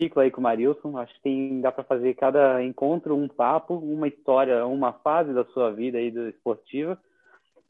ciclo 0.00 0.22
aí 0.22 0.30
com 0.30 0.40
o 0.40 0.42
Marilson. 0.42 0.96
Acho 0.96 1.12
que 1.14 1.22
tem, 1.22 1.60
dá 1.60 1.70
para 1.70 1.84
fazer 1.84 2.14
cada 2.14 2.62
encontro 2.64 3.14
um 3.14 3.28
papo, 3.28 3.74
uma 3.74 4.08
história, 4.08 4.64
uma 4.66 4.92
fase 4.92 5.34
da 5.34 5.44
sua 5.46 5.70
vida 5.70 5.98
aí 5.98 6.10
do 6.10 6.28
esportiva. 6.28 6.98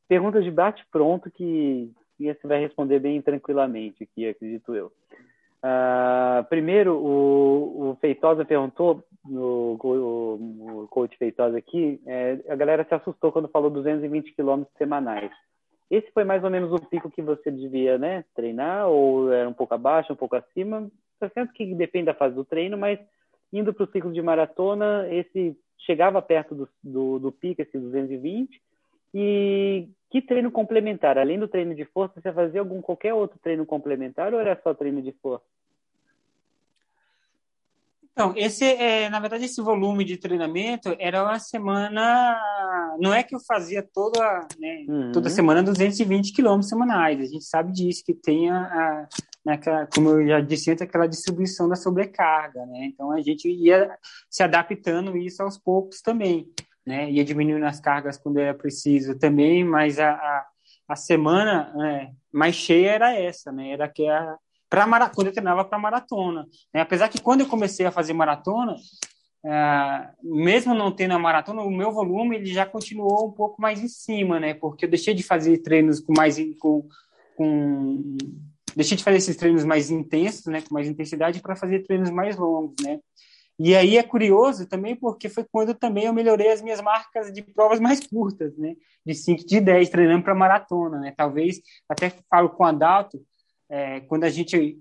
Perguntas 0.07 0.45
de 0.45 0.51
bate-pronto 0.51 1.31
que 1.31 1.93
você 2.19 2.47
vai 2.47 2.61
responder 2.61 2.99
bem 2.99 3.21
tranquilamente 3.21 4.05
aqui, 4.05 4.29
acredito 4.29 4.75
eu. 4.75 4.93
Uh, 5.63 6.43
primeiro, 6.49 6.97
o, 6.97 7.91
o, 7.91 7.97
Feitosa 8.01 8.45
perguntou, 8.45 9.05
o, 9.29 9.77
o, 9.79 10.83
o 10.83 10.89
coach 10.89 11.17
Feitosa 11.19 11.59
aqui, 11.59 12.01
é, 12.07 12.39
a 12.49 12.57
galera 12.57 12.85
se 12.85 12.95
assustou 12.95 13.31
quando 13.31 13.49
falou 13.49 13.71
220 13.71 14.33
quilômetros 14.33 14.75
semanais. 14.79 15.31
Esse 15.91 16.11
foi 16.13 16.25
mais 16.25 16.43
ou 16.45 16.51
menos 16.51 16.73
o 16.73 16.79
pico 16.79 17.11
que 17.11 17.21
você 17.21 17.51
devia 17.51 17.99
né, 17.99 18.25
treinar, 18.35 18.89
ou 18.89 19.33
era 19.33 19.49
um 19.49 19.53
pouco 19.53 19.75
abaixo, 19.75 20.13
um 20.13 20.17
pouco 20.17 20.37
acima? 20.37 20.91
Está 21.21 21.29
certo 21.29 21.53
que 21.53 21.75
depende 21.75 22.07
da 22.07 22.15
fase 22.15 22.35
do 22.35 22.45
treino, 22.45 22.79
mas 22.79 22.99
indo 23.53 23.75
para 23.75 23.85
o 23.85 23.91
ciclo 23.91 24.11
de 24.11 24.23
maratona, 24.23 25.07
esse 25.13 25.55
chegava 25.77 26.23
perto 26.23 26.55
do, 26.55 26.69
do, 26.83 27.19
do 27.19 27.33
pico, 27.33 27.61
esse 27.61 27.79
220, 27.79 28.61
e 29.13 29.89
que 30.11 30.23
treino 30.23 30.51
complementar? 30.51 31.19
Além 31.19 31.39
do 31.39 31.49
treino 31.49 31.75
de 31.75 31.85
força, 31.85 32.21
você 32.21 32.33
fazia 32.33 32.61
algum 32.61 32.81
qualquer 32.81 33.13
outro 33.13 33.39
treino 33.39 33.67
complementar 33.67 34.33
ou 34.33 34.41
era 34.41 34.59
só 34.63 34.73
treino 34.73 35.03
de 35.03 35.13
força? 35.13 35.45
Então, 38.13 38.35
esse 38.37 38.65
é, 38.65 39.09
na 39.09 39.21
verdade, 39.21 39.45
esse 39.45 39.61
volume 39.63 40.05
de 40.05 40.17
treinamento 40.17 40.95
era 40.99 41.23
uma 41.23 41.39
semana. 41.39 42.39
Não 42.99 43.15
é 43.15 43.23
que 43.23 43.35
eu 43.35 43.41
fazia 43.41 43.83
toda, 43.83 44.47
né, 44.59 44.85
uhum. 44.89 45.13
toda 45.13 45.31
semana 45.31 45.63
220 45.63 46.33
quilômetros 46.33 46.69
semanais. 46.69 47.21
A 47.21 47.25
gente 47.25 47.45
sabe 47.45 47.73
disso, 47.73 48.03
que 48.05 48.13
tem 48.13 48.51
a, 48.51 48.63
a 48.63 49.09
naquela, 49.45 49.87
como 49.87 50.11
eu 50.11 50.27
já 50.27 50.41
disse 50.41 50.71
antes, 50.71 50.83
aquela 50.83 51.07
distribuição 51.07 51.69
da 51.69 51.77
sobrecarga, 51.77 52.65
né? 52.67 52.87
Então 52.87 53.11
a 53.13 53.21
gente 53.21 53.49
ia 53.49 53.97
se 54.29 54.43
adaptando 54.43 55.17
isso 55.17 55.43
aos 55.43 55.59
poucos 55.59 56.01
também 56.01 56.53
né? 56.91 57.11
Ia 57.11 57.25
diminuindo 57.25 57.65
as 57.65 57.81
cargas 57.81 58.19
quando 58.19 58.39
era 58.39 58.55
preciso 58.55 59.19
também, 59.19 59.65
mas 59.65 59.99
a, 59.99 60.11
a, 60.11 60.47
a 60.89 60.97
semana 60.97 61.73
né, 61.75 62.13
mais 62.33 62.55
cheia 62.55 62.91
era 62.91 63.15
essa, 63.15 63.53
né? 63.53 63.71
Era 63.71 63.89
que 63.89 64.07
a 64.09 64.37
para 64.69 65.11
quando 65.11 65.27
eu 65.27 65.33
treinava 65.33 65.65
para 65.65 65.79
maratona, 65.81 66.47
né? 66.73 66.81
Apesar 66.81 67.09
que 67.09 67.21
quando 67.21 67.41
eu 67.41 67.49
comecei 67.49 67.87
a 67.87 67.91
fazer 67.91 68.13
maratona, 68.13 68.77
é, 69.45 70.11
mesmo 70.23 70.75
não 70.75 70.93
tendo 70.93 71.13
a 71.13 71.19
maratona, 71.19 71.63
o 71.63 71.71
meu 71.71 71.91
volume 71.91 72.37
ele 72.37 72.47
já 72.47 72.65
continuou 72.65 73.27
um 73.27 73.33
pouco 73.33 73.61
mais 73.61 73.83
em 73.83 73.89
cima, 73.89 74.39
né? 74.39 74.55
Porque 74.55 74.85
eu 74.85 74.89
deixei 74.89 75.13
de 75.13 75.25
fazer 75.25 75.59
treinos 75.59 75.99
com 75.99 76.13
mais 76.17 76.37
com, 76.61 76.87
com 77.37 78.17
deixei 78.77 78.97
de 78.97 79.05
fazer 79.05 79.19
esses 79.19 79.37
treinos 79.37 79.65
mais 79.65 79.91
intensos, 79.91 80.47
né, 80.47 80.61
com 80.61 80.75
mais 80.75 80.89
intensidade 80.89 81.41
para 81.41 81.57
fazer 81.57 81.81
treinos 81.81 82.11
mais 82.11 82.37
longos, 82.37 82.75
né? 82.85 82.99
E 83.63 83.77
aí 83.77 83.99
é 83.99 84.03
curioso 84.03 84.67
também 84.67 84.97
porque 84.97 85.29
foi 85.29 85.45
quando 85.45 85.75
também 85.75 86.05
eu 86.07 86.15
melhorei 86.15 86.51
as 86.51 86.63
minhas 86.63 86.81
marcas 86.81 87.31
de 87.31 87.43
provas 87.43 87.79
mais 87.79 88.01
curtas, 88.07 88.57
né? 88.57 88.75
De 89.05 89.15
5 89.15 89.45
de 89.45 89.61
10, 89.61 89.91
treinando 89.91 90.25
para 90.25 90.35
maratona, 90.35 90.99
né? 90.99 91.13
Talvez, 91.15 91.61
até 91.87 92.11
falo 92.31 92.49
com 92.49 92.63
o 92.63 92.67
Adalto, 92.67 93.21
é, 93.69 94.01
quando 94.01 94.25
a 94.25 94.31
gente 94.31 94.79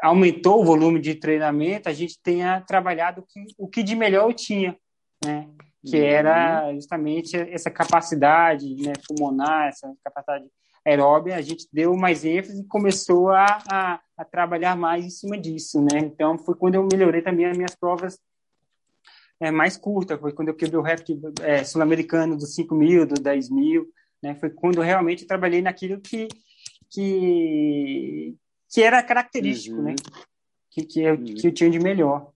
aumentou 0.00 0.60
o 0.60 0.64
volume 0.64 1.00
de 1.00 1.16
treinamento, 1.16 1.88
a 1.88 1.92
gente 1.92 2.22
tenha 2.22 2.60
trabalhado 2.60 3.24
o 3.58 3.66
que 3.66 3.82
de 3.82 3.96
melhor 3.96 4.30
eu 4.30 4.32
tinha, 4.32 4.76
né? 5.24 5.48
Que 5.84 5.98
uhum. 5.98 6.04
era 6.04 6.72
justamente 6.74 7.36
essa 7.36 7.70
capacidade 7.70 8.76
né, 8.76 8.92
pulmonar, 9.08 9.68
essa 9.68 9.92
capacidade 10.04 10.44
aeróbia, 10.88 11.36
a 11.36 11.40
gente 11.40 11.68
deu 11.72 11.94
mais 11.96 12.24
ênfase 12.24 12.60
e 12.60 12.66
começou 12.66 13.30
a, 13.30 13.58
a, 13.70 14.00
a, 14.16 14.24
trabalhar 14.24 14.76
mais 14.76 15.04
em 15.04 15.10
cima 15.10 15.38
disso, 15.38 15.80
né? 15.80 15.98
Então, 15.98 16.38
foi 16.38 16.54
quando 16.54 16.76
eu 16.76 16.86
melhorei 16.90 17.22
também 17.22 17.46
as 17.46 17.56
minhas 17.56 17.74
provas 17.74 18.18
é, 19.40 19.50
mais 19.50 19.76
curtas, 19.76 20.20
foi 20.20 20.32
quando 20.32 20.48
eu 20.48 20.54
quebrei 20.54 20.78
o 20.78 20.82
recorde 20.82 21.20
é, 21.42 21.62
sul-americano 21.62 22.36
dos 22.36 22.54
5 22.54 22.74
mil, 22.74 23.06
dos 23.06 23.20
10 23.20 23.50
mil, 23.50 23.86
né? 24.22 24.34
Foi 24.34 24.50
quando 24.50 24.80
realmente 24.80 25.22
eu 25.22 25.28
trabalhei 25.28 25.62
naquilo 25.62 26.00
que, 26.00 26.28
que, 26.90 28.34
que 28.68 28.82
era 28.82 29.02
característico, 29.02 29.76
uhum. 29.76 29.82
né? 29.84 29.94
Que, 30.70 30.84
que, 30.84 31.00
eu, 31.00 31.14
uhum. 31.14 31.24
que 31.24 31.46
eu 31.46 31.52
tinha 31.52 31.70
de 31.70 31.78
melhor. 31.78 32.32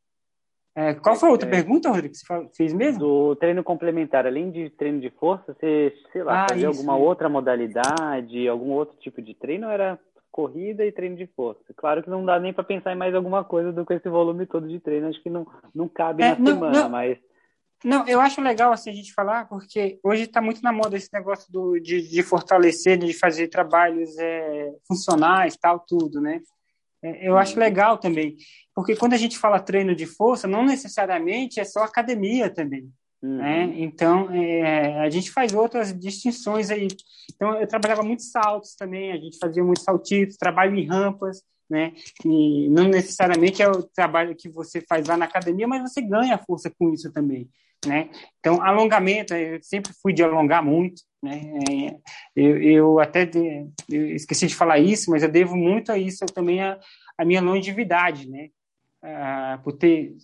É, 0.75 0.95
qual 0.95 1.17
foi 1.17 1.29
a 1.29 1.33
outra 1.33 1.49
é, 1.49 1.51
pergunta, 1.51 1.91
Rodrigo, 1.91 2.15
que 2.15 2.19
você 2.19 2.49
fez 2.57 2.73
mesmo? 2.73 2.99
Do 2.99 3.37
treino 3.37 3.63
complementar, 3.63 4.27
além 4.27 4.51
de 4.51 4.71
treino 4.71 5.01
de 5.01 5.11
força, 5.11 5.53
você, 5.53 5.95
sei 6.11 6.23
lá, 6.23 6.45
ah, 6.45 6.47
fazia 6.49 6.71
isso, 6.71 6.81
alguma 6.81 6.97
outra 6.97 7.29
modalidade, 7.29 8.49
algum 8.49 8.71
outro 8.71 8.97
tipo 8.99 9.21
de 9.21 9.35
treino 9.35 9.67
ou 9.67 9.73
era 9.73 9.99
corrida 10.31 10.85
e 10.85 10.91
treino 10.91 11.17
de 11.17 11.27
força? 11.27 11.75
Claro 11.77 12.03
que 12.03 12.09
não 12.09 12.25
dá 12.25 12.41
nem 12.41 12.55
para 12.55 12.65
pensar 12.65 12.91
em 12.91 12.97
mais 12.97 13.15
alguma 13.15 13.45
coisa 13.45 13.71
do 13.71 13.85
que 13.85 13.93
esse 13.93 14.09
volume 14.09 14.47
todo 14.47 14.67
de 14.67 14.81
treino, 14.81 15.09
acho 15.09 15.23
que 15.23 15.29
não, 15.29 15.47
não 15.75 15.87
cabe 15.89 16.23
é, 16.23 16.31
na 16.31 16.39
não, 16.39 16.47
semana, 16.47 16.81
não, 16.81 16.89
mas... 16.89 17.19
Não, 17.85 18.09
eu 18.09 18.21
acho 18.21 18.41
legal 18.41 18.73
assim 18.73 18.91
a 18.91 18.95
gente 18.95 19.13
falar, 19.13 19.49
porque 19.49 19.99
hoje 20.03 20.23
está 20.23 20.41
muito 20.41 20.63
na 20.63 20.73
moda 20.73 20.97
esse 20.97 21.13
negócio 21.13 21.53
do, 21.53 21.79
de, 21.81 22.09
de 22.09 22.23
fortalecer, 22.23 22.97
de 22.97 23.13
fazer 23.13 23.49
trabalhos 23.49 24.17
é, 24.19 24.73
funcionais, 24.87 25.57
tal, 25.57 25.81
tudo, 25.81 26.19
né? 26.21 26.41
É, 27.03 27.29
eu 27.29 27.37
acho 27.37 27.59
legal 27.59 27.99
também, 27.99 28.37
porque 28.75 28.95
quando 28.95 29.15
a 29.15 29.19
gente 29.19 29.39
fala 29.39 29.59
treino 29.59 29.95
de 29.95 30.07
força, 30.07 30.47
não 30.47 30.65
necessariamente 30.65 31.59
é 31.59 31.65
só 31.65 31.81
academia 31.81 32.49
também. 32.49 32.89
Uhum. 33.23 33.37
Né? 33.37 33.73
Então, 33.77 34.31
é, 34.33 35.01
a 35.01 35.11
gente 35.11 35.31
faz 35.31 35.53
outras 35.53 35.93
distinções 35.97 36.71
aí. 36.71 36.89
Então, 37.35 37.55
eu 37.61 37.67
trabalhava 37.67 38.03
muitos 38.03 38.31
saltos 38.31 38.75
também, 38.75 39.13
a 39.13 39.17
gente 39.17 39.39
fazia 39.39 39.63
muitos 39.63 39.85
saltitos, 39.85 40.37
trabalho 40.37 40.77
em 40.77 40.87
rampas, 40.87 41.43
né? 41.71 41.93
E 42.25 42.69
não 42.69 42.89
necessariamente 42.89 43.63
é 43.63 43.69
o 43.69 43.83
trabalho 43.83 44.37
que 44.37 44.49
você 44.49 44.81
faz 44.83 45.07
lá 45.07 45.17
na 45.17 45.25
academia, 45.25 45.67
mas 45.67 45.83
você 45.83 46.03
ganha 46.03 46.37
força 46.37 46.71
com 46.71 46.93
isso 46.93 47.11
também, 47.13 47.49
né? 47.87 48.11
Então, 48.39 48.61
alongamento, 48.63 49.35
eu 49.35 49.59
sempre 49.63 49.93
fui 50.03 50.13
de 50.13 50.23
alongar 50.23 50.63
muito, 50.63 51.03
né? 51.23 51.41
É, 51.71 51.97
eu, 52.35 52.63
eu 52.63 53.01
até 53.01 53.25
de, 53.25 53.69
eu 53.89 54.15
esqueci 54.15 54.47
de 54.47 54.55
falar 54.55 54.79
isso, 54.79 55.11
mas 55.11 55.23
eu 55.23 55.31
devo 55.31 55.57
muito 55.57 55.93
a 55.93 55.99
isso 55.99 56.27
também 56.27 56.61
a, 56.63 56.79
a 57.17 57.25
minha 57.25 57.41
longevidade, 57.41 58.29
né? 58.29 58.49
Ah, 59.03 59.61
por 59.63 59.73
ter 59.73 60.15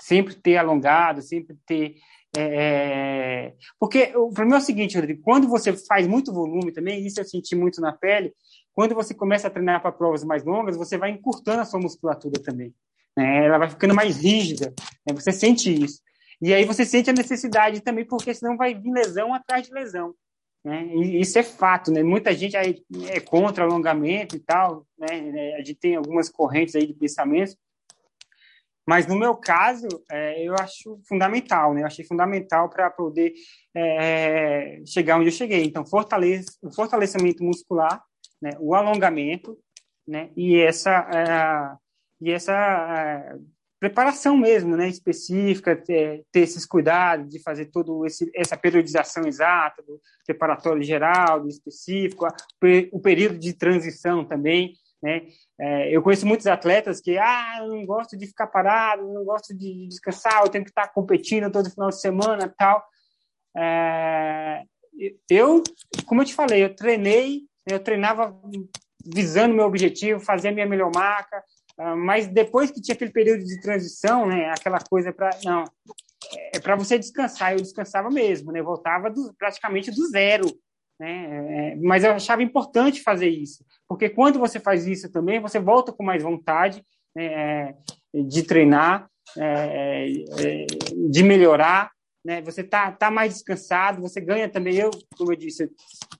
sempre 0.00 0.34
ter 0.34 0.56
alongado, 0.56 1.22
sempre 1.22 1.56
ter 1.66 1.96
é, 2.36 2.40
é, 2.40 3.54
porque 3.80 4.12
o 4.14 4.30
problema 4.30 4.56
é 4.56 4.58
o 4.58 4.64
seguinte, 4.64 4.96
Rodrigo, 4.96 5.22
quando 5.22 5.48
você 5.48 5.72
faz 5.72 6.06
muito 6.06 6.32
volume 6.32 6.72
também, 6.72 7.04
isso 7.06 7.20
eu 7.20 7.24
senti 7.24 7.56
muito 7.56 7.80
na 7.80 7.92
pele, 7.92 8.34
quando 8.74 8.94
você 8.94 9.14
começa 9.14 9.48
a 9.48 9.50
treinar 9.50 9.80
para 9.80 9.92
provas 9.92 10.22
mais 10.22 10.44
longas, 10.44 10.76
você 10.76 10.98
vai 10.98 11.10
encurtando 11.10 11.62
a 11.62 11.64
sua 11.64 11.80
musculatura 11.80 12.40
também. 12.42 12.72
Né? 13.16 13.46
Ela 13.46 13.58
vai 13.58 13.70
ficando 13.70 13.94
mais 13.94 14.18
rígida, 14.18 14.72
né? 15.06 15.14
você 15.14 15.32
sente 15.32 15.72
isso. 15.72 16.00
E 16.40 16.54
aí 16.54 16.64
você 16.64 16.84
sente 16.84 17.10
a 17.10 17.14
necessidade 17.14 17.80
também, 17.80 18.04
porque 18.04 18.32
senão 18.32 18.56
vai 18.56 18.74
vir 18.74 18.92
lesão 18.92 19.34
atrás 19.34 19.66
de 19.66 19.72
lesão. 19.72 20.14
Né? 20.64 20.86
E 20.86 21.20
isso 21.20 21.38
é 21.38 21.42
fato, 21.42 21.90
né? 21.90 22.02
Muita 22.02 22.34
gente 22.34 22.56
aí 22.56 22.82
é 23.08 23.20
contra 23.20 23.64
alongamento 23.64 24.36
e 24.36 24.40
tal, 24.40 24.86
né? 24.98 25.54
A 25.54 25.58
gente 25.58 25.76
tem 25.76 25.96
algumas 25.96 26.28
correntes 26.28 26.74
aí 26.74 26.86
de 26.86 26.94
pensamento, 26.94 27.56
mas 28.88 29.06
no 29.06 29.18
meu 29.18 29.36
caso, 29.36 29.86
é, 30.10 30.42
eu 30.42 30.54
acho 30.54 30.98
fundamental, 31.06 31.74
né? 31.74 31.82
Eu 31.82 31.86
achei 31.86 32.06
fundamental 32.06 32.70
para 32.70 32.88
poder 32.88 33.34
é, 33.74 34.82
chegar 34.86 35.18
onde 35.18 35.28
eu 35.28 35.32
cheguei. 35.32 35.62
Então, 35.62 35.84
fortalece, 35.84 36.56
o 36.62 36.72
fortalecimento 36.72 37.44
muscular, 37.44 38.02
né? 38.40 38.52
o 38.58 38.74
alongamento, 38.74 39.58
né? 40.06 40.30
E 40.34 40.58
essa, 40.58 41.06
é, 41.14 41.76
e 42.18 42.30
essa 42.32 42.54
é, 42.54 43.36
preparação 43.80 44.36
mesmo, 44.36 44.76
né, 44.76 44.88
específica, 44.88 45.76
ter, 45.76 46.24
ter 46.32 46.40
esses 46.40 46.66
cuidados 46.66 47.28
de 47.28 47.40
fazer 47.40 47.66
todo 47.66 48.04
esse 48.04 48.30
essa 48.34 48.56
periodização 48.56 49.26
exata 49.26 49.82
do 49.82 50.00
preparatório 50.26 50.82
geral, 50.82 51.40
do 51.40 51.48
específico, 51.48 52.26
o 52.92 53.00
período 53.00 53.38
de 53.38 53.52
transição 53.52 54.24
também, 54.24 54.74
né? 55.02 55.28
É, 55.60 55.94
eu 55.94 56.02
conheço 56.02 56.26
muitos 56.26 56.46
atletas 56.46 57.00
que, 57.00 57.16
ah, 57.18 57.58
eu 57.60 57.68
não 57.68 57.86
gosto 57.86 58.16
de 58.16 58.26
ficar 58.26 58.48
parado, 58.48 59.12
não 59.12 59.24
gosto 59.24 59.56
de 59.56 59.86
descansar, 59.88 60.42
eu 60.42 60.48
tenho 60.48 60.64
que 60.64 60.70
estar 60.70 60.88
competindo 60.88 61.50
todo 61.50 61.70
final 61.70 61.88
de 61.88 62.00
semana, 62.00 62.52
tal. 62.56 62.84
É, 63.56 64.62
eu, 65.30 65.62
como 66.06 66.22
eu 66.22 66.26
te 66.26 66.34
falei, 66.34 66.64
eu 66.64 66.74
treinei, 66.74 67.42
eu 67.66 67.78
treinava 67.78 68.36
visando 69.04 69.54
meu 69.54 69.66
objetivo, 69.66 70.20
fazer 70.20 70.48
a 70.48 70.52
minha 70.52 70.66
melhor 70.66 70.90
marca, 70.94 71.42
mas 71.96 72.26
depois 72.26 72.70
que 72.70 72.80
tinha 72.80 72.94
aquele 72.94 73.12
período 73.12 73.44
de 73.44 73.60
transição, 73.60 74.26
né, 74.26 74.50
aquela 74.50 74.80
coisa 74.80 75.12
para 75.12 75.30
não 75.44 75.64
é 76.52 76.58
para 76.58 76.76
você 76.76 76.98
descansar, 76.98 77.52
eu 77.52 77.60
descansava 77.60 78.10
mesmo, 78.10 78.50
né, 78.50 78.60
voltava 78.60 79.08
do, 79.08 79.32
praticamente 79.38 79.90
do 79.90 80.06
zero, 80.08 80.46
né, 80.98 81.72
é, 81.72 81.76
mas 81.76 82.02
eu 82.02 82.12
achava 82.12 82.42
importante 82.42 83.02
fazer 83.02 83.28
isso, 83.28 83.64
porque 83.88 84.08
quando 84.08 84.38
você 84.38 84.58
faz 84.58 84.86
isso 84.86 85.10
também, 85.10 85.40
você 85.40 85.60
volta 85.60 85.92
com 85.92 86.02
mais 86.02 86.22
vontade 86.22 86.82
né, 87.14 87.24
é, 87.24 87.74
de 88.26 88.42
treinar, 88.42 89.08
é, 89.36 90.10
é, 90.38 90.66
de 91.10 91.22
melhorar, 91.22 91.92
né? 92.28 92.42
Você 92.42 92.62
tá, 92.62 92.92
tá 92.92 93.10
mais 93.10 93.32
descansado, 93.32 94.02
você 94.02 94.20
ganha 94.20 94.50
também. 94.50 94.76
Eu, 94.76 94.90
como 95.16 95.32
eu 95.32 95.36
disse, 95.36 95.66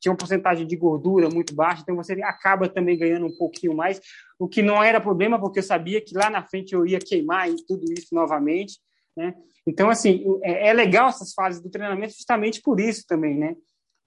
tinha 0.00 0.10
uma 0.10 0.16
porcentagem 0.16 0.66
de 0.66 0.74
gordura 0.74 1.28
muito 1.28 1.54
baixa, 1.54 1.82
então 1.82 1.94
você 1.94 2.14
acaba 2.22 2.66
também 2.66 2.96
ganhando 2.96 3.26
um 3.26 3.36
pouquinho 3.36 3.76
mais, 3.76 4.00
o 4.38 4.48
que 4.48 4.62
não 4.62 4.82
era 4.82 5.02
problema, 5.02 5.38
porque 5.38 5.58
eu 5.58 5.62
sabia 5.62 6.00
que 6.00 6.16
lá 6.16 6.30
na 6.30 6.42
frente 6.42 6.72
eu 6.72 6.86
ia 6.86 6.98
queimar 6.98 7.50
e 7.50 7.56
tudo 7.66 7.84
isso 7.92 8.14
novamente, 8.14 8.78
né? 9.14 9.34
Então, 9.66 9.90
assim, 9.90 10.24
é, 10.42 10.68
é 10.68 10.72
legal 10.72 11.10
essas 11.10 11.34
fases 11.34 11.60
do 11.60 11.68
treinamento 11.68 12.14
justamente 12.14 12.62
por 12.62 12.80
isso 12.80 13.04
também, 13.06 13.36
né? 13.36 13.54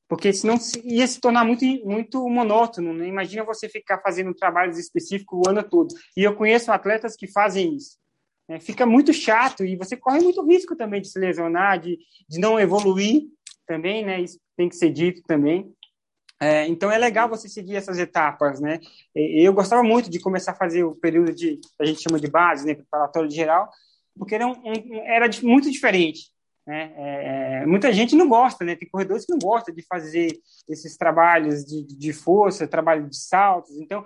Porque 0.09 0.33
senão 0.33 0.55
ia 0.83 1.05
se 1.05 1.21
tornar 1.21 1.45
muito, 1.45 1.63
muito 1.85 2.27
monótono, 2.27 2.95
né? 2.95 3.07
Imagina 3.07 3.45
você 3.45 3.69
ficar 3.69 3.99
fazendo 3.99 4.33
trabalhos 4.33 4.79
específicos 4.79 5.39
o 5.39 5.47
ano 5.47 5.61
todo. 5.61 5.93
E 6.17 6.23
eu 6.23 6.35
conheço 6.35 6.71
atletas 6.71 7.15
que 7.15 7.31
fazem 7.31 7.75
isso. 7.75 8.00
É, 8.51 8.59
fica 8.59 8.85
muito 8.85 9.13
chato 9.13 9.63
e 9.63 9.77
você 9.77 9.95
corre 9.95 10.19
muito 10.19 10.45
risco 10.45 10.75
também 10.75 11.01
de 11.01 11.07
se 11.07 11.17
lesionar, 11.17 11.79
de, 11.79 11.97
de 12.27 12.37
não 12.37 12.59
evoluir 12.59 13.23
também, 13.65 14.03
né? 14.03 14.19
Isso 14.19 14.37
tem 14.57 14.67
que 14.67 14.75
ser 14.75 14.91
dito 14.91 15.21
também. 15.23 15.73
É, 16.37 16.67
então 16.67 16.91
é 16.91 16.97
legal 16.97 17.29
você 17.29 17.47
seguir 17.47 17.77
essas 17.77 17.97
etapas, 17.97 18.59
né? 18.59 18.79
Eu 19.15 19.53
gostava 19.53 19.81
muito 19.81 20.09
de 20.09 20.19
começar 20.19 20.51
a 20.51 20.55
fazer 20.55 20.83
o 20.83 20.95
período 20.95 21.33
de 21.33 21.61
a 21.79 21.85
gente 21.85 22.01
chama 22.01 22.19
de 22.19 22.27
base, 22.27 22.65
né, 22.65 22.73
preparatório 22.73 23.29
geral, 23.29 23.69
porque 24.17 24.35
era, 24.35 24.45
um, 24.45 24.55
era 25.05 25.29
muito 25.43 25.71
diferente. 25.71 26.31
Né? 26.67 26.93
É, 26.95 27.61
é, 27.61 27.65
muita 27.65 27.93
gente 27.93 28.15
não 28.15 28.27
gosta, 28.27 28.65
né? 28.65 28.75
Tem 28.75 28.89
corredores 28.89 29.25
que 29.25 29.31
não 29.31 29.39
gostam 29.39 29.73
de 29.73 29.81
fazer 29.83 30.37
esses 30.67 30.97
trabalhos 30.97 31.63
de, 31.63 31.85
de 31.85 32.11
força, 32.11 32.67
trabalho 32.67 33.07
de 33.07 33.17
saltos. 33.17 33.77
Então 33.77 34.03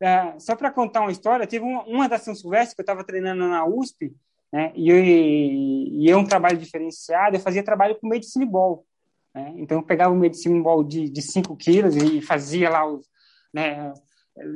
é, 0.00 0.38
só 0.38 0.54
para 0.54 0.70
contar 0.70 1.00
uma 1.00 1.12
história, 1.12 1.46
teve 1.46 1.64
uma, 1.64 1.84
uma 1.84 2.08
da 2.08 2.18
São 2.18 2.34
Silvestre 2.34 2.74
que 2.76 2.80
eu 2.80 2.84
estava 2.84 3.04
treinando 3.04 3.48
na 3.48 3.66
USP, 3.66 4.14
né, 4.52 4.72
e, 4.74 4.90
eu, 4.90 4.96
e 4.98 6.10
é 6.10 6.16
um 6.16 6.24
trabalho 6.24 6.58
diferenciado, 6.58 7.36
eu 7.36 7.40
fazia 7.40 7.64
trabalho 7.64 7.96
com 7.96 8.08
medicine 8.08 8.46
ball. 8.46 8.86
Né, 9.34 9.54
então, 9.56 9.78
eu 9.78 9.82
pegava 9.82 10.12
o 10.12 10.18
medicine 10.18 10.62
ball 10.62 10.84
de, 10.84 11.08
de 11.08 11.22
5 11.22 11.56
quilos 11.56 11.96
e 11.96 12.20
fazia 12.20 12.70
lá 12.70 12.86
os, 12.86 13.06
né, 13.52 13.92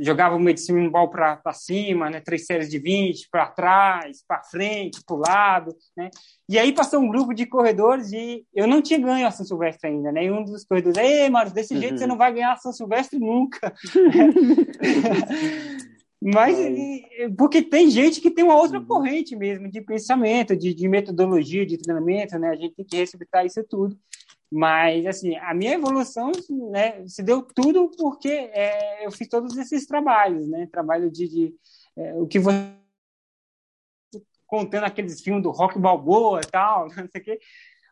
jogava 0.01 0.37
o 0.37 0.41
medicine 0.41 0.89
ball 0.89 1.09
para 1.09 1.41
cima, 1.53 2.11
né, 2.11 2.21
três 2.21 2.47
séries 2.47 2.69
de 2.69 2.79
20, 2.79 3.29
para 3.31 3.47
trás, 3.47 4.23
para 4.27 4.43
frente, 4.43 5.01
para 5.05 5.17
o 5.17 5.19
lado, 5.19 5.75
né? 5.97 6.11
E 6.49 6.59
aí 6.59 6.73
passou 6.73 7.01
um 7.01 7.09
grupo 7.09 7.33
de 7.33 7.47
corredores 7.47 8.13
e 8.13 8.45
eu 8.55 8.67
não 8.67 8.83
tinha 8.83 8.99
ganho 8.99 9.27
a 9.27 9.31
São 9.31 9.47
Silvestre 9.47 9.89
ainda, 9.89 10.13
né? 10.13 10.25
E 10.25 10.31
um 10.31 10.45
dos 10.45 10.65
corredores, 10.65 10.99
ei, 10.99 11.31
Mário, 11.31 11.53
desse 11.53 11.75
uhum. 11.75 11.81
jeito 11.81 11.99
você 11.99 12.07
não 12.07 12.19
vai 12.19 12.33
ganhar 12.33 12.53
a 12.53 12.57
São 12.57 12.73
Silvestre 12.73 13.19
nunca. 13.19 13.73
Mas 16.23 16.55
porque 17.39 17.63
tem 17.63 17.89
gente 17.89 18.21
que 18.21 18.31
tem 18.31 18.45
uma 18.45 18.57
outra 18.57 18.79
uhum. 18.79 18.85
corrente 18.85 19.35
mesmo 19.35 19.71
de 19.71 19.81
pensamento, 19.81 20.55
de, 20.55 20.75
de 20.75 20.87
metodologia, 20.87 21.65
de 21.65 21.79
treinamento, 21.79 22.39
né? 22.39 22.51
A 22.51 22.57
gente 22.57 22.75
tem 22.75 22.85
que 22.85 22.99
respeitar 22.99 23.47
isso 23.47 23.65
tudo. 23.65 23.97
Mas, 24.51 25.07
assim, 25.07 25.37
a 25.37 25.55
minha 25.55 25.75
evolução 25.75 26.33
né, 26.73 27.07
se 27.07 27.23
deu 27.23 27.43
tudo 27.43 27.91
porque 27.97 28.29
é, 28.29 29.07
eu 29.07 29.13
fiz 29.13 29.29
todos 29.29 29.57
esses 29.57 29.87
trabalhos, 29.87 30.49
né? 30.49 30.67
Trabalho 30.73 31.11
de, 31.11 31.29
de 31.29 31.55
é, 31.97 32.15
o 32.15 32.27
que 32.27 32.39
você 32.39 32.81
contando 34.51 34.85
aqueles 34.85 35.23
filmes 35.23 35.45
do 35.45 35.51
Rock 35.51 35.79
Balboa 35.79 36.41
e 36.41 36.51
tal, 36.51 36.89
não 36.97 37.09
sei 37.09 37.21
o 37.21 37.25
quê. 37.25 37.39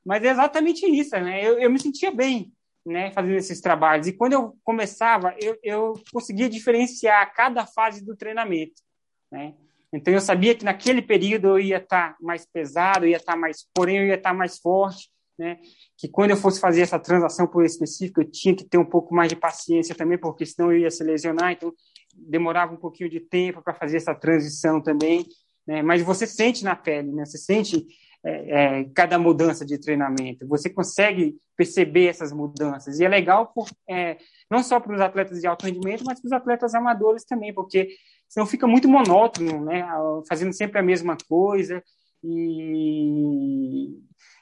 Mas 0.04 0.24
é 0.24 0.28
exatamente 0.28 0.84
isso, 0.84 1.16
né? 1.20 1.44
Eu, 1.44 1.59
eu 1.61 1.70
me 1.70 1.80
sentia 1.80 2.11
bem, 2.11 2.52
né, 2.84 3.12
fazendo 3.12 3.36
esses 3.36 3.61
trabalhos. 3.61 4.09
E 4.09 4.12
quando 4.12 4.32
eu 4.32 4.59
começava, 4.64 5.34
eu, 5.40 5.56
eu 5.62 5.94
conseguia 6.12 6.48
diferenciar 6.48 7.32
cada 7.34 7.64
fase 7.66 8.04
do 8.04 8.16
treinamento. 8.16 8.82
né? 9.30 9.54
Então 9.92 10.12
eu 10.12 10.20
sabia 10.20 10.54
que 10.54 10.64
naquele 10.64 11.00
período 11.00 11.48
eu 11.48 11.61
ia 11.61 11.78
estar 11.78 12.16
mais 12.20 12.44
pesado, 12.44 13.06
ia 13.06 13.16
estar 13.16 13.36
mais, 13.36 13.66
porém 13.72 13.98
eu 13.98 14.06
ia 14.06 14.16
estar 14.16 14.34
mais 14.34 14.59
forte, 14.59 15.11
né? 15.39 15.59
Que 15.97 16.09
quando 16.09 16.30
eu 16.30 16.36
fosse 16.36 16.61
fazer 16.61 16.82
essa 16.82 16.99
transação 16.99 17.47
por 17.47 17.64
específico, 17.64 18.20
eu 18.20 18.30
tinha 18.30 18.55
que 18.55 18.64
ter 18.64 18.78
um 18.78 18.84
pouco 18.84 19.14
mais 19.14 19.28
de 19.28 19.36
paciência 19.36 19.95
também, 19.95 20.18
porque 20.18 20.45
senão 20.45 20.72
eu 20.72 20.80
ia 20.80 20.91
se 20.91 21.05
lesionar, 21.05 21.53
então 21.53 21.72
demorava 22.14 22.72
um 22.72 22.78
pouquinho 22.78 23.09
de 23.09 23.20
tempo 23.20 23.62
para 23.62 23.74
fazer 23.74 23.99
essa 23.99 24.14
transição 24.14 24.82
também, 24.82 25.24
né? 25.66 25.82
Mas 25.82 26.03
você 26.03 26.26
sente 26.26 26.64
na 26.64 26.74
pele, 26.74 27.12
né? 27.12 27.24
Você 27.24 27.39
sente 27.39 27.86
é, 28.24 28.80
é, 28.80 28.84
cada 28.95 29.18
mudança 29.18 29.64
de 29.64 29.78
treinamento. 29.78 30.47
Você 30.49 30.68
consegue 30.68 31.36
perceber 31.57 32.07
essas 32.07 32.32
mudanças. 32.32 32.99
E 32.99 33.05
é 33.05 33.09
legal 33.09 33.53
por, 33.55 33.68
é, 33.89 34.16
não 34.51 34.62
só 34.62 34.80
para 34.80 34.95
os 34.95 35.01
atletas 35.01 35.41
de 35.41 35.47
alto 35.47 35.66
rendimento, 35.66 36.05
mas 36.05 36.20
para 36.20 36.26
os 36.26 36.32
atletas 36.32 36.74
amadores 36.74 37.24
também, 37.24 37.55
porque 37.55 37.89
senão 38.28 38.47
fica 38.47 38.66
muito 38.66 38.89
monótono, 38.89 39.64
né? 39.64 39.86
fazendo 40.28 40.53
sempre 40.53 40.78
a 40.78 40.82
mesma 40.82 41.16
coisa. 41.28 41.82
E, 42.24 43.97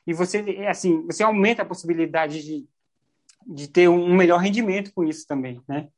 e 0.07 0.15
você, 0.15 0.39
assim, 0.69 1.05
você 1.07 1.23
aumenta 1.23 1.63
a 1.63 1.67
possibilidade 1.67 2.43
de, 2.45 2.67
de 3.47 3.69
ter 3.69 3.89
um 3.89 4.15
melhor 4.15 4.39
rendimento 4.39 4.93
com 4.95 5.05
isso 5.05 5.27
também, 5.27 5.61
né? 5.69 5.89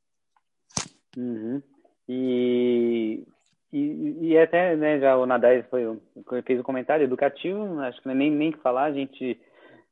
Uhum. 1.17 1.63
E 2.09 3.27
e, 3.73 4.29
e 4.29 4.39
até, 4.39 4.75
né, 4.77 4.99
já 4.99 5.17
o 5.17 5.27
Nadais 5.27 5.65
foi, 5.69 5.85
fez 6.45 6.59
um 6.59 6.63
comentário 6.63 7.05
educativo, 7.05 7.79
acho 7.81 8.01
que 8.01 8.09
nem 8.09 8.31
nem 8.31 8.53
falar, 8.53 8.85
a 8.85 8.93
gente 8.93 9.39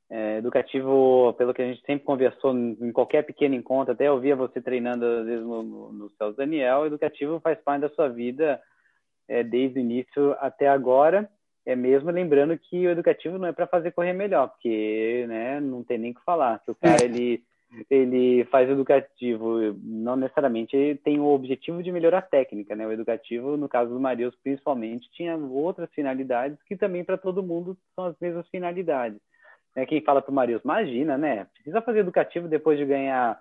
é, 0.08 0.38
educativo, 0.38 1.34
pelo 1.36 1.52
que 1.52 1.60
a 1.60 1.66
gente 1.66 1.84
sempre 1.84 2.04
conversou 2.04 2.56
em 2.56 2.90
qualquer 2.92 3.22
pequeno 3.22 3.54
encontro, 3.54 3.92
até 3.92 4.08
eu 4.08 4.18
via 4.18 4.34
você 4.34 4.62
treinando 4.62 5.04
às 5.04 5.26
vezes 5.26 5.44
no, 5.44 5.62
no, 5.62 5.92
no 5.92 6.10
Celso 6.10 6.36
Daniel, 6.36 6.86
educativo 6.86 7.40
faz 7.40 7.58
parte 7.60 7.82
da 7.82 7.90
sua 7.90 8.08
vida 8.08 8.60
é, 9.28 9.42
desde 9.42 9.78
o 9.78 9.82
início 9.82 10.34
até 10.40 10.68
agora, 10.68 11.28
é 11.66 11.74
mesmo 11.74 12.10
lembrando 12.10 12.56
que 12.56 12.86
o 12.86 12.90
educativo 12.90 13.38
não 13.38 13.48
é 13.48 13.52
para 13.52 13.66
fazer 13.66 13.90
correr 13.90 14.12
melhor, 14.12 14.48
porque 14.48 15.26
né, 15.28 15.60
não 15.60 15.82
tem 15.82 15.98
nem 15.98 16.12
o 16.12 16.14
que 16.14 16.24
falar, 16.24 16.62
se 16.64 16.70
o 16.70 16.74
cara 16.74 17.04
ele 17.04 17.42
ele 17.90 18.44
faz 18.44 18.70
educativo, 18.70 19.74
não 19.82 20.16
necessariamente 20.16 21.00
tem 21.04 21.18
o 21.18 21.26
objetivo 21.26 21.82
de 21.82 21.92
melhorar 21.92 22.18
a 22.18 22.22
técnica, 22.22 22.74
né? 22.74 22.86
O 22.86 22.92
educativo, 22.92 23.56
no 23.56 23.68
caso 23.68 23.92
do 23.92 24.00
Marius, 24.00 24.34
principalmente, 24.36 25.10
tinha 25.12 25.36
outras 25.36 25.90
finalidades 25.90 26.62
que 26.62 26.76
também 26.76 27.04
para 27.04 27.18
todo 27.18 27.42
mundo 27.42 27.76
são 27.94 28.06
as 28.06 28.16
mesmas 28.20 28.48
finalidades. 28.48 29.18
É, 29.74 29.84
quem 29.84 30.00
fala 30.00 30.22
para 30.22 30.30
o 30.30 30.34
Marius, 30.34 30.62
imagina, 30.64 31.18
né? 31.18 31.46
Precisa 31.54 31.82
fazer 31.82 31.98
educativo 31.98 32.48
depois 32.48 32.78
de 32.78 32.86
ganhar 32.86 33.38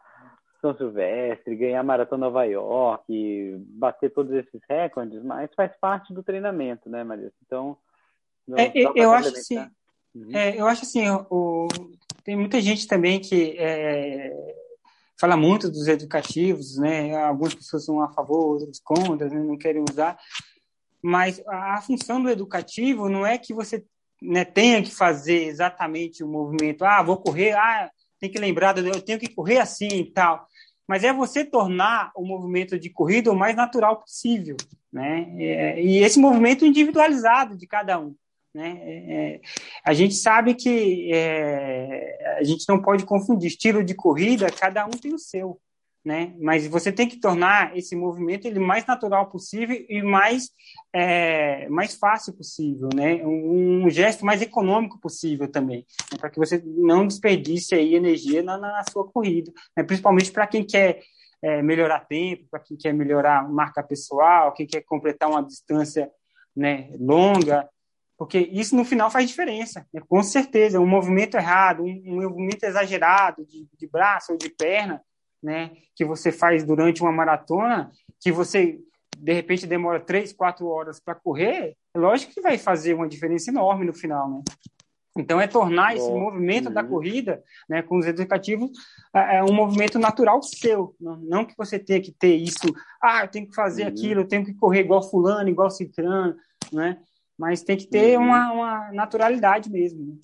São 0.60 0.76
Silvestre, 0.76 1.56
ganhar 1.56 1.82
Maratona 1.84 2.26
Nova 2.26 2.44
York, 2.44 3.56
bater 3.70 4.10
todos 4.10 4.34
esses 4.34 4.62
recordes, 4.68 5.24
mas 5.24 5.54
faz 5.54 5.72
parte 5.80 6.14
do 6.14 6.24
treinamento, 6.24 6.90
né, 6.90 7.04
Marius? 7.04 7.32
Então, 7.46 7.78
é, 8.56 8.72
eu 8.76 9.12
acho 9.12 9.34
que 9.34 9.56
Uhum. 10.16 10.34
É, 10.34 10.60
eu 10.60 10.66
acho 10.66 10.84
assim, 10.84 11.06
o, 11.30 11.68
tem 12.24 12.38
muita 12.38 12.62
gente 12.62 12.88
também 12.88 13.20
que 13.20 13.58
é, 13.60 14.32
fala 15.20 15.36
muito 15.36 15.70
dos 15.70 15.88
educativos, 15.88 16.78
né? 16.78 17.14
Algumas 17.18 17.54
pessoas 17.54 17.84
são 17.84 18.02
a 18.02 18.08
favor, 18.08 18.54
outras 18.54 18.80
contra, 18.80 19.28
né? 19.28 19.38
não 19.38 19.58
querem 19.58 19.84
usar. 19.88 20.18
Mas 21.04 21.42
a, 21.46 21.76
a 21.76 21.82
função 21.82 22.24
do 22.24 22.30
educativo 22.30 23.10
não 23.10 23.26
é 23.26 23.38
que 23.38 23.54
você 23.54 23.84
né, 24.22 24.46
tenha 24.46 24.82
que 24.82 24.90
fazer 24.90 25.44
exatamente 25.44 26.24
o 26.24 26.28
movimento. 26.30 26.86
Ah, 26.86 27.04
vou 27.04 27.18
correr, 27.18 27.52
ah, 27.52 27.92
tem 28.18 28.32
que 28.32 28.40
lembrar, 28.40 28.78
eu 28.78 29.02
tenho 29.02 29.20
que 29.20 29.28
correr 29.28 29.58
assim 29.58 29.90
e 29.90 30.12
tal. 30.12 30.48
Mas 30.88 31.04
é 31.04 31.12
você 31.12 31.44
tornar 31.44 32.12
o 32.16 32.26
movimento 32.26 32.80
de 32.80 32.90
corrida 32.90 33.32
o 33.32 33.36
mais 33.36 33.56
natural 33.56 34.00
possível, 34.00 34.56
né? 34.94 35.28
É, 35.40 35.82
e 35.82 35.98
esse 35.98 36.18
movimento 36.20 36.66
individualizado 36.66 37.58
de 37.58 37.68
cada 37.68 38.00
um. 38.00 38.16
Né? 38.56 38.80
É, 38.84 39.34
é, 39.34 39.42
a 39.84 39.94
gente 39.94 40.16
sabe 40.16 40.56
que 40.56 41.12
é, 41.14 42.38
a 42.40 42.44
gente 42.46 42.64
não 42.70 42.82
pode 42.82 43.04
confundir 43.06 43.50
estilo 43.50 43.84
de 43.84 43.94
corrida, 43.94 44.50
cada 44.50 44.86
um 44.86 44.92
tem 44.92 45.14
o 45.14 45.20
seu, 45.20 45.60
né? 46.06 46.34
Mas 46.40 46.66
você 46.66 46.90
tem 46.90 47.06
que 47.06 47.20
tornar 47.20 47.78
esse 47.78 47.98
movimento 47.98 48.48
ele 48.48 48.60
mais 48.60 48.86
natural 48.86 49.30
possível 49.30 49.86
e 49.90 50.02
mais 50.02 50.52
é, 50.94 51.68
mais 51.68 51.96
fácil 51.96 52.32
possível, 52.32 52.88
né? 52.96 53.16
Um, 53.26 53.84
um, 53.84 53.90
gesto 53.90 54.26
mais 54.26 54.42
econômico 54.42 55.02
possível 55.02 55.52
também, 55.52 55.86
né? 56.10 56.18
para 56.18 56.30
que 56.30 56.40
você 56.40 56.64
não 56.66 57.06
desperdice 57.06 57.76
aí 57.76 57.94
energia 57.94 58.42
na, 58.42 58.58
na 58.58 58.86
sua 58.90 59.06
corrida, 59.06 59.52
né? 59.76 59.84
principalmente 59.84 60.32
para 60.32 60.48
quem 60.48 60.64
quer 60.66 61.02
é, 61.42 61.62
melhorar 61.62 62.06
tempo, 62.06 62.46
para 62.50 62.62
quem 62.62 62.78
quer 62.78 62.94
melhorar 62.94 63.52
marca 63.52 63.84
pessoal, 63.84 64.54
quem 64.54 64.66
quer 64.66 64.80
completar 64.80 65.30
uma 65.30 65.44
distância 65.44 66.10
né, 66.56 66.90
longa, 66.98 67.68
porque 68.18 68.40
isso 68.40 68.76
no 68.76 68.86
final 68.86 69.12
faz 69.12 69.28
diferença, 69.28 69.86
né? 69.94 70.02
com 70.08 70.24
certeza. 70.24 70.80
Um 70.80 70.88
movimento 70.88 71.36
errado, 71.36 71.84
um, 71.84 72.04
um 72.06 72.22
movimento 72.22 72.64
exagerado 72.64 73.46
de, 73.46 73.68
de, 73.78 73.88
braço 73.88 74.32
ou 74.32 74.38
de 74.38 74.50
perna, 74.50 75.02
né, 75.44 75.72
que 75.96 76.06
você 76.06 76.32
faz 76.32 76.64
durante 76.64 77.02
uma 77.02 77.12
maratona, 77.12 77.92
que 78.20 78.32
você 78.32 78.80
de 79.18 79.34
repente 79.34 79.68
demora 79.68 80.00
três, 80.00 80.34
quatro 80.34 80.68
horas 80.68 81.00
para 81.00 81.16
correr, 81.16 81.76
é 81.94 82.00
lógico 82.00 82.34
que 82.34 82.42
vai 82.42 82.58
fazer 82.58 82.94
uma 82.94 83.08
diferença 83.08 83.50
enorme 83.50 83.86
no 83.86 83.94
final, 83.94 84.30
né? 84.30 84.42
Então 85.18 85.40
é 85.40 85.48
tornar 85.48 85.96
esse 85.96 86.10
movimento 86.12 86.68
uhum. 86.68 86.74
da 86.74 86.84
corrida, 86.84 87.42
né, 87.70 87.82
com 87.82 87.98
os 87.98 88.06
educativos, 88.06 88.70
é, 89.16 89.38
é 89.38 89.44
um 89.44 89.54
movimento 89.54 89.98
natural 89.98 90.44
seu, 90.44 90.94
não, 91.00 91.16
não, 91.18 91.46
que 91.46 91.56
você 91.58 91.80
tenha 91.80 92.02
que 92.02 92.12
ter 92.12 92.36
isso, 92.36 92.68
ah, 93.02 93.24
eu 93.24 93.30
tenho 93.30 93.48
que 93.48 93.56
fazer 93.56 93.84
uhum. 93.84 93.90
aquilo, 93.90 94.22
eu 94.22 94.28
tenho 94.28 94.44
que 94.44 94.54
correr 94.54 94.82
igual 94.82 95.02
fulano, 95.02 95.48
igual 95.48 95.70
ciclano, 95.70 96.36
né? 96.74 96.98
Mas 97.38 97.64
tem 97.64 97.78
que 97.78 97.88
ter 97.88 98.18
uhum. 98.18 98.26
uma, 98.26 98.52
uma 98.52 98.92
naturalidade 98.92 99.70
mesmo. 99.70 100.06
Né? 100.06 100.16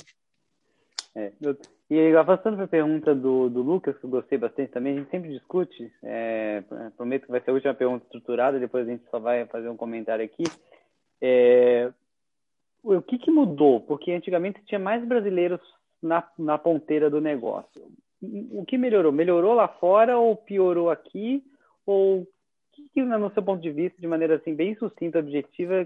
É, 1.16 1.32
eu, 1.42 1.58
e 1.90 2.16
avançando 2.16 2.56
para 2.56 2.64
a 2.64 2.70
pergunta 2.70 3.14
do, 3.14 3.50
do 3.50 3.62
Lucas, 3.62 3.98
que 3.98 4.06
eu 4.06 4.10
gostei 4.10 4.38
bastante 4.38 4.72
também, 4.72 4.94
a 4.96 5.00
gente 5.00 5.12
sempre 5.12 5.30
discute, 5.30 5.92
é, 6.02 6.64
prometo 6.96 7.26
que 7.26 7.32
vai 7.32 7.42
ser 7.42 7.52
a 7.52 7.54
última 7.54 7.74
pergunta 7.74 8.06
estruturada, 8.06 8.58
depois 8.58 8.88
a 8.88 8.92
gente 8.92 9.04
só 9.12 9.20
vai 9.20 9.46
fazer 9.48 9.68
um 9.68 9.76
comentário 9.76 10.24
aqui. 10.24 10.44
É, 11.22 11.92
o 12.82 13.02
que, 13.02 13.18
que 13.18 13.30
mudou? 13.30 13.82
Porque 13.82 14.12
antigamente 14.14 14.64
tinha 14.66 14.80
mais 14.80 15.06
brasileiros 15.06 15.60
na, 16.02 16.26
na 16.40 16.58
ponteira 16.58 17.10
do 17.10 17.20
negócio. 17.20 17.82
O 18.52 18.64
que 18.66 18.78
melhorou? 18.78 19.12
Melhorou 19.12 19.54
lá 19.54 19.68
fora 19.68 20.18
ou 20.18 20.36
piorou 20.36 20.90
aqui? 20.90 21.44
Ou 21.86 22.22
o 22.22 22.28
que, 22.72 22.88
que, 22.94 23.02
no 23.04 23.34
seu 23.34 23.44
ponto 23.44 23.62
de 23.62 23.70
vista, 23.70 24.00
de 24.00 24.08
maneira 24.08 24.36
assim 24.36 24.56
bem 24.56 24.76
sucinta, 24.76 25.20
objetiva, 25.20 25.86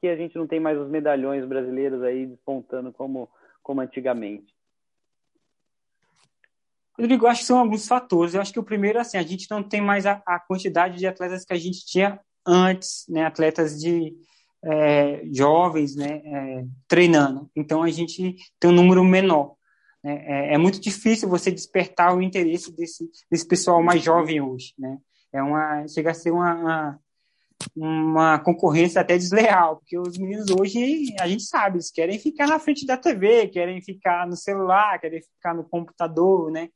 que 0.00 0.08
a 0.08 0.16
gente 0.16 0.36
não 0.36 0.46
tem 0.46 0.60
mais 0.60 0.78
os 0.78 0.88
medalhões 0.88 1.44
brasileiros 1.44 2.02
aí 2.02 2.26
despontando 2.26 2.92
como, 2.92 3.28
como 3.62 3.80
antigamente? 3.80 4.54
Rodrigo, 6.98 7.26
acho 7.26 7.40
que 7.40 7.46
são 7.46 7.58
alguns 7.58 7.86
fatores. 7.86 8.34
Eu 8.34 8.40
acho 8.40 8.52
que 8.52 8.58
o 8.58 8.64
primeiro, 8.64 8.98
assim, 8.98 9.18
a 9.18 9.22
gente 9.22 9.50
não 9.50 9.62
tem 9.62 9.80
mais 9.80 10.06
a, 10.06 10.22
a 10.26 10.40
quantidade 10.40 10.98
de 10.98 11.06
atletas 11.06 11.44
que 11.44 11.52
a 11.52 11.58
gente 11.58 11.84
tinha 11.84 12.18
antes, 12.46 13.04
né? 13.08 13.26
Atletas 13.26 13.78
de 13.78 14.16
é, 14.64 15.22
jovens, 15.30 15.94
né? 15.94 16.22
É, 16.24 16.64
treinando. 16.88 17.50
Então, 17.54 17.82
a 17.82 17.90
gente 17.90 18.36
tem 18.58 18.70
um 18.70 18.74
número 18.74 19.04
menor. 19.04 19.56
Né? 20.02 20.24
É, 20.26 20.54
é, 20.54 20.58
muito 20.58 20.80
difícil 20.80 21.28
você 21.28 21.50
despertar 21.50 22.16
o 22.16 22.22
interesse 22.22 22.74
desse, 22.74 23.10
desse 23.30 23.46
pessoal 23.46 23.82
mais 23.82 24.02
jovem 24.02 24.40
hoje, 24.40 24.72
né? 24.78 24.96
É 25.32 25.42
uma, 25.42 25.86
chega 25.88 26.12
a 26.12 26.14
ser 26.14 26.30
uma, 26.30 26.54
uma 26.54 27.00
uma 27.74 28.38
concorrência 28.38 29.00
até 29.00 29.16
desleal, 29.16 29.76
porque 29.76 29.98
os 29.98 30.16
meninos 30.16 30.50
hoje, 30.50 31.14
a 31.20 31.28
gente 31.28 31.42
sabe, 31.42 31.76
eles 31.76 31.90
querem 31.90 32.18
ficar 32.18 32.46
na 32.46 32.58
frente 32.58 32.86
da 32.86 32.96
TV, 32.96 33.48
querem 33.48 33.80
ficar 33.82 34.26
no 34.26 34.36
celular, 34.36 34.98
querem 34.98 35.20
ficar 35.20 35.54
no 35.54 35.64
computador, 35.64 36.50
né? 36.50 36.68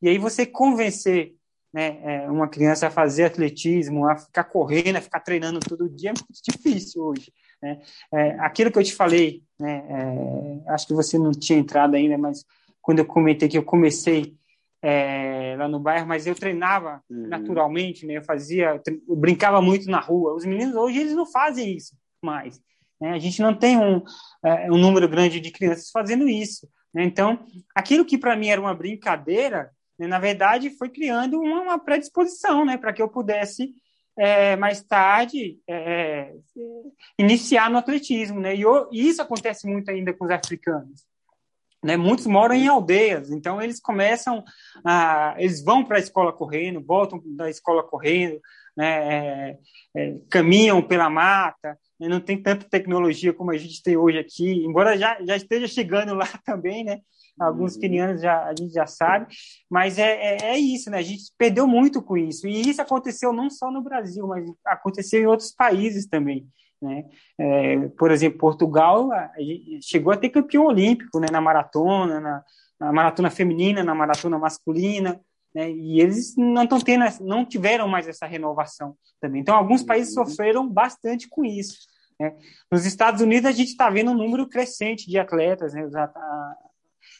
E 0.00 0.08
aí 0.08 0.18
você 0.18 0.46
convencer 0.46 1.34
né, 1.72 1.98
é, 2.02 2.30
uma 2.30 2.48
criança 2.48 2.86
a 2.86 2.90
fazer 2.90 3.24
atletismo, 3.24 4.08
a 4.08 4.16
ficar 4.16 4.44
correndo, 4.44 4.96
a 4.96 5.00
ficar 5.00 5.20
treinando 5.20 5.60
todo 5.60 5.88
dia 5.88 6.10
é 6.10 6.12
muito 6.12 6.40
difícil 6.42 7.02
hoje. 7.02 7.32
Né? 7.62 7.80
É, 8.12 8.30
aquilo 8.40 8.70
que 8.70 8.78
eu 8.78 8.84
te 8.84 8.94
falei, 8.94 9.42
né, 9.58 9.84
é, 9.88 10.72
acho 10.72 10.86
que 10.86 10.94
você 10.94 11.18
não 11.18 11.32
tinha 11.32 11.58
entrado 11.58 11.94
ainda, 11.94 12.16
mas 12.16 12.44
quando 12.80 13.00
eu 13.00 13.04
comentei 13.04 13.48
que 13.48 13.58
eu 13.58 13.64
comecei 13.64 14.37
é, 14.82 15.56
lá 15.58 15.68
no 15.68 15.80
bairro, 15.80 16.06
mas 16.06 16.26
eu 16.26 16.34
treinava 16.34 17.02
uhum. 17.10 17.28
naturalmente, 17.28 18.06
né? 18.06 18.18
Eu 18.18 18.24
fazia, 18.24 18.80
eu 19.08 19.16
brincava 19.16 19.60
muito 19.60 19.90
na 19.90 20.00
rua. 20.00 20.34
Os 20.34 20.44
meninos 20.44 20.74
hoje 20.74 20.98
eles 20.98 21.14
não 21.14 21.26
fazem 21.26 21.76
isso 21.76 21.96
mais. 22.22 22.60
Né? 23.00 23.10
A 23.10 23.18
gente 23.18 23.40
não 23.42 23.54
tem 23.54 23.76
um, 23.76 24.02
é, 24.44 24.70
um 24.70 24.78
número 24.78 25.08
grande 25.08 25.40
de 25.40 25.50
crianças 25.50 25.90
fazendo 25.90 26.28
isso. 26.28 26.68
Né? 26.92 27.04
Então, 27.04 27.44
aquilo 27.74 28.04
que 28.04 28.18
para 28.18 28.36
mim 28.36 28.48
era 28.48 28.60
uma 28.60 28.74
brincadeira, 28.74 29.70
né, 29.98 30.06
na 30.06 30.18
verdade, 30.18 30.70
foi 30.70 30.88
criando 30.88 31.40
uma, 31.40 31.62
uma 31.62 31.78
predisposição, 31.78 32.64
né, 32.64 32.76
para 32.76 32.92
que 32.92 33.02
eu 33.02 33.08
pudesse 33.08 33.74
é, 34.16 34.56
mais 34.56 34.82
tarde 34.82 35.58
iniciar 37.16 37.70
no 37.70 37.78
atletismo, 37.78 38.40
né? 38.40 38.52
E, 38.54 38.62
eu, 38.62 38.88
e 38.90 39.08
isso 39.08 39.22
acontece 39.22 39.64
muito 39.68 39.88
ainda 39.92 40.12
com 40.12 40.24
os 40.24 40.30
africanos. 40.32 41.06
Né, 41.82 41.96
muitos 41.96 42.26
moram 42.26 42.56
em 42.56 42.66
aldeias, 42.66 43.30
então 43.30 43.62
eles 43.62 43.78
começam 43.78 44.42
a, 44.84 45.36
eles 45.38 45.62
vão 45.62 45.84
para 45.84 45.98
a 45.98 46.00
escola 46.00 46.32
correndo, 46.32 46.84
voltam 46.84 47.22
da 47.24 47.48
escola 47.48 47.84
correndo, 47.84 48.40
né, 48.76 49.50
é, 49.50 49.58
é, 49.96 50.16
caminham 50.28 50.82
pela 50.82 51.08
mata, 51.08 51.78
né, 52.00 52.08
não 52.08 52.20
tem 52.20 52.42
tanta 52.42 52.68
tecnologia 52.68 53.32
como 53.32 53.52
a 53.52 53.56
gente 53.56 53.80
tem 53.80 53.96
hoje 53.96 54.18
aqui, 54.18 54.64
embora 54.64 54.98
já, 54.98 55.18
já 55.24 55.36
esteja 55.36 55.68
chegando 55.68 56.14
lá 56.14 56.26
também, 56.44 56.82
né? 56.82 56.98
Alguns 57.40 57.74
uhum. 57.74 57.80
quenianos 57.80 58.20
já, 58.20 58.44
a 58.44 58.54
gente 58.54 58.72
já 58.72 58.86
sabe, 58.86 59.26
mas 59.70 59.96
é, 59.98 60.36
é, 60.36 60.36
é, 60.54 60.58
isso, 60.58 60.90
né? 60.90 60.98
A 60.98 61.02
gente 61.02 61.32
perdeu 61.38 61.66
muito 61.66 62.02
com 62.02 62.16
isso. 62.16 62.48
E 62.48 62.68
isso 62.68 62.82
aconteceu 62.82 63.32
não 63.32 63.48
só 63.48 63.70
no 63.70 63.82
Brasil, 63.82 64.26
mas 64.26 64.44
aconteceu 64.66 65.22
em 65.22 65.26
outros 65.26 65.52
países 65.52 66.06
também. 66.06 66.48
Né? 66.80 67.04
É, 67.38 67.88
por 67.88 68.10
exemplo, 68.10 68.38
Portugal 68.38 69.10
chegou 69.82 70.12
a 70.12 70.16
ter 70.16 70.28
campeão 70.28 70.66
olímpico 70.66 71.18
né, 71.18 71.26
na 71.30 71.40
maratona, 71.40 72.20
na, 72.20 72.44
na 72.78 72.92
maratona 72.92 73.30
feminina, 73.30 73.82
na 73.82 73.94
maratona 73.94 74.38
masculina 74.38 75.20
né? 75.54 75.70
E 75.70 76.00
eles 76.00 76.36
não 76.36 76.64
estão 76.64 76.78
tendo, 76.78 77.04
não 77.20 77.44
tiveram 77.44 77.88
mais 77.88 78.06
essa 78.06 78.26
renovação 78.26 78.96
também. 79.20 79.40
Então, 79.40 79.56
alguns 79.56 79.82
países 79.82 80.16
uhum. 80.16 80.24
sofreram 80.26 80.68
bastante 80.68 81.28
com 81.28 81.44
isso. 81.44 81.78
Né? 82.20 82.36
Nos 82.70 82.84
Estados 82.84 83.20
Unidos, 83.20 83.46
a 83.46 83.52
gente 83.52 83.70
está 83.70 83.88
vendo 83.88 84.10
um 84.10 84.16
número 84.16 84.48
crescente 84.48 85.08
de 85.08 85.18
atletas, 85.18 85.72
né? 85.74 85.88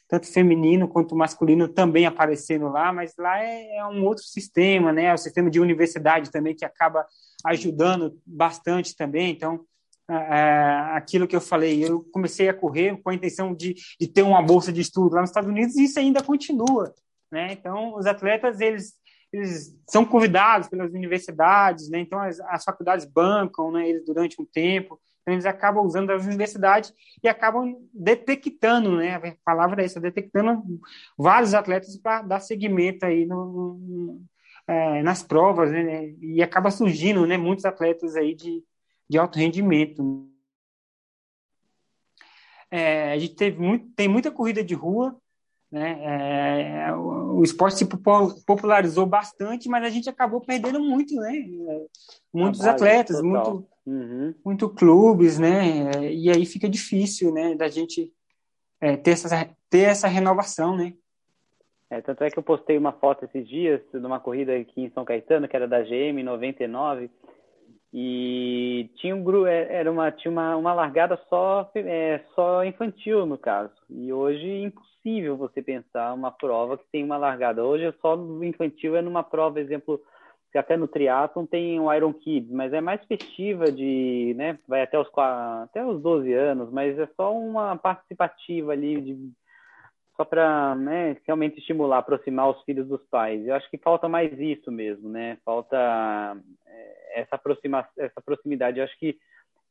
tanto 0.07 0.33
feminino 0.33 0.89
quanto 0.89 1.17
masculino 1.17 1.69
também 1.69 2.07
aparecendo 2.07 2.69
lá, 2.69 2.93
mas 2.93 3.15
lá 3.19 3.43
é, 3.43 3.77
é, 3.77 3.87
um 3.87 4.05
outro 4.05 4.25
sistema, 4.25 4.93
né? 4.93 5.05
É 5.05 5.15
o 5.15 5.19
sistema 5.19 5.51
de 5.51 5.61
universidade 5.61 6.31
também 6.31 6.55
que 6.55 6.65
acaba 6.65 7.07
ajudando 7.45 8.21
bastante 8.27 8.97
também. 8.97 9.31
Então, 9.31 9.65
é, 10.11 10.95
aquilo 10.95 11.29
que 11.29 11.37
eu 11.37 11.41
falei, 11.41 11.85
eu 11.85 12.03
comecei 12.13 12.49
a 12.49 12.55
correr 12.55 12.97
com 13.03 13.11
a 13.11 13.15
intenção 13.15 13.55
de, 13.55 13.75
de 14.01 14.09
ter 14.09 14.23
uma 14.23 14.43
bolsa 14.43 14.73
de 14.73 14.81
estudo 14.81 15.15
lá 15.15 15.21
nos 15.21 15.31
Estados 15.31 15.51
Unidos 15.51 15.77
e 15.77 15.85
isso 15.85 15.99
ainda 15.99 16.23
continua. 16.23 16.95
Né? 17.31 17.53
Então, 17.53 17.95
os 17.95 18.07
atletas 18.07 18.61
eles, 18.61 18.95
eles 19.31 19.77
são 19.87 20.05
convidados 20.05 20.69
pelas 20.69 20.93
universidades, 20.93 21.91
né? 21.91 22.01
então 22.01 22.19
as, 22.19 22.41
as 22.41 22.65
faculdades 22.65 23.05
bancam 23.05 23.71
né, 23.71 23.89
eles 23.89 24.05
durante 24.05 24.41
um 24.41 24.47
tempo, 24.47 24.99
então 25.21 25.35
eles 25.35 25.45
acabam 25.45 25.85
usando 25.85 26.11
as 26.11 26.25
universidades 26.25 26.91
e 27.23 27.29
acabam 27.29 27.77
detectando, 27.93 28.97
né? 28.97 29.17
a 29.17 29.37
palavra 29.45 29.83
é 29.83 29.85
essa, 29.85 30.01
detectando 30.01 30.63
vários 31.19 31.53
atletas 31.53 31.99
para 31.99 32.23
dar 32.23 32.41
seguimento 32.41 33.05
aí 33.05 33.27
no, 33.27 33.75
no 33.75 34.23
é, 34.69 35.03
nas 35.03 35.23
provas, 35.23 35.73
né? 35.73 36.11
e 36.21 36.43
acaba 36.43 36.71
surgindo 36.71 37.27
né, 37.27 37.39
muitos 37.39 37.65
atletas 37.65 38.15
aí 38.15 38.35
de, 38.35 38.63
de 39.09 39.19
alto 39.19 39.39
rendimento. 39.39 40.29
É, 42.71 43.13
a 43.13 43.19
gente 43.19 43.35
teve 43.35 43.59
muito, 43.59 43.89
tem 43.97 44.07
muita 44.07 44.31
corrida 44.31 44.63
de 44.63 44.75
rua, 44.75 45.19
né? 45.73 46.87
É, 46.87 46.95
o, 46.95 47.39
o 47.39 47.43
esporte 47.43 47.79
se 47.79 47.87
popularizou 47.87 49.07
bastante, 49.07 49.71
mas 49.71 49.85
a 49.85 49.91
gente 49.91 50.09
acabou 50.09 50.41
perdendo 50.41 50.79
muito, 50.81 51.15
né? 51.15 51.33
Muitos 52.33 52.61
atletas, 52.67 53.23
muito, 53.23 53.67
uhum. 53.87 54.35
muito 54.45 54.69
clubes, 54.69 55.39
né? 55.39 56.13
E 56.13 56.31
aí 56.31 56.45
fica 56.45 56.69
difícil, 56.69 57.33
né? 57.33 57.55
Da 57.55 57.69
gente 57.69 58.13
é, 58.81 58.99
ter, 58.99 59.13
essa, 59.13 59.51
ter 59.71 59.81
essa 59.81 60.09
renovação, 60.09 60.77
né? 60.77 60.93
É, 61.91 62.01
tanto 62.03 62.23
é 62.23 62.31
que 62.31 62.39
eu 62.39 62.43
postei 62.43 62.77
uma 62.77 62.93
foto 62.93 63.25
esses 63.25 63.49
dias 63.49 63.81
de 63.93 63.99
uma 63.99 64.21
corrida 64.21 64.55
aqui 64.55 64.83
em 64.83 64.91
São 64.91 65.05
Caetano, 65.05 65.49
que 65.49 65.57
era 65.57 65.67
da 65.67 65.81
GM 65.81 66.23
99, 66.23 67.11
e 67.93 68.91
tinha 68.97 69.17
um 69.17 69.25
grupo, 69.25 69.47
é, 69.47 69.75
era 69.75 69.91
uma 69.91 70.13
tinha 70.13 70.31
uma, 70.31 70.55
uma 70.57 70.75
largada 70.75 71.19
só 71.31 71.71
é, 71.75 72.21
só 72.35 72.63
infantil 72.63 73.25
no 73.25 73.39
caso. 73.39 73.73
E 73.89 74.13
hoje 74.13 74.63
impossível 74.63 75.37
você 75.39 75.63
pensar 75.63 76.13
uma 76.13 76.31
prova 76.31 76.77
que 76.77 76.85
tem 76.93 77.03
uma 77.03 77.17
largada. 77.17 77.65
Hoje 77.65 77.85
é 77.85 77.93
só 78.03 78.15
infantil, 78.43 78.95
é 78.95 79.01
numa 79.01 79.23
prova, 79.23 79.59
exemplo, 79.59 80.03
até 80.55 80.77
no 80.77 80.89
triatlon 80.89 81.47
tem 81.47 81.81
o 81.81 81.93
Iron 81.93 82.13
Kids, 82.13 82.51
mas 82.51 82.73
é 82.73 82.81
mais 82.81 83.03
festiva 83.07 83.71
de, 83.71 84.35
né, 84.37 84.59
vai 84.67 84.83
até 84.83 84.99
os, 84.99 85.09
até 85.63 85.85
os 85.85 86.01
12 86.03 86.33
anos, 86.33 86.71
mas 86.71 86.99
é 86.99 87.09
só 87.17 87.35
uma 87.35 87.77
participativa 87.77 88.73
ali, 88.73 89.01
de, 89.01 89.33
só 90.19 90.25
para 90.25 90.75
né, 90.75 91.17
realmente 91.25 91.61
estimular, 91.61 91.99
aproximar 91.99 92.51
os 92.51 92.61
filhos 92.65 92.89
dos 92.89 93.01
pais. 93.09 93.47
Eu 93.47 93.55
acho 93.55 93.71
que 93.71 93.79
falta 93.79 94.09
mais 94.09 94.37
isso 94.37 94.71
mesmo, 94.73 95.09
né, 95.09 95.39
falta 95.45 95.77
é, 96.67 97.21
essa, 97.21 97.37
aproxima, 97.37 97.89
essa 97.97 98.21
proximidade. 98.21 98.79
Eu 98.79 98.85
acho 98.85 98.99
que 98.99 99.17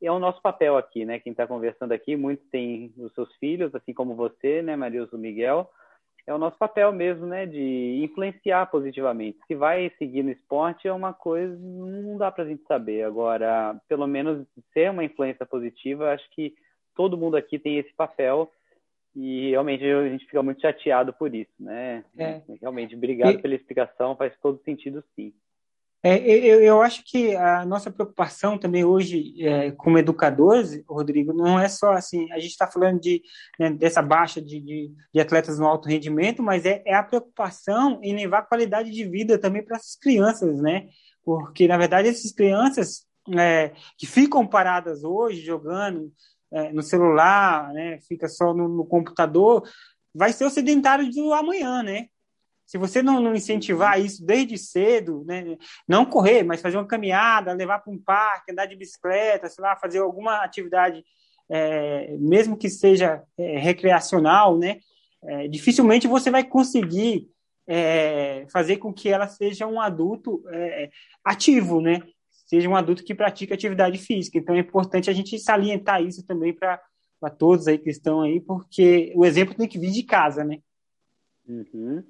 é 0.02 0.10
o 0.10 0.20
nosso 0.20 0.42
papel 0.42 0.78
aqui, 0.78 1.04
né? 1.06 1.20
Quem 1.20 1.32
está 1.32 1.48
conversando 1.48 1.92
aqui, 1.92 2.16
muitos 2.16 2.48
têm 2.50 2.94
os 2.98 3.14
seus 3.14 3.34
filhos, 3.38 3.74
assim 3.76 3.94
como 3.94 4.16
você, 4.16 4.62
né, 4.62 4.76
Marilson 4.76 5.18
Miguel. 5.18 5.70
É 6.26 6.34
o 6.34 6.38
nosso 6.38 6.58
papel 6.58 6.94
mesmo, 6.94 7.26
né, 7.26 7.46
de 7.46 8.02
influenciar 8.04 8.68
positivamente. 8.68 9.40
Se 9.48 9.56
vai 9.56 9.92
seguir 9.98 10.24
no 10.24 10.32
esporte 10.32 10.88
é 10.88 10.94
uma 10.94 11.14
coisa, 11.14 11.58
não 11.58 12.18
dá 12.18 12.32
para 12.32 12.44
a 12.44 12.48
gente 12.48 12.64
saber. 12.68 13.04
Agora, 13.04 13.76
pelo 13.90 14.08
menos 14.08 14.46
ser 14.72 14.92
uma 14.92 15.04
influência 15.04 15.46
positiva, 15.46 16.14
acho 16.14 16.30
que 16.32 16.54
todo 16.96 17.18
mundo 17.18 17.36
aqui 17.36 17.58
tem 17.60 17.78
esse 17.78 17.94
papel 17.96 18.50
e 19.20 19.50
realmente 19.50 19.84
a 19.84 20.08
gente 20.10 20.26
fica 20.26 20.44
muito 20.44 20.62
chateado 20.62 21.12
por 21.12 21.34
isso, 21.34 21.52
né? 21.60 22.06
É. 22.16 22.40
Realmente, 22.62 22.96
obrigado 22.96 23.34
e... 23.34 23.42
pela 23.42 23.56
explicação, 23.56 24.16
faz 24.16 24.32
todo 24.40 24.62
sentido 24.64 25.04
sim. 25.16 25.34
É, 26.04 26.16
eu, 26.20 26.62
eu, 26.62 26.82
acho 26.84 27.04
que 27.04 27.36
a 27.36 27.66
nossa 27.66 27.90
preocupação 27.90 28.56
também 28.56 28.86
hoje, 28.86 29.34
é, 29.44 29.72
como 29.72 29.98
educadores, 29.98 30.84
Rodrigo, 30.88 31.34
não 31.34 31.60
é 31.60 31.68
só 31.68 31.94
assim, 31.94 32.32
a 32.32 32.38
gente 32.38 32.52
está 32.52 32.68
falando 32.68 33.00
de, 33.00 33.24
né, 33.60 33.72
dessa 33.72 34.04
baixa 34.04 34.40
de, 34.40 34.60
de, 34.62 34.94
de, 35.12 35.20
atletas 35.20 35.58
no 35.58 35.66
alto 35.66 35.90
rendimento, 35.90 36.44
mas 36.44 36.68
é, 36.68 36.84
é, 36.86 36.94
a 36.94 37.02
preocupação 37.02 38.00
em 38.04 38.16
levar 38.16 38.44
qualidade 38.44 38.92
de 38.92 39.04
vida 39.04 39.40
também 39.40 39.66
para 39.66 39.78
essas 39.78 39.96
crianças, 39.96 40.62
né? 40.62 40.88
Porque, 41.24 41.68
na 41.68 41.78
verdade, 41.78 42.08
essas 42.08 42.32
crianças 42.32 43.04
é, 43.36 43.74
que 43.98 44.06
ficam 44.06 44.46
paradas 44.46 45.04
hoje 45.04 45.42
jogando 45.42 46.14
é, 46.52 46.72
no 46.72 46.82
celular, 46.82 47.72
né, 47.74 48.00
fica 48.08 48.28
só 48.28 48.54
no, 48.54 48.68
no 48.68 48.86
computador, 48.86 49.68
vai 50.14 50.32
ser 50.32 50.46
o 50.46 50.50
sedentário 50.50 51.10
do 51.12 51.34
amanhã, 51.34 51.84
né? 51.84 52.08
Se 52.66 52.78
você 52.78 53.02
não, 53.02 53.22
não, 53.22 53.34
incentivar 53.34 54.00
isso 54.00 54.26
desde 54.26 54.58
cedo, 54.58 55.24
né, 55.26 55.58
não 55.88 56.06
correr, 56.06 56.44
mas 56.44 56.62
fazer 56.62 56.76
uma 56.76 56.88
caminhada, 56.88 57.54
levar 57.54 57.80
para 57.80 57.94
um 57.94 57.98
parque, 57.98 58.52
andar 58.52 58.66
de 58.66 58.76
bicicleta, 58.76 59.48
sei 59.48 59.62
lá, 59.64 59.76
fazer 59.78 60.00
alguma 60.00 60.44
atividade, 60.44 61.04
é, 61.50 62.18
mesmo 62.18 62.58
que 62.58 62.70
seja 62.70 63.24
é, 63.38 63.58
recreacional, 63.58 64.58
né, 64.58 64.80
é, 65.24 65.48
dificilmente 65.48 66.08
você 66.08 66.30
vai 66.30 66.44
conseguir 66.44 67.30
é, 67.66 68.46
fazer 68.52 68.78
com 68.78 68.94
que 68.94 69.10
ela 69.10 69.28
seja 69.28 69.66
um 69.66 69.80
adulto 69.80 70.44
é, 70.50 70.90
ativo, 71.24 71.80
né, 71.80 72.02
seja 72.48 72.68
um 72.68 72.76
adulto 72.76 73.04
que 73.04 73.14
pratica 73.14 73.54
atividade 73.54 74.00
física. 74.00 74.38
Então 74.38 74.56
é 74.56 74.60
importante 74.60 75.10
a 75.10 75.14
gente 75.14 75.38
salientar 75.38 76.02
isso 76.02 76.26
também 76.26 76.54
para 76.54 76.82
todos 77.38 77.68
aí 77.68 77.78
que 77.78 77.90
estão 77.90 78.22
aí, 78.22 78.40
porque 78.40 79.14
o 79.16 79.26
exemplo 79.26 79.54
tem 79.54 79.68
que 79.68 79.78
vir 79.78 79.92
de 79.92 80.02
casa, 80.04 80.44
né? 80.44 80.60
Uhum. 81.48 82.04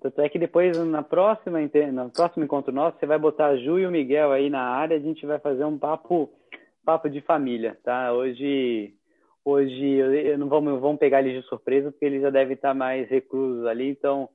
Tanto 0.00 0.22
é 0.22 0.28
que 0.28 0.38
depois, 0.38 0.78
na 0.78 1.02
próxima, 1.02 1.58
no 1.60 2.10
próximo 2.10 2.44
encontro 2.44 2.72
nosso, 2.72 2.98
você 2.98 3.04
vai 3.04 3.18
botar 3.18 3.48
a 3.48 3.56
Ju 3.56 3.78
e 3.78 3.86
o 3.86 3.90
Miguel 3.90 4.32
aí 4.32 4.48
na 4.48 4.62
área, 4.62 4.96
a 4.96 5.00
gente 5.00 5.26
vai 5.26 5.38
fazer 5.38 5.64
um 5.64 5.78
papo, 5.78 6.32
papo 6.84 7.10
de 7.10 7.20
família, 7.20 7.78
tá? 7.84 8.10
Hoje, 8.12 8.94
hoje 9.44 10.36
não 10.38 10.48
vamos, 10.48 10.80
vamos 10.80 10.98
pegar 10.98 11.20
eles 11.20 11.42
de 11.42 11.48
surpresa, 11.48 11.90
porque 11.90 12.06
eles 12.06 12.22
já 12.22 12.30
devem 12.30 12.54
estar 12.54 12.72
mais 12.72 13.10
reclusos 13.10 13.66
ali, 13.66 13.90
então 13.90 14.28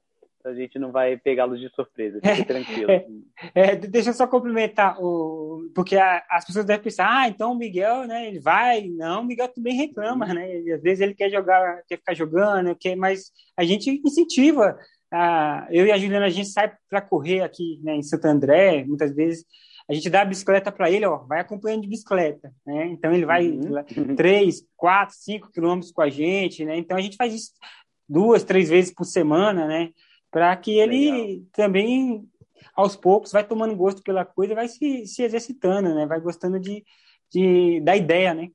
a 0.45 0.53
gente 0.53 0.77
não 0.79 0.91
vai 0.91 1.17
pegá-los 1.17 1.59
de 1.59 1.69
surpresa, 1.69 2.19
fique 2.23 2.41
é, 2.41 2.45
tranquilo. 2.45 2.91
É, 2.91 3.05
é, 3.53 3.75
deixa 3.75 4.09
eu 4.09 4.13
só 4.13 4.27
complementar, 4.27 4.97
o, 5.01 5.69
porque 5.73 5.97
a, 5.97 6.23
as 6.29 6.45
pessoas 6.45 6.65
devem 6.65 6.83
pensar, 6.83 7.07
ah, 7.09 7.27
então 7.27 7.51
o 7.51 7.57
Miguel, 7.57 8.05
né, 8.05 8.27
ele 8.27 8.39
vai, 8.39 8.87
não, 8.87 9.21
o 9.21 9.25
Miguel 9.25 9.47
também 9.49 9.75
reclama, 9.75 10.27
né, 10.33 10.47
às 10.73 10.81
vezes 10.81 11.01
ele 11.01 11.13
quer 11.13 11.29
jogar, 11.29 11.81
quer 11.87 11.97
ficar 11.97 12.13
jogando, 12.13 12.75
quer, 12.75 12.95
mas 12.95 13.31
a 13.57 13.63
gente 13.63 13.89
incentiva, 14.05 14.77
ah, 15.11 15.67
eu 15.69 15.85
e 15.85 15.91
a 15.91 15.97
Juliana, 15.97 16.25
a 16.25 16.29
gente 16.29 16.49
sai 16.49 16.71
para 16.89 17.01
correr 17.01 17.41
aqui 17.41 17.79
né, 17.83 17.95
em 17.95 18.03
Santo 18.03 18.25
André, 18.25 18.83
muitas 18.85 19.15
vezes 19.15 19.45
a 19.87 19.93
gente 19.93 20.09
dá 20.09 20.21
a 20.21 20.25
bicicleta 20.25 20.71
para 20.71 20.89
ele, 20.89 21.05
ó, 21.05 21.17
vai 21.17 21.39
acompanhando 21.39 21.83
de 21.83 21.87
bicicleta, 21.87 22.51
né? 22.65 22.87
Então 22.87 23.13
ele 23.13 23.25
vai 23.25 23.47
uhum. 23.47 24.15
três, 24.15 24.63
quatro, 24.75 25.15
cinco 25.15 25.51
quilômetros 25.51 25.91
com 25.91 26.01
a 26.01 26.09
gente, 26.09 26.65
né? 26.65 26.75
Então 26.75 26.97
a 26.97 27.01
gente 27.01 27.15
faz 27.15 27.33
isso 27.33 27.51
duas, 28.09 28.43
três 28.43 28.69
vezes 28.69 28.93
por 28.93 29.05
semana, 29.05 29.67
né? 29.67 29.91
Para 30.35 30.53
que 30.57 30.77
ele 30.77 31.11
Legal. 31.11 31.45
também, 31.53 32.29
aos 32.75 32.93
poucos, 32.93 33.31
vai 33.31 33.41
tomando 33.41 33.73
gosto 33.73 34.03
pela 34.03 34.25
coisa, 34.25 34.53
vai 34.53 34.67
se, 34.67 35.07
se 35.07 35.23
exercitando, 35.23 35.95
né? 35.95 36.05
Vai 36.05 36.19
gostando 36.19 36.59
de, 36.59 36.83
de 37.31 37.79
da 37.79 37.95
ideia, 37.95 38.33
né? 38.33 38.51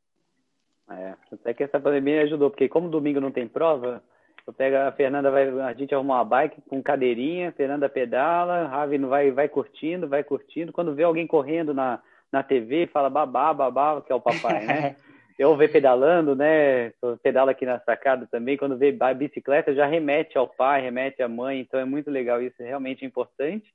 É, 0.91 1.15
até 1.33 1.55
que 1.55 1.63
essa 1.63 1.81
pandemia 1.81 2.21
ajudou, 2.21 2.51
porque 2.51 2.69
como 2.69 2.91
domingo 2.91 3.19
não 3.19 3.33
tem 3.33 3.49
prova, 3.49 4.05
eu 4.47 4.53
pego 4.53 4.77
a 4.77 4.93
Fernanda, 4.93 5.31
vai, 5.31 5.49
a 5.49 5.73
gente 5.73 5.95
arruma 5.95 6.17
uma 6.17 6.25
bike 6.25 6.61
com 6.69 6.83
cadeirinha, 6.83 7.51
Fernanda 7.53 7.89
pedala, 7.89 8.67
Ravi 8.67 8.99
vai, 8.99 9.31
vai 9.31 9.49
curtindo, 9.49 10.07
vai 10.07 10.23
curtindo. 10.23 10.75
Quando 10.75 10.95
vê 10.95 11.05
alguém 11.05 11.27
correndo 11.27 11.73
na, 11.73 11.99
na 12.31 12.43
TV, 12.43 12.89
fala 12.89 13.09
babá, 13.09 13.55
babá, 13.55 14.03
que 14.03 14.13
é 14.13 14.15
o 14.15 14.21
papai, 14.21 14.67
né? 14.67 14.97
eu 15.41 15.57
ver 15.57 15.73
pedalando, 15.73 16.37
né? 16.37 16.93
Pedala 17.23 17.53
aqui 17.53 17.65
na 17.65 17.81
sacada 17.81 18.29
também. 18.31 18.59
Quando 18.59 18.77
vê 18.77 18.95
a 19.01 19.15
bicicleta, 19.15 19.75
já 19.75 19.87
remete 19.87 20.37
ao 20.37 20.47
pai, 20.47 20.83
remete 20.83 21.23
à 21.23 21.29
mãe. 21.29 21.61
Então 21.61 21.81
é 21.81 21.85
muito 21.87 22.11
legal 22.11 22.43
isso, 22.43 22.63
é 22.63 22.67
realmente 22.67 23.07
importante. 23.07 23.67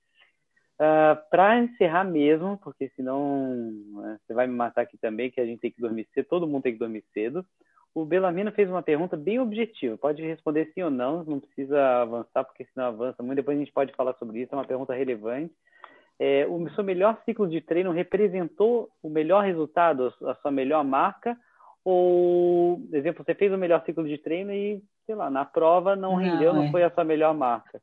Uh, 0.76 1.18
para 1.32 1.57
encerrar 1.57 2.03
mesmo, 2.03 2.59
porque 2.59 2.91
senão 2.95 3.72
uh, 3.95 4.18
você 4.20 4.34
vai 4.36 4.45
me 4.45 4.53
matar 4.53 4.82
aqui 4.82 4.95
também, 4.97 5.32
que 5.32 5.41
a 5.41 5.45
gente 5.45 5.59
tem 5.59 5.72
que 5.72 5.82
dormir 5.82 6.07
cedo, 6.13 6.28
todo 6.28 6.45
mundo 6.45 6.61
tem 6.61 6.74
que 6.74 6.80
dormir 6.80 7.03
cedo. 7.11 7.43
O 7.95 8.05
Belamino 8.05 8.51
fez 8.51 8.70
uma 8.70 8.84
pergunta 8.84 9.18
bem 9.18 9.39
objetiva, 9.39 9.97
pode 9.97 10.22
responder 10.22 10.70
sim 10.76 10.84
ou 10.84 10.91
não, 10.91 11.24
não 11.24 11.39
precisa 11.39 12.01
avançar, 12.01 12.43
porque 12.43 12.66
senão 12.66 12.88
avança 12.88 13.24
muito. 13.24 13.38
Depois 13.38 13.57
a 13.57 13.59
gente 13.59 13.72
pode 13.72 13.91
falar 13.93 14.13
sobre 14.20 14.41
isso, 14.41 14.53
é 14.53 14.57
uma 14.57 14.68
pergunta 14.68 14.93
relevante. 14.93 15.55
É, 16.20 16.45
o 16.47 16.70
seu 16.76 16.84
melhor 16.84 17.18
ciclo 17.26 17.47
de 17.47 17.59
treino 17.59 17.91
representou 17.91 18.89
o 19.01 19.09
melhor 19.09 19.43
resultado, 19.43 20.13
a 20.26 20.36
sua 20.36 20.51
melhor 20.51 20.84
marca? 20.84 21.36
Ou, 21.86 22.83
exemplo, 22.91 23.23
você 23.23 23.36
fez 23.36 23.53
o 23.53 23.57
melhor 23.57 23.86
ciclo 23.86 24.07
de 24.07 24.17
treino 24.17 24.51
e, 24.51 24.83
sei 25.05 25.13
lá, 25.13 25.29
na 25.29 25.45
prova 25.45 25.95
não, 25.95 26.13
não 26.13 26.15
rendeu, 26.15 26.51
não 26.51 26.63
é. 26.63 26.71
foi 26.71 26.81
a 26.81 26.89
sua 26.89 27.03
melhor 27.03 27.31
marca? 27.36 27.79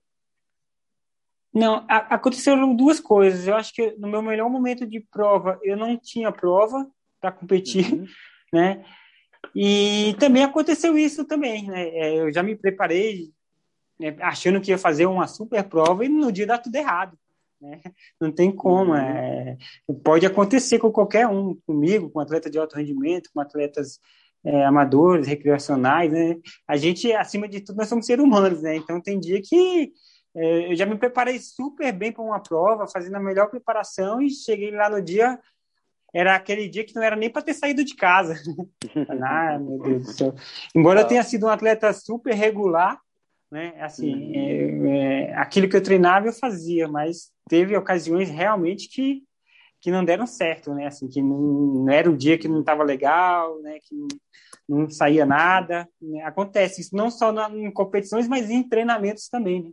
Não, 1.55 1.85
a, 1.89 1.99
aconteceram 2.15 2.75
duas 2.75 2.99
coisas. 2.99 3.47
Eu 3.47 3.55
acho 3.55 3.73
que 3.73 3.93
no 3.93 4.09
meu 4.09 4.21
melhor 4.21 4.51
momento 4.51 4.85
de 4.85 4.99
prova, 4.99 5.57
eu 5.63 5.77
não 5.77 5.97
tinha 5.97 6.33
prova 6.33 6.85
para 7.21 7.31
competir, 7.31 7.93
uhum. 7.93 8.07
né? 8.53 8.85
E 9.55 10.17
também 10.19 10.43
aconteceu 10.43 10.99
isso 10.99 11.25
também, 11.25 11.69
né? 11.69 11.89
É, 11.91 12.19
eu 12.19 12.33
já 12.33 12.43
me 12.43 12.57
preparei 12.57 13.33
né, 14.01 14.17
achando 14.21 14.61
que 14.61 14.73
ia 14.73 14.79
fazer 14.79 15.07
uma 15.07 15.29
super 15.29 15.63
prova 15.63 16.05
e 16.05 16.09
no 16.09 16.33
dia 16.33 16.47
dá 16.47 16.59
tudo 16.59 16.75
errado. 16.75 17.17
Né? 17.63 17.81
Não 18.21 18.33
tem 18.33 18.51
como. 18.51 18.91
Uhum. 18.91 18.97
É, 18.97 19.57
pode 20.03 20.27
acontecer 20.27 20.81
com 20.81 20.91
qualquer 20.91 21.29
um, 21.29 21.55
comigo, 21.65 22.11
com 22.11 22.19
atleta 22.19 22.51
de 22.51 22.59
alto 22.59 22.75
rendimento, 22.77 23.31
com 23.33 23.41
atletas 23.41 24.01
é, 24.45 24.65
amadores, 24.65 25.29
recreacionais, 25.29 26.11
né? 26.11 26.37
A 26.67 26.77
gente, 26.77 27.13
acima 27.13 27.49
de 27.49 27.61
tudo, 27.61 27.77
nós 27.77 27.89
somos 27.89 28.05
seres 28.05 28.25
humanos, 28.25 28.61
né? 28.61 28.75
Então 28.75 29.01
tem 29.01 29.21
dia 29.21 29.41
que 29.41 29.93
é, 30.35 30.73
eu 30.73 30.77
já 30.77 30.85
me 30.85 30.99
preparei 30.99 31.39
super 31.39 31.93
bem 31.93 32.11
para 32.11 32.25
uma 32.25 32.43
prova, 32.43 32.89
fazendo 32.89 33.15
a 33.15 33.21
melhor 33.21 33.49
preparação 33.49 34.21
e 34.21 34.29
cheguei 34.29 34.73
lá 34.73 34.91
no 34.91 35.01
dia, 35.01 35.39
era 36.13 36.35
aquele 36.35 36.69
dia 36.69 36.85
que 36.85 36.95
não 36.97 37.03
era 37.03 37.15
nem 37.15 37.31
para 37.31 37.43
ter 37.43 37.55
saído 37.55 37.85
de 37.85 37.95
casa. 37.95 38.35
ah, 39.23 39.57
meu 39.59 39.79
Deus 39.79 40.03
do 40.05 40.13
céu. 40.13 40.35
Embora 40.75 41.03
eu 41.03 41.07
tenha 41.07 41.23
sido 41.23 41.47
um 41.47 41.49
atleta 41.49 41.93
super 41.93 42.35
regular, 42.35 43.01
né? 43.53 43.75
Assim, 43.79 44.15
uhum. 44.15 44.87
é, 44.87 45.25
é, 45.29 45.35
aquilo 45.37 45.69
que 45.69 45.77
eu 45.77 45.83
treinava 45.83 46.27
eu 46.27 46.33
fazia, 46.33 46.89
mas 46.89 47.31
teve 47.47 47.77
ocasiões 47.77 48.31
realmente 48.31 48.89
que 48.89 49.23
que 49.79 49.91
não 49.91 50.05
deram 50.05 50.29
certo, 50.29 50.73
né? 50.73 50.87
Assim, 50.87 51.09
que 51.09 51.21
não, 51.21 51.37
não 51.41 51.93
era 51.93 52.09
um 52.09 52.17
dia 52.17 52.39
que 52.39 52.47
não 52.47 52.61
estava 52.61 52.85
legal, 52.85 53.61
né? 53.63 53.81
Que 53.83 53.97
não, 53.97 54.07
não 54.69 54.89
saía 54.89 55.27
nada. 55.27 55.89
Né? 56.01 56.23
Acontece 56.23 56.81
isso 56.81 56.95
não 56.95 57.11
só 57.11 57.33
na, 57.33 57.51
em 57.51 57.69
competições, 57.69 58.29
mas 58.29 58.49
em 58.49 58.63
treinamentos 58.63 59.29
também. 59.29 59.65
Né? 59.65 59.73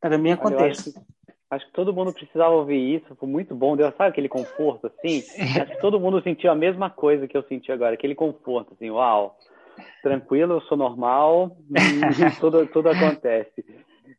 Também 0.00 0.32
acontece. 0.32 0.90
Acho, 0.90 1.06
acho, 1.52 1.66
que 1.66 1.72
todo 1.72 1.92
mundo 1.92 2.12
precisava 2.12 2.52
ouvir 2.52 2.96
isso, 2.96 3.14
foi 3.14 3.28
muito 3.28 3.54
bom. 3.54 3.76
Deu, 3.76 3.86
sabe 3.92 4.10
aquele 4.10 4.28
conforto, 4.28 4.88
assim? 4.88 5.22
Acho 5.62 5.70
que 5.70 5.80
todo 5.80 6.00
mundo 6.00 6.20
sentiu 6.20 6.50
a 6.50 6.56
mesma 6.56 6.90
coisa 6.90 7.28
que 7.28 7.36
eu 7.36 7.44
senti 7.44 7.70
agora, 7.70 7.94
aquele 7.94 8.16
conforto, 8.16 8.74
assim, 8.74 8.90
uau, 8.90 9.38
tranquilo, 10.02 10.54
eu 10.54 10.60
sou 10.62 10.76
normal, 10.76 11.56
tudo, 12.40 12.66
tudo 12.66 12.88
acontece. 12.88 13.64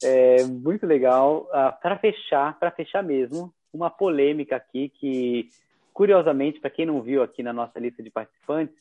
É, 0.04 0.44
muito 0.44 0.86
legal. 0.86 1.48
Ah, 1.52 1.72
para 1.72 1.98
fechar, 1.98 2.58
para 2.60 2.72
fechar 2.72 3.04
mesmo, 3.04 3.54
uma 3.74 3.90
polêmica 3.90 4.56
aqui 4.56 4.90
que, 4.90 5.50
curiosamente, 5.94 6.60
para 6.60 6.70
quem 6.70 6.86
não 6.86 7.02
viu 7.02 7.22
aqui 7.22 7.44
na 7.44 7.54
nossa 7.54 7.80
lista 7.80 8.02
de 8.02 8.10
participantes, 8.10 8.76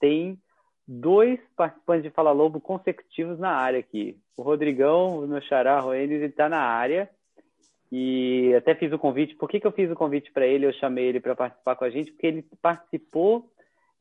tem 0.00 0.38
dois 0.86 1.38
participantes 1.56 2.04
de 2.04 2.10
Fala 2.10 2.32
Lobo 2.32 2.60
consecutivos 2.60 3.38
na 3.38 3.50
área 3.50 3.78
aqui. 3.78 4.18
O 4.36 4.42
Rodrigão, 4.42 5.20
o 5.20 5.26
meu 5.26 5.40
xará, 5.42 5.78
Roenes, 5.80 6.16
ele 6.16 6.26
está 6.26 6.48
na 6.48 6.60
área. 6.60 7.08
E 7.94 8.54
até 8.54 8.74
fiz 8.74 8.90
o 8.90 8.98
convite. 8.98 9.34
Por 9.34 9.48
que, 9.48 9.60
que 9.60 9.66
eu 9.66 9.72
fiz 9.72 9.90
o 9.90 9.94
convite 9.94 10.32
para 10.32 10.46
ele? 10.46 10.64
Eu 10.64 10.72
chamei 10.72 11.04
ele 11.04 11.20
para 11.20 11.36
participar 11.36 11.76
com 11.76 11.84
a 11.84 11.90
gente, 11.90 12.10
porque 12.10 12.26
ele 12.26 12.44
participou. 12.62 13.51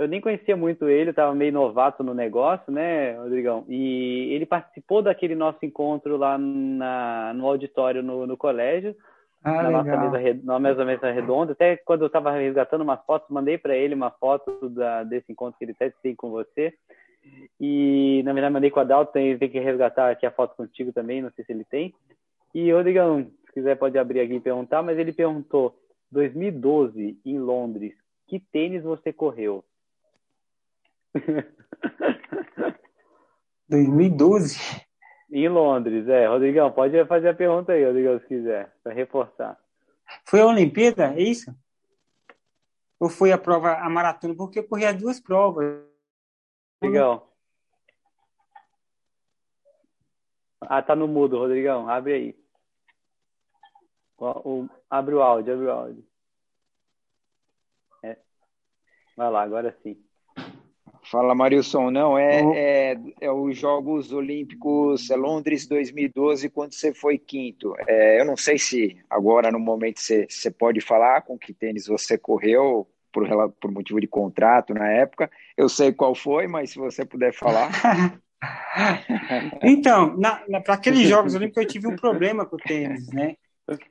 Eu 0.01 0.07
nem 0.07 0.19
conhecia 0.19 0.57
muito 0.57 0.89
ele, 0.89 1.11
estava 1.11 1.35
meio 1.35 1.53
novato 1.53 2.03
no 2.03 2.13
negócio, 2.13 2.71
né, 2.73 3.11
Rodrigão? 3.17 3.63
E 3.69 4.33
ele 4.33 4.47
participou 4.47 5.03
daquele 5.03 5.35
nosso 5.35 5.63
encontro 5.63 6.17
lá 6.17 6.39
na, 6.39 7.31
no 7.35 7.45
auditório 7.45 8.01
no, 8.01 8.25
no 8.25 8.35
colégio, 8.35 8.95
ah, 9.43 9.61
na, 9.61 9.69
nossa 9.69 9.97
mesa, 9.97 10.41
na 10.43 10.59
nossa 10.59 10.85
mesa 10.85 11.11
redonda. 11.11 11.51
Até 11.51 11.77
quando 11.77 12.01
eu 12.01 12.07
estava 12.07 12.31
resgatando 12.31 12.81
umas 12.81 13.03
fotos, 13.05 13.29
mandei 13.29 13.59
para 13.59 13.75
ele 13.77 13.93
uma 13.93 14.09
foto 14.09 14.69
da, 14.69 15.03
desse 15.03 15.31
encontro 15.31 15.59
que 15.59 15.65
ele 15.65 15.73
até 15.73 15.93
tem 16.01 16.15
com 16.15 16.31
você. 16.31 16.73
E, 17.59 18.23
na 18.25 18.33
verdade, 18.33 18.53
mandei 18.53 18.71
com 18.71 18.79
o 18.79 18.81
Adalto, 18.81 19.13
tem, 19.13 19.37
tem 19.37 19.49
que 19.49 19.59
resgatar 19.59 20.09
aqui 20.09 20.25
a 20.25 20.31
foto 20.31 20.55
contigo 20.55 20.91
também, 20.91 21.21
não 21.21 21.29
sei 21.31 21.45
se 21.45 21.51
ele 21.51 21.63
tem. 21.63 21.93
E, 22.55 22.71
Rodrigão, 22.71 23.23
se 23.45 23.53
quiser 23.53 23.77
pode 23.77 23.99
abrir 23.99 24.21
aqui 24.21 24.33
e 24.33 24.39
perguntar, 24.39 24.81
mas 24.81 24.97
ele 24.97 25.13
perguntou, 25.13 25.75
2012, 26.11 27.19
em 27.23 27.37
Londres, 27.37 27.93
que 28.27 28.39
tênis 28.39 28.81
você 28.83 29.13
correu? 29.13 29.63
2012? 33.69 34.59
Em 35.31 35.47
Londres, 35.47 36.07
é. 36.07 36.27
Rodrigão, 36.27 36.71
pode 36.71 37.05
fazer 37.05 37.29
a 37.29 37.33
pergunta 37.33 37.71
aí, 37.71 37.85
Rodrigão, 37.85 38.19
se 38.19 38.27
quiser, 38.27 38.75
para 38.83 38.93
reforçar. 38.93 39.57
Foi 40.25 40.41
a 40.41 40.45
Olimpíada, 40.45 41.13
é 41.13 41.21
isso? 41.21 41.55
Ou 42.99 43.09
foi 43.09 43.31
a 43.31 43.37
prova, 43.37 43.77
a 43.77 43.89
maratona? 43.89 44.35
Porque 44.35 44.59
eu 44.59 44.67
corri 44.67 44.85
as 44.85 44.95
duas 44.95 45.19
provas. 45.19 45.81
Rodrigão. 46.81 47.27
Ah, 50.59 50.81
tá 50.81 50.95
no 50.95 51.07
mudo, 51.07 51.37
Rodrigão. 51.37 51.89
Abre 51.89 52.13
aí. 52.13 52.41
O, 54.17 54.63
o, 54.63 54.69
abre 54.89 55.15
o 55.15 55.21
áudio, 55.21 55.53
abre 55.53 55.65
o 55.65 55.71
áudio. 55.71 56.07
É. 58.03 58.17
Vai 59.17 59.31
lá, 59.31 59.41
agora 59.43 59.75
sim. 59.81 60.10
Fala, 61.11 61.35
Marilson. 61.35 61.91
Não, 61.91 62.17
é, 62.17 62.41
é, 62.55 62.97
é 63.19 63.29
os 63.29 63.57
Jogos 63.57 64.13
Olímpicos 64.13 65.09
é 65.09 65.15
Londres 65.17 65.67
2012, 65.67 66.49
quando 66.49 66.73
você 66.73 66.93
foi 66.93 67.17
quinto. 67.17 67.75
É, 67.85 68.21
eu 68.21 68.23
não 68.23 68.37
sei 68.37 68.57
se 68.57 68.97
agora, 69.09 69.51
no 69.51 69.59
momento, 69.59 69.99
você, 69.99 70.25
você 70.29 70.49
pode 70.49 70.79
falar 70.79 71.23
com 71.23 71.37
que 71.37 71.53
tênis 71.53 71.85
você 71.85 72.17
correu 72.17 72.87
por, 73.11 73.27
por 73.59 73.71
motivo 73.73 73.99
de 73.99 74.07
contrato 74.07 74.73
na 74.73 74.89
época. 74.89 75.29
Eu 75.57 75.67
sei 75.67 75.91
qual 75.91 76.15
foi, 76.15 76.47
mas 76.47 76.69
se 76.69 76.79
você 76.79 77.03
puder 77.03 77.33
falar. 77.33 77.69
então, 79.61 80.17
para 80.63 80.75
aqueles 80.75 81.09
Jogos 81.09 81.35
Olímpicos, 81.35 81.61
eu 81.61 81.67
tive 81.67 81.87
um 81.87 81.95
problema 81.97 82.45
com 82.45 82.55
o 82.55 82.59
tênis, 82.59 83.11
né? 83.11 83.35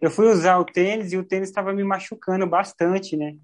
Eu 0.01 0.11
fui 0.11 0.27
usar 0.27 0.59
o 0.59 0.65
tênis 0.65 1.13
e 1.13 1.19
o 1.19 1.25
tênis 1.25 1.51
estava 1.51 1.75
me 1.75 1.85
machucando 1.85 2.47
bastante, 2.47 3.15
né? 3.15 3.35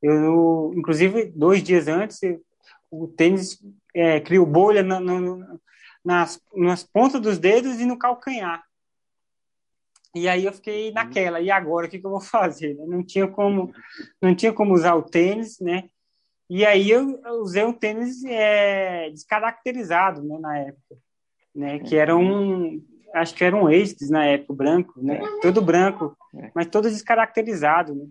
Eu, 0.00 0.72
inclusive, 0.76 1.32
dois 1.34 1.64
dias 1.64 1.88
antes, 1.88 2.20
o 2.90 3.08
tênis 3.08 3.62
é, 3.94 4.20
criou 4.20 4.46
bolha 4.46 4.82
na, 4.82 5.00
na, 5.00 5.58
nas, 6.04 6.40
nas 6.54 6.84
pontas 6.84 7.20
dos 7.20 7.38
dedos 7.38 7.80
e 7.80 7.86
no 7.86 7.98
calcanhar. 7.98 8.62
E 10.14 10.28
aí 10.28 10.44
eu 10.44 10.52
fiquei 10.52 10.90
naquela, 10.90 11.40
e 11.40 11.50
agora 11.50 11.86
o 11.86 11.90
que, 11.90 11.98
que 11.98 12.06
eu 12.06 12.10
vou 12.10 12.20
fazer? 12.20 12.74
Não 12.74 13.04
tinha 13.04 13.28
como, 13.28 13.72
não 14.20 14.34
tinha 14.34 14.52
como 14.52 14.74
usar 14.74 14.94
o 14.94 15.02
tênis, 15.02 15.60
né? 15.60 15.88
E 16.50 16.64
aí 16.64 16.90
eu, 16.90 17.20
usei 17.42 17.62
um 17.62 17.72
tênis 17.72 18.24
é, 18.24 19.10
descaracterizado, 19.10 20.22
né, 20.22 20.38
na 20.38 20.58
época, 20.58 20.96
né? 21.54 21.78
Que 21.78 21.96
era 21.96 22.16
um, 22.16 22.82
acho 23.14 23.34
que 23.34 23.44
era 23.44 23.54
um 23.54 23.66
Asics 23.66 24.08
na 24.08 24.24
época, 24.24 24.54
branco, 24.54 24.94
né? 25.02 25.20
Todo 25.42 25.60
branco, 25.60 26.16
mas 26.54 26.66
todo 26.68 26.88
descaracterizado, 26.88 27.94
né? 27.94 28.06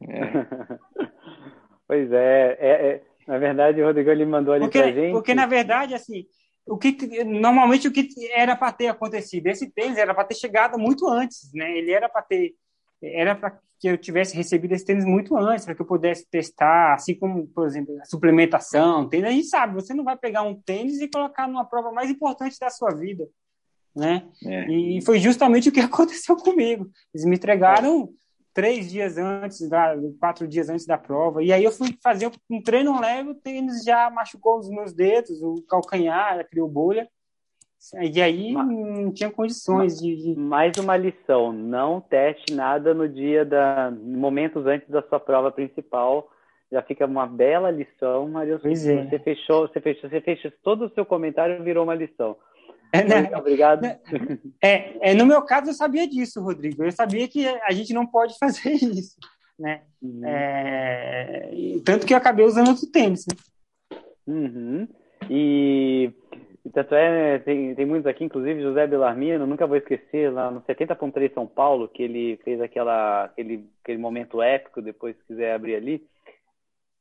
É. 0.00 0.78
pois 1.86 2.10
é, 2.10 2.56
é, 2.58 2.86
é 2.86 3.02
na 3.26 3.38
verdade, 3.38 3.80
o 3.80 3.86
Rodrigo 3.86 4.10
ele 4.10 4.24
mandou 4.24 4.54
ali 4.54 4.64
porque, 4.64 4.78
pra 4.78 4.92
gente. 4.92 5.12
Porque, 5.12 5.34
na 5.34 5.46
verdade, 5.46 5.94
assim, 5.94 6.26
o 6.66 6.78
que 6.78 7.24
normalmente 7.24 7.88
o 7.88 7.92
que 7.92 8.08
era 8.32 8.56
para 8.56 8.72
ter 8.72 8.88
acontecido, 8.88 9.46
esse 9.46 9.70
tênis 9.70 9.98
era 9.98 10.14
para 10.14 10.24
ter 10.24 10.34
chegado 10.34 10.78
muito 10.78 11.08
antes, 11.08 11.52
né? 11.52 11.76
Ele 11.76 11.90
era 11.90 12.08
para 12.08 12.22
ter 12.22 12.54
era 13.02 13.34
para 13.34 13.58
que 13.78 13.88
eu 13.88 13.98
tivesse 13.98 14.34
recebido 14.34 14.72
esse 14.72 14.84
tênis 14.84 15.04
muito 15.04 15.36
antes, 15.36 15.64
para 15.64 15.74
que 15.74 15.82
eu 15.82 15.86
pudesse 15.86 16.26
testar, 16.30 16.94
assim 16.94 17.14
como, 17.14 17.46
por 17.48 17.66
exemplo, 17.66 17.94
a 18.00 18.04
suplementação, 18.06 19.08
tênis, 19.08 19.26
a 19.26 19.32
gente 19.32 19.46
sabe, 19.46 19.74
você 19.74 19.92
não 19.92 20.04
vai 20.04 20.16
pegar 20.16 20.42
um 20.42 20.54
tênis 20.54 21.00
e 21.00 21.08
colocar 21.08 21.46
numa 21.46 21.64
prova 21.64 21.92
mais 21.92 22.08
importante 22.08 22.58
da 22.58 22.70
sua 22.70 22.94
vida, 22.94 23.28
né? 23.94 24.26
É. 24.46 24.70
E 24.70 25.02
foi 25.04 25.18
justamente 25.18 25.68
o 25.68 25.72
que 25.72 25.80
aconteceu 25.80 26.36
comigo. 26.36 26.88
Eles 27.12 27.26
me 27.26 27.36
entregaram 27.36 28.08
três 28.54 28.90
dias 28.90 29.18
antes, 29.18 29.68
da, 29.68 29.94
quatro 30.20 30.46
dias 30.46 30.68
antes 30.68 30.86
da 30.86 30.96
prova. 30.96 31.42
E 31.42 31.52
aí 31.52 31.64
eu 31.64 31.72
fui 31.72 31.88
fazer 32.02 32.30
um 32.48 32.62
treino 32.62 32.98
leve, 33.00 33.30
o 33.30 33.34
tênis 33.34 33.82
já 33.84 34.08
machucou 34.08 34.58
os 34.58 34.70
meus 34.70 34.94
dedos, 34.94 35.42
o 35.42 35.62
calcanhar, 35.68 36.48
criou 36.48 36.68
bolha. 36.68 37.08
E 38.00 38.22
aí 38.22 38.52
mas, 38.52 38.66
não 38.66 39.12
tinha 39.12 39.30
condições 39.30 40.00
de, 40.00 40.16
de, 40.16 40.38
Mais 40.38 40.74
uma 40.78 40.96
lição: 40.96 41.52
não 41.52 42.00
teste 42.00 42.54
nada 42.54 42.94
no 42.94 43.06
dia 43.06 43.44
da. 43.44 43.90
momentos 43.90 44.64
antes 44.64 44.88
da 44.88 45.02
sua 45.02 45.20
prova 45.20 45.52
principal. 45.52 46.30
Já 46.72 46.82
fica 46.82 47.04
uma 47.04 47.26
bela 47.26 47.70
lição, 47.70 48.26
Maria. 48.28 48.58
Pois 48.58 48.86
é. 48.86 49.04
Você 49.04 49.18
fechou, 49.18 49.68
você 49.68 49.80
fechou, 49.80 50.08
você 50.08 50.20
fechou 50.20 50.50
todo 50.62 50.86
o 50.86 50.94
seu 50.94 51.04
comentário 51.04 51.62
virou 51.62 51.84
uma 51.84 51.94
lição. 51.94 52.36
É, 52.94 53.02
né? 53.02 53.36
Obrigado. 53.36 53.84
É, 54.62 55.10
é, 55.10 55.14
no 55.14 55.26
meu 55.26 55.42
caso, 55.42 55.70
eu 55.70 55.74
sabia 55.74 56.06
disso, 56.06 56.40
Rodrigo. 56.40 56.84
Eu 56.84 56.92
sabia 56.92 57.26
que 57.26 57.44
a 57.46 57.72
gente 57.72 57.92
não 57.92 58.06
pode 58.06 58.38
fazer 58.38 58.70
isso, 58.78 59.16
né? 59.58 59.82
Uhum. 60.00 60.24
É, 60.24 61.50
tanto 61.84 62.06
que 62.06 62.14
eu 62.14 62.18
acabei 62.18 62.46
usando 62.46 62.68
outro 62.68 62.86
tênis, 62.86 63.26
né? 63.26 63.34
Uhum. 64.26 64.88
E, 65.28 66.12
tanto 66.72 66.94
é, 66.94 67.40
tem, 67.40 67.74
tem 67.74 67.84
muitos 67.84 68.06
aqui, 68.06 68.24
inclusive 68.24 68.62
José 68.62 68.86
Belarmino, 68.86 69.46
nunca 69.46 69.66
vou 69.66 69.76
esquecer, 69.76 70.32
lá 70.32 70.50
no 70.50 70.62
70.3 70.62 71.34
São 71.34 71.46
Paulo, 71.46 71.88
que 71.88 72.02
ele 72.02 72.38
fez 72.44 72.60
aquela, 72.60 73.24
aquele, 73.24 73.68
aquele 73.82 73.98
momento 73.98 74.40
épico, 74.40 74.80
depois 74.80 75.16
se 75.16 75.24
quiser 75.24 75.54
abrir 75.54 75.74
ali, 75.74 76.06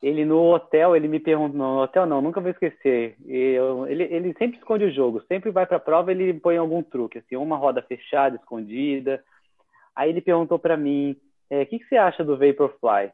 ele 0.04 0.26
no 0.26 0.54
hotel, 0.54 0.95
ele 0.95 1.08
me 1.08 1.20
perguntou, 1.20 1.58
no 1.58 1.82
hotel 1.82 2.06
não, 2.06 2.22
nunca 2.22 2.41
vou 2.41 2.51
esquecer. 2.51 3.16
Eu, 3.26 3.88
ele, 3.88 4.04
ele 4.04 4.36
sempre 4.38 4.58
esconde 4.58 4.84
o 4.84 4.91
jogo, 4.91 5.24
sempre 5.30 5.49
vai 5.49 5.66
para 5.66 5.78
a 5.78 5.80
prova, 5.80 6.12
ele 6.12 6.34
põe 6.34 6.58
algum 6.58 6.84
truque, 6.84 7.20
assim, 7.20 7.38
uma 7.38 7.56
roda 7.56 7.82
fechada, 7.82 8.36
escondida. 8.36 9.24
Aí 9.95 10.10
ele 10.10 10.20
perguntou 10.20 10.60
para 10.60 10.76
mim, 10.76 11.16
o 11.49 11.56
é, 11.56 11.66
que, 11.66 11.80
que 11.80 11.86
você 11.86 11.95
acha 11.95 12.22
do 12.22 12.38
Vaporfly? 12.38 13.14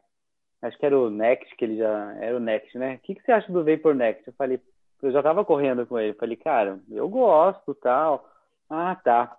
Acho 0.62 0.78
que 0.78 0.84
era 0.84 0.98
o 0.98 1.08
Next, 1.08 1.54
que 1.56 1.64
ele 1.64 1.78
já 1.78 2.14
era 2.20 2.36
o 2.36 2.40
Next, 2.40 2.76
né? 2.76 2.96
O 2.96 2.98
que, 2.98 3.14
que 3.14 3.22
você 3.22 3.32
acha 3.32 3.50
do 3.50 3.64
Vapor 3.64 3.94
Next? 3.94 4.26
Eu 4.26 4.34
falei, 4.34 4.60
eu 5.00 5.12
já 5.12 5.22
tava 5.22 5.44
correndo 5.44 5.86
com 5.86 5.98
ele, 5.98 6.12
falei, 6.14 6.36
cara, 6.36 6.78
eu 6.90 7.08
gosto, 7.08 7.72
tal. 7.76 8.28
Ah, 8.68 8.96
tá. 8.96 9.36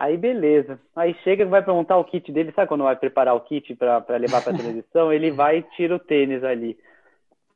Aí 0.00 0.16
beleza. 0.16 0.80
Aí 0.96 1.12
chega, 1.22 1.44
vai 1.44 1.62
para 1.62 1.74
montar 1.74 1.98
o 1.98 2.04
kit 2.04 2.32
dele, 2.32 2.52
sabe 2.52 2.68
quando 2.68 2.84
vai 2.84 2.96
preparar 2.96 3.36
o 3.36 3.40
kit 3.42 3.74
para 3.74 4.16
levar 4.16 4.42
para 4.42 4.56
televisão? 4.56 5.12
Ele 5.12 5.30
vai 5.30 5.58
e 5.58 5.62
tira 5.76 5.94
o 5.94 5.98
tênis 5.98 6.42
ali. 6.42 6.78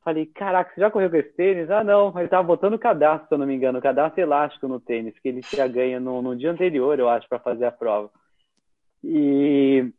Falei, 0.04 0.26
caraca, 0.26 0.70
você 0.74 0.82
já 0.82 0.90
correu 0.90 1.08
com 1.08 1.16
esse 1.16 1.32
tênis? 1.32 1.70
Ah, 1.70 1.82
não, 1.82 2.12
ele 2.18 2.28
tava 2.28 2.42
botando 2.42 2.74
o 2.74 2.78
cadastro, 2.78 3.28
se 3.28 3.34
eu 3.34 3.38
não 3.38 3.46
me 3.46 3.54
engano, 3.54 3.78
o 3.78 3.82
cadastro 3.82 4.20
elástico 4.20 4.68
no 4.68 4.78
tênis, 4.78 5.18
que 5.20 5.26
ele 5.26 5.40
já 5.40 5.66
ganha 5.66 5.98
no, 5.98 6.20
no 6.20 6.36
dia 6.36 6.50
anterior, 6.50 6.98
eu 6.98 7.08
acho, 7.08 7.26
para 7.30 7.38
fazer 7.38 7.64
a 7.64 7.72
prova. 7.72 8.10
E 9.02 9.90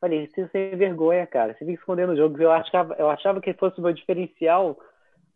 falei, 0.00 0.26
você 0.26 0.48
sem 0.48 0.76
vergonha, 0.76 1.24
cara, 1.28 1.52
você 1.52 1.60
fica 1.60 1.78
escondendo 1.78 2.14
o 2.14 2.16
jogo. 2.16 2.42
Eu 2.42 2.50
achava, 2.50 2.96
eu 2.98 3.08
achava 3.08 3.40
que 3.40 3.54
fosse 3.54 3.78
o 3.78 3.82
meu 3.84 3.92
diferencial 3.92 4.76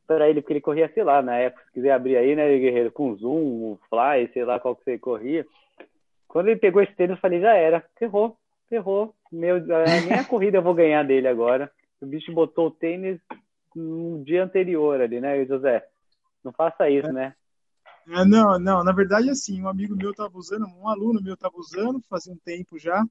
para 0.09 0.29
ele, 0.29 0.41
porque 0.41 0.55
ele 0.55 0.61
corria, 0.61 0.91
sei 0.93 1.05
lá, 1.05 1.23
na 1.23 1.37
época, 1.37 1.63
se 1.67 1.75
quiser 1.75 1.93
abrir 1.93 2.17
aí, 2.17 2.35
né, 2.35 2.49
Guerreiro, 2.59 2.91
com 2.91 3.15
zoom, 3.15 3.79
fly, 3.89 4.29
sei 4.33 4.45
lá 4.45 4.59
qual 4.59 4.75
que 4.75 4.83
você 4.83 4.99
corria. 4.99 5.47
Quando 6.29 6.49
ele 6.49 6.61
pegou 6.61 6.83
esse 6.83 6.95
tênis, 6.95 7.17
eu 7.17 7.21
falei, 7.21 7.41
já 7.41 7.55
era, 7.55 7.85
ferrou, 7.99 8.37
ferrou. 8.69 9.15
Meu, 9.33 9.59
nem 9.61 10.13
a 10.13 10.25
corrida 10.25 10.59
eu 10.59 10.63
vou 10.63 10.75
ganhar 10.75 11.03
dele 11.03 11.27
agora. 11.27 11.73
O 12.01 12.07
bicho 12.07 12.33
botou 12.33 12.69
o 12.69 12.71
tênis 12.71 13.19
no 13.75 14.23
dia 14.25 14.45
anterior 14.45 15.01
ali, 15.01 15.21
né, 15.21 15.45
José? 15.47 15.85
Não 16.45 16.53
faça 16.53 16.89
isso, 16.89 17.09
é. 17.09 17.13
né? 17.13 17.35
É, 18.11 18.25
não, 18.25 18.59
não, 18.59 18.85
na 18.85 18.93
verdade, 18.93 19.29
assim, 19.29 19.61
um 19.61 19.69
amigo 19.69 19.95
meu 19.97 20.11
estava 20.11 20.37
usando, 20.39 20.67
um 20.67 20.89
aluno 20.89 21.23
meu 21.23 21.35
estava 21.35 21.57
usando, 21.57 22.01
fazia 22.09 22.33
um 22.33 22.39
tempo 22.39 22.79
já, 22.79 23.05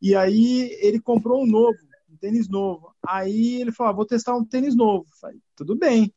e 0.00 0.14
aí 0.14 0.76
ele 0.80 0.98
comprou 1.00 1.42
um 1.42 1.46
novo, 1.46 1.76
um 2.10 2.16
tênis 2.16 2.48
novo. 2.48 2.94
Aí 3.06 3.60
ele 3.60 3.72
falou, 3.72 3.90
ah, 3.90 3.96
vou 3.96 4.06
testar 4.06 4.34
um 4.34 4.44
tênis 4.44 4.74
novo. 4.74 5.06
falei, 5.20 5.38
tudo 5.54 5.76
bem. 5.76 6.12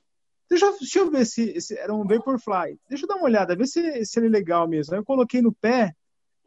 Deixa, 0.50 0.72
deixa 0.72 1.00
eu 1.00 1.12
ver 1.12 1.26
se, 1.26 1.60
se, 1.60 1.78
era 1.78 1.94
um 1.94 2.06
Vaporfly. 2.06 2.80
Deixa 2.88 3.04
eu 3.04 3.08
dar 3.08 3.16
uma 3.16 3.26
olhada, 3.26 3.56
ver 3.56 3.68
se, 3.68 4.06
se 4.06 4.20
ele 4.20 4.28
é 4.28 4.30
legal 4.30 4.68
mesmo. 4.68 4.94
Aí 4.94 5.00
eu 5.00 5.06
coloquei 5.06 5.42
no 5.42 5.54
pé, 5.54 5.94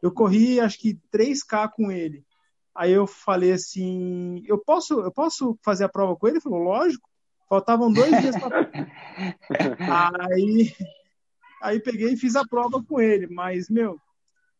eu 0.01 0.11
corri 0.11 0.59
acho 0.59 0.79
que 0.79 0.99
3K 1.13 1.71
com 1.71 1.91
ele. 1.91 2.23
Aí 2.75 2.91
eu 2.91 3.05
falei 3.05 3.51
assim, 3.51 4.43
eu 4.45 4.57
posso, 4.57 5.01
eu 5.01 5.11
posso 5.11 5.57
fazer 5.63 5.83
a 5.83 5.89
prova 5.89 6.15
com 6.15 6.27
ele? 6.27 6.37
Ele 6.37 6.41
falou, 6.41 6.59
lógico. 6.59 7.09
Faltavam 7.49 7.91
dois 7.91 8.09
dias 8.21 8.35
para 8.37 8.69
aí, 10.31 10.71
aí 11.63 11.79
peguei 11.79 12.13
e 12.13 12.17
fiz 12.17 12.35
a 12.35 12.47
prova 12.47 12.81
com 12.83 13.01
ele. 13.01 13.27
Mas, 13.27 13.69
meu, 13.69 13.99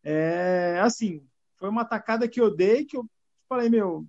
é 0.04 0.80
assim, 0.82 1.24
foi 1.58 1.70
uma 1.70 1.86
tacada 1.86 2.28
que 2.28 2.42
eu 2.42 2.54
dei 2.54 2.86
que 2.86 2.98
eu 2.98 3.06
falei, 3.48 3.70
meu, 3.70 4.08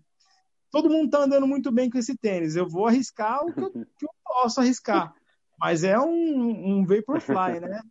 todo 0.70 0.88
mundo 0.88 1.10
tá 1.10 1.18
andando 1.18 1.46
muito 1.46 1.70
bem 1.70 1.90
com 1.90 1.98
esse 1.98 2.16
tênis. 2.16 2.56
Eu 2.56 2.66
vou 2.66 2.86
arriscar 2.86 3.44
o 3.44 3.52
que 3.52 3.60
eu, 3.60 3.70
que 3.70 4.04
eu 4.06 4.10
posso 4.24 4.60
arriscar. 4.60 5.14
Mas 5.58 5.84
é 5.84 5.98
um, 5.98 6.78
um 6.78 6.86
Vaporfly, 6.86 7.60
né? 7.60 7.82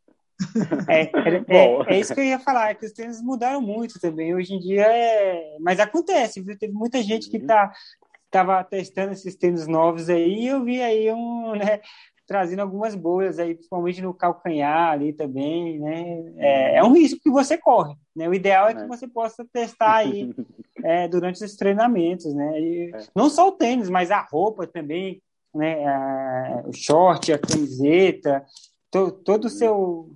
É, 0.88 1.02
é, 1.28 1.46
é, 1.48 1.96
é, 1.96 2.00
isso 2.00 2.14
que 2.14 2.20
eu 2.20 2.26
ia 2.26 2.40
falar, 2.40 2.70
é 2.70 2.76
que 2.76 2.86
os 2.86 2.92
tênis 2.92 3.22
mudaram 3.22 3.62
muito 3.62 4.00
também. 4.00 4.34
Hoje 4.34 4.54
em 4.54 4.60
dia 4.60 4.84
é. 4.84 5.58
Mas 5.60 5.80
acontece, 5.80 6.42
viu? 6.42 6.58
Teve 6.58 6.74
muita 6.74 7.02
gente 7.02 7.30
que 7.30 7.38
uhum. 7.38 7.48
tá, 7.48 7.72
tava 8.32 8.64
testando 8.64 9.12
esses 9.12 9.36
tênis 9.36 9.68
novos 9.68 10.10
aí, 10.10 10.44
e 10.44 10.48
eu 10.48 10.64
vi 10.64 10.82
aí 10.82 11.12
um, 11.12 11.56
né, 11.56 11.82
trazendo 12.30 12.62
algumas 12.62 12.94
bolhas 12.94 13.40
aí, 13.40 13.56
principalmente 13.56 14.02
no 14.02 14.14
calcanhar 14.14 14.92
ali 14.92 15.12
também, 15.12 15.80
né? 15.80 16.34
É, 16.38 16.76
é 16.78 16.84
um 16.84 16.94
risco 16.94 17.20
que 17.20 17.30
você 17.32 17.58
corre, 17.58 17.96
né? 18.16 18.30
O 18.30 18.34
ideal 18.34 18.70
é 18.70 18.76
que 18.76 18.82
é. 18.82 18.88
você 18.88 19.08
possa 19.08 19.44
testar 19.52 19.96
aí 19.96 20.34
é, 20.84 21.08
durante 21.08 21.44
os 21.44 21.56
treinamentos, 21.56 22.32
né? 22.34 22.62
E 22.62 22.92
não 23.16 23.30
só 23.30 23.48
o 23.48 23.54
tênis, 23.54 23.90
mas 23.90 24.12
a 24.12 24.22
roupa 24.22 24.68
também, 24.68 25.22
né? 25.54 25.86
A, 25.88 26.64
o 26.68 26.72
short, 26.72 27.34
a 27.34 27.40
camiseta, 27.40 28.46
to, 28.92 29.12
todo 29.12 29.46
o 29.46 29.48
uhum. 29.48 29.54
seu 29.54 30.10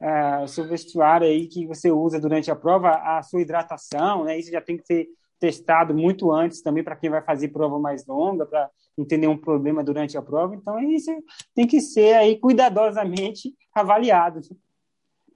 uh, 0.00 0.44
o 0.44 0.48
seu 0.48 0.66
vestuário 0.66 1.26
aí 1.26 1.46
que 1.46 1.66
você 1.66 1.90
usa 1.90 2.20
durante 2.20 2.50
a 2.50 2.56
prova, 2.56 2.90
a 2.90 3.22
sua 3.22 3.40
hidratação, 3.40 4.24
né? 4.24 4.38
Isso 4.38 4.50
já 4.50 4.60
tem 4.60 4.76
que 4.76 4.86
ser 4.86 5.08
testado 5.38 5.94
muito 5.94 6.32
antes 6.32 6.62
também 6.62 6.82
para 6.82 6.96
quem 6.96 7.10
vai 7.10 7.22
fazer 7.22 7.48
prova 7.48 7.78
mais 7.78 8.06
longa, 8.06 8.46
para 8.46 8.70
não 8.96 9.04
ter 9.04 9.18
nenhum 9.18 9.36
problema 9.36 9.84
durante 9.84 10.16
a 10.16 10.22
prova. 10.22 10.54
Então, 10.54 10.78
isso 10.80 11.10
tem 11.54 11.66
que 11.66 11.80
ser 11.80 12.14
aí 12.14 12.38
cuidadosamente 12.38 13.54
avaliado. 13.74 14.40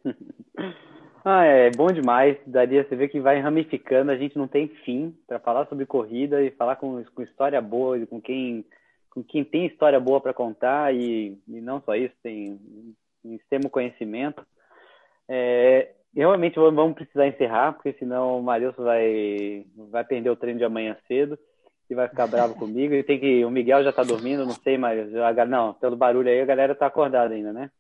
Ah, 1.23 1.45
é 1.45 1.71
bom 1.71 1.93
demais. 1.93 2.39
Daria 2.47 2.83
você 2.83 2.97
ver 2.97 3.09
que 3.09 3.21
vai 3.21 3.39
ramificando, 3.41 4.11
a 4.11 4.17
gente 4.17 4.39
não 4.39 4.49
tem 4.49 4.69
fim 4.69 5.15
para 5.27 5.39
falar 5.39 5.67
sobre 5.67 5.85
corrida 5.85 6.43
e 6.43 6.51
falar 6.51 6.77
com, 6.77 7.05
com 7.15 7.23
história 7.23 7.61
boa, 7.61 8.07
com 8.07 8.21
quem, 8.21 8.65
com 9.11 9.23
quem 9.23 9.45
tem 9.45 9.67
história 9.67 10.01
boa 10.01 10.19
para 10.19 10.33
contar 10.33 10.95
e, 10.95 11.39
e 11.47 11.61
não 11.61 11.83
só 11.83 11.95
isso, 11.95 12.15
tem 12.23 12.59
em 13.25 13.35
extremo 13.35 13.71
conhecimento. 13.71 14.45
É, 15.29 15.93
realmente 16.15 16.57
vamos 16.57 16.95
precisar 16.95 17.27
encerrar, 17.27 17.73
porque 17.73 17.93
senão 17.95 18.39
o 18.39 18.43
Marilson 18.43 18.83
vai, 18.83 19.65
vai 19.91 20.05
perder 20.05 20.31
o 20.31 20.37
treino 20.37 20.59
de 20.59 20.65
amanhã 20.65 20.97
cedo 21.07 21.39
e 21.89 21.95
vai 21.95 22.09
ficar 22.09 22.27
bravo 22.27 22.55
comigo. 22.59 22.95
E 22.95 23.03
tem 23.03 23.19
que, 23.19 23.45
o 23.45 23.51
Miguel 23.51 23.83
já 23.83 23.91
está 23.91 24.03
dormindo, 24.03 24.45
não 24.45 24.55
sei, 24.55 24.77
mas 24.77 25.11
não, 25.49 25.75
pelo 25.75 25.97
barulho 25.97 26.29
aí 26.29 26.41
a 26.41 26.47
galera 26.47 26.73
está 26.73 26.87
acordada 26.87 27.35
ainda, 27.35 27.53
né? 27.53 27.71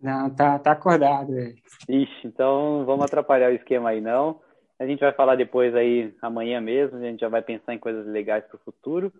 Não, 0.00 0.30
tá, 0.30 0.58
tá 0.58 0.72
acordado. 0.72 1.36
É. 1.36 1.54
Ixi, 1.88 2.26
então 2.26 2.84
vamos 2.84 3.04
atrapalhar 3.04 3.50
o 3.50 3.54
esquema 3.54 3.90
aí 3.90 4.00
não. 4.00 4.40
A 4.78 4.86
gente 4.86 5.00
vai 5.00 5.12
falar 5.12 5.34
depois 5.34 5.74
aí 5.74 6.14
amanhã 6.22 6.60
mesmo, 6.60 6.98
a 6.98 7.00
gente 7.00 7.20
já 7.20 7.28
vai 7.28 7.42
pensar 7.42 7.74
em 7.74 7.78
coisas 7.78 8.06
legais 8.06 8.44
para 8.44 8.56
o 8.56 8.60
futuro. 8.60 9.12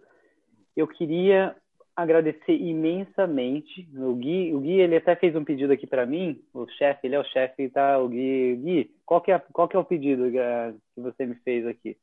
Eu 0.76 0.86
queria 0.86 1.56
agradecer 1.99 2.53
imensamente. 2.53 3.88
O 3.96 4.14
Gui, 4.14 4.55
o 4.55 4.61
Gui 4.61 4.80
ele 4.80 4.96
até 4.96 5.16
fez 5.16 5.34
um 5.34 5.42
pedido 5.42 5.72
aqui 5.72 5.84
para 5.84 6.07
mim, 6.07 6.40
o 6.55 6.64
chefe, 6.68 7.09
ele 7.09 7.16
é 7.16 7.20
o 7.20 7.24
chefe, 7.24 7.68
tá? 7.68 7.99
O 7.99 8.09
Gui, 8.09 8.57
Gui, 8.57 8.90
qual 9.05 9.20
que 9.20 9.32
é, 9.32 9.38
qual 9.53 9.66
que 9.66 9.74
é 9.74 9.78
o 9.80 9.84
pedido 9.84 10.30
que 10.30 11.01
você 11.01 11.26
me 11.26 11.34
fez 11.36 11.66
aqui? 11.66 11.96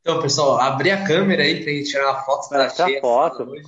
Então, 0.00 0.20
pessoal, 0.20 0.60
abri 0.60 0.92
a 0.92 1.04
câmera 1.04 1.42
aí 1.42 1.64
pra 1.64 1.72
gente 1.72 1.90
tirar 1.90 2.12
uma 2.12 2.22
foto 2.22 2.48
da 2.50 2.68
cheia 2.68 3.00
foto. 3.00 3.42
hoje. 3.42 3.64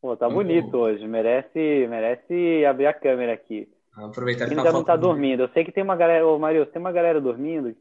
Pô, 0.00 0.16
tá 0.16 0.28
bonito 0.28 0.76
hoje, 0.76 1.06
merece, 1.06 1.86
merece 1.88 2.64
abrir 2.64 2.86
a 2.86 2.92
câmera 2.92 3.34
aqui. 3.34 3.68
Vamos 3.94 4.10
aproveitar 4.10 4.46
que 4.48 4.54
ainda 4.54 4.72
não 4.72 4.82
tá 4.82 4.96
dormindo. 4.96 5.44
Eu 5.44 5.48
sei 5.50 5.64
que 5.64 5.70
tem 5.70 5.84
uma 5.84 5.96
galera, 5.96 6.26
ô 6.26 6.38
Mario, 6.38 6.66
tem 6.66 6.80
uma 6.80 6.92
galera 6.92 7.20
dormindo 7.20 7.76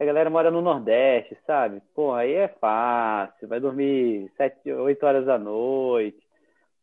a 0.00 0.04
galera 0.04 0.30
mora 0.30 0.50
no 0.50 0.62
Nordeste, 0.62 1.36
sabe? 1.46 1.82
Pô, 1.94 2.12
aí 2.12 2.32
é 2.32 2.48
fácil, 2.48 3.48
vai 3.48 3.58
dormir 3.58 4.30
sete, 4.36 4.72
oito 4.72 5.04
horas 5.04 5.26
da 5.26 5.38
noite. 5.38 6.18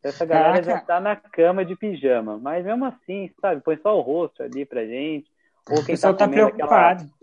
Essa 0.02 0.24
galera 0.24 0.62
Caraca. 0.62 0.70
já 0.70 0.80
tá 0.80 1.00
na 1.00 1.16
cama 1.16 1.64
de 1.64 1.74
pijama, 1.74 2.38
mas 2.38 2.64
mesmo 2.64 2.84
assim, 2.84 3.30
sabe? 3.40 3.62
Põe 3.62 3.76
só 3.78 3.96
o 3.96 4.02
rosto 4.02 4.42
ali 4.42 4.64
pra 4.64 4.84
gente. 4.84 5.26
Ou 5.70 5.84
quem 5.84 5.94
o 5.94 6.00
tá, 6.00 6.12
tá 6.12 6.28
preocupado. 6.28 7.02
Aquela... 7.02 7.16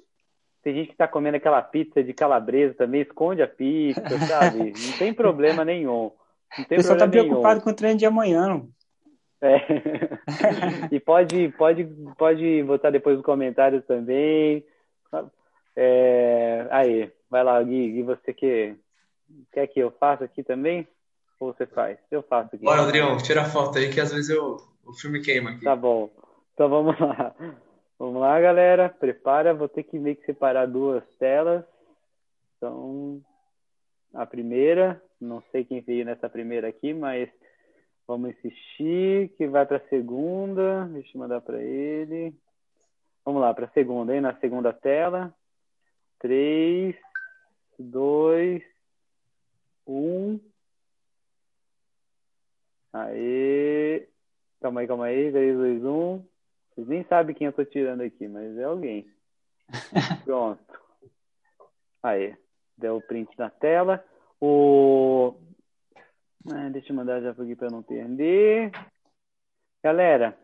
Tem 0.63 0.73
gente 0.73 0.89
que 0.89 0.95
tá 0.95 1.07
comendo 1.07 1.37
aquela 1.37 1.61
pizza 1.61 2.03
de 2.03 2.13
calabresa 2.13 2.73
também, 2.73 3.01
esconde 3.01 3.41
a 3.41 3.47
pizza, 3.47 4.17
sabe? 4.27 4.73
Não 4.75 4.97
tem 4.97 5.13
problema 5.13 5.63
nenhum. 5.63 6.11
Não 6.57 6.65
tem 6.65 6.77
o 6.77 6.81
pessoal 6.81 6.97
tá 6.97 7.07
preocupado 7.07 7.55
nenhum. 7.55 7.61
com 7.61 7.69
o 7.69 7.75
treino 7.75 7.99
de 7.99 8.05
amanhã. 8.05 8.65
É. 9.41 9.57
e 10.89 10.99
pode, 10.99 11.49
pode, 11.57 11.85
pode 12.17 12.63
botar 12.63 12.89
depois 12.89 13.17
nos 13.17 13.25
comentários 13.25 13.85
também. 13.85 14.65
É... 15.75 16.67
Aí, 16.71 17.11
vai 17.29 17.43
lá, 17.43 17.61
Gui, 17.61 17.91
Gui, 17.91 18.03
você 18.03 18.33
que 18.33 18.75
quer 19.51 19.67
que 19.67 19.79
eu 19.79 19.91
faça 19.91 20.25
aqui 20.25 20.43
também? 20.43 20.87
Ou 21.39 21.53
você 21.53 21.65
faz? 21.65 21.97
Eu 22.11 22.23
faço 22.23 22.55
aqui. 22.55 22.63
Bora, 22.63 22.83
Adrião, 22.83 23.17
tira 23.17 23.41
a 23.41 23.49
foto 23.49 23.77
aí 23.77 23.89
que 23.89 23.99
às 23.99 24.11
vezes 24.11 24.29
eu... 24.29 24.57
o 24.85 24.93
filme 24.93 25.21
queima 25.21 25.51
aqui. 25.51 25.63
Tá 25.63 25.75
bom. 25.75 26.09
Então 26.53 26.69
vamos 26.69 26.99
lá. 26.99 27.35
Vamos 27.99 28.21
lá, 28.21 28.39
galera. 28.39 28.89
Prepara, 28.89 29.53
vou 29.53 29.67
ter 29.67 29.83
que 29.83 29.99
meio 29.99 30.15
que 30.15 30.25
separar 30.25 30.67
duas 30.67 31.03
telas. 31.17 31.63
Então, 32.57 33.21
a 34.13 34.25
primeira, 34.25 35.01
não 35.19 35.43
sei 35.51 35.65
quem 35.65 35.81
veio 35.81 36.05
nessa 36.05 36.29
primeira 36.29 36.67
aqui, 36.67 36.93
mas 36.93 37.29
Vamos 38.07 38.31
insistir, 38.31 39.29
que 39.37 39.47
vai 39.47 39.65
para 39.65 39.77
a 39.77 39.87
segunda. 39.87 40.85
Deixa 40.91 41.11
eu 41.15 41.19
mandar 41.19 41.41
para 41.41 41.61
ele. 41.61 42.35
Vamos 43.25 43.41
lá, 43.41 43.53
para 43.53 43.65
a 43.65 43.69
segunda, 43.71 44.13
hein? 44.13 44.21
Na 44.21 44.35
segunda 44.39 44.73
tela. 44.73 45.33
3, 46.23 46.95
2, 47.77 48.63
1. 49.85 50.39
Aê. 52.93 54.07
Calma 54.61 54.79
aí, 54.79 54.87
calma 54.87 55.05
aí. 55.07 55.31
3, 55.33 55.57
2, 55.57 55.83
1. 55.83 56.25
Vocês 56.69 56.87
nem 56.87 57.03
sabem 57.03 57.35
quem 57.35 57.47
eu 57.47 57.51
tô 57.51 57.65
tirando 57.65 58.01
aqui, 58.01 58.25
mas 58.29 58.57
é 58.57 58.63
alguém. 58.63 59.05
Pronto. 60.23 60.63
Aí. 62.01 62.37
Deu 62.77 62.95
o 62.95 63.01
print 63.01 63.37
na 63.37 63.49
tela. 63.49 64.01
O... 64.39 65.35
Ah, 66.53 66.69
deixa 66.69 66.93
eu 66.93 66.95
mandar 66.95 67.19
já 67.19 67.31
aqui 67.31 67.53
para 67.53 67.69
não 67.69 67.83
perder. 67.83 68.71
Galera, 69.83 70.37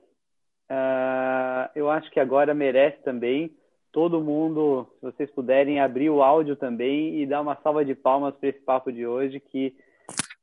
uh, 0.70 1.72
eu 1.74 1.90
acho 1.90 2.12
que 2.12 2.20
agora 2.20 2.54
merece 2.54 3.02
também 3.02 3.58
todo 3.92 4.22
mundo, 4.22 4.88
se 5.00 5.06
vocês 5.06 5.32
puderem, 5.32 5.80
abrir 5.80 6.10
o 6.10 6.22
áudio 6.22 6.56
também 6.56 7.22
e 7.22 7.26
dar 7.26 7.42
uma 7.42 7.58
salva 7.64 7.84
de 7.84 7.96
palmas 7.96 8.36
para 8.36 8.50
esse 8.50 8.60
papo 8.60 8.92
de 8.92 9.06
hoje, 9.06 9.40
que 9.40 9.76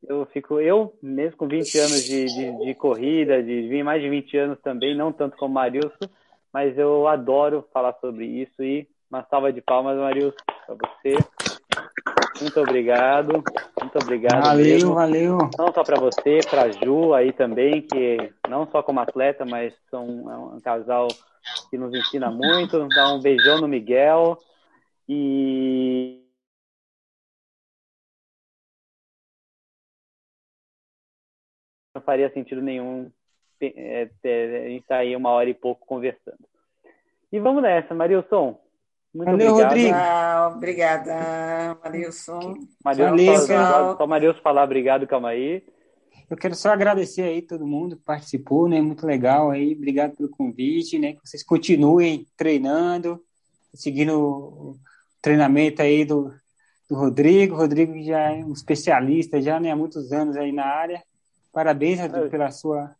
eu 0.08 0.26
fico, 0.26 0.60
eu 0.60 0.94
mesmo 1.02 1.36
com 1.36 1.48
20 1.48 1.78
anos 1.78 2.04
de, 2.04 2.26
de, 2.26 2.64
de 2.64 2.74
corrida, 2.74 3.42
de, 3.42 3.82
mais 3.82 4.02
de 4.02 4.08
20 4.08 4.36
anos 4.38 4.60
também, 4.60 4.96
não 4.96 5.12
tanto 5.12 5.36
como 5.36 5.54
Marilson, 5.54 6.08
mas 6.52 6.76
eu 6.78 7.06
adoro 7.06 7.66
falar 7.72 7.94
sobre 8.00 8.24
isso 8.26 8.62
e 8.62 8.88
uma 9.10 9.24
salva 9.24 9.52
de 9.52 9.60
palmas, 9.60 9.96
Marilson, 9.96 10.36
para 10.66 10.74
você. 10.74 11.16
Muito 12.40 12.60
obrigado. 12.60 13.42
Muito 13.80 13.98
obrigado. 14.02 14.44
Valeu, 14.44 14.64
mesmo. 14.64 14.94
valeu. 14.94 15.38
Não 15.58 15.72
só 15.72 15.82
para 15.82 15.98
você, 15.98 16.40
para 16.48 16.70
Ju 16.70 17.14
aí 17.14 17.32
também, 17.32 17.82
que 17.82 18.32
não 18.48 18.66
só 18.66 18.82
como 18.82 19.00
atleta, 19.00 19.44
mas 19.44 19.72
são 19.90 20.04
é 20.30 20.56
um 20.56 20.60
casal 20.60 21.08
que 21.70 21.78
nos 21.78 21.94
ensina 21.94 22.30
muito. 22.30 22.88
Dá 22.88 23.14
um 23.14 23.20
beijão 23.20 23.60
no 23.60 23.68
Miguel. 23.68 24.38
E 25.08 26.22
não 31.94 32.02
faria 32.02 32.32
sentido 32.32 32.60
nenhum 32.60 33.10
é, 33.60 34.08
a 34.24 34.68
gente 34.68 34.86
sair 34.86 35.16
uma 35.16 35.30
hora 35.30 35.48
e 35.48 35.54
pouco 35.54 35.86
conversando. 35.86 36.46
E 37.32 37.40
vamos 37.40 37.62
nessa, 37.62 37.94
Marilson. 37.94 38.60
Muito 39.14 39.30
Valeu, 39.30 39.54
obrigado. 39.54 39.70
Rodrigo. 39.70 39.94
Ah, 39.96 40.52
obrigada, 40.54 41.78
Marilson. 41.82 42.54
Marilson, 42.84 43.56
Valeu, 43.56 43.96
só 43.96 44.06
Marilson 44.06 44.42
falar 44.42 44.64
obrigado, 44.64 45.06
calma 45.06 45.30
aí. 45.30 45.64
Eu 46.28 46.36
quero 46.36 46.54
só 46.56 46.70
agradecer 46.70 47.22
aí 47.22 47.40
todo 47.40 47.66
mundo 47.66 47.96
que 47.96 48.02
participou, 48.02 48.68
né? 48.68 48.80
Muito 48.80 49.06
legal 49.06 49.50
aí. 49.50 49.74
Obrigado 49.74 50.16
pelo 50.16 50.28
convite, 50.28 50.98
né? 50.98 51.12
Que 51.12 51.20
vocês 51.24 51.44
continuem 51.44 52.26
treinando, 52.36 53.22
seguindo 53.72 54.18
o 54.18 54.76
treinamento 55.22 55.82
aí 55.82 56.04
do, 56.04 56.34
do 56.88 56.96
Rodrigo. 56.96 57.54
O 57.54 57.58
Rodrigo 57.58 58.02
já 58.02 58.32
é 58.32 58.44
um 58.44 58.52
especialista, 58.52 59.40
já 59.40 59.60
né, 59.60 59.70
há 59.70 59.76
muitos 59.76 60.12
anos 60.12 60.36
aí 60.36 60.50
na 60.50 60.64
área. 60.64 61.02
Parabéns, 61.52 62.00
Rodrigo, 62.00 62.28
pela 62.28 62.50
sua 62.50 62.94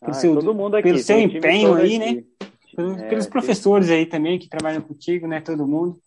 pelo 0.00 0.12
ah, 0.12 0.14
seu, 0.14 0.38
aqui, 0.38 0.82
pelo 0.82 0.98
seu 0.98 1.20
empenho 1.20 1.74
aí, 1.74 1.98
né? 1.98 2.04
aqui. 2.06 2.14
né? 2.16 2.24
Pelos, 2.74 2.98
é, 2.98 3.08
pelos 3.08 3.26
professores 3.26 3.90
aí 3.90 4.06
também 4.06 4.38
que 4.38 4.48
trabalham 4.48 4.80
contigo, 4.80 5.26
né? 5.26 5.40
Todo 5.40 5.66
mundo. 5.66 6.00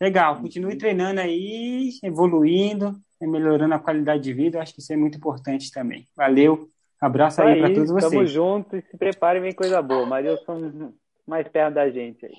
Legal, 0.00 0.40
continue 0.40 0.76
treinando 0.76 1.20
aí, 1.20 1.90
evoluindo, 2.02 2.98
melhorando 3.26 3.74
a 3.74 3.78
qualidade 3.78 4.22
de 4.22 4.32
vida. 4.32 4.60
Acho 4.60 4.74
que 4.74 4.80
isso 4.80 4.92
é 4.92 4.96
muito 4.96 5.18
importante 5.18 5.70
também. 5.70 6.06
Valeu, 6.16 6.68
abraço 7.00 7.42
aí, 7.42 7.54
aí 7.54 7.60
para 7.60 7.74
todos 7.74 7.90
vocês. 7.90 8.12
Tamo 8.12 8.26
junto 8.26 8.76
e 8.76 8.82
se 8.82 8.96
preparem, 8.96 9.42
vem 9.42 9.52
coisa 9.52 9.80
boa. 9.82 10.06
Marilson 10.06 10.92
mais 11.26 11.46
perto 11.48 11.74
da 11.74 11.88
gente 11.88 12.26
aí. 12.26 12.34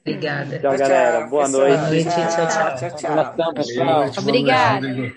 Obrigada. 0.00 0.58
Tchau, 0.58 0.78
galera. 0.78 1.26
Boa 1.26 1.48
noite. 1.48 1.76
Boa 1.76 1.88
noite. 1.90 2.04
Tchau, 2.04 2.28
tchau. 2.28 2.76
tchau, 2.76 2.96
tchau. 2.96 3.64
tchau. 3.64 4.22
Obrigada. 4.22 5.12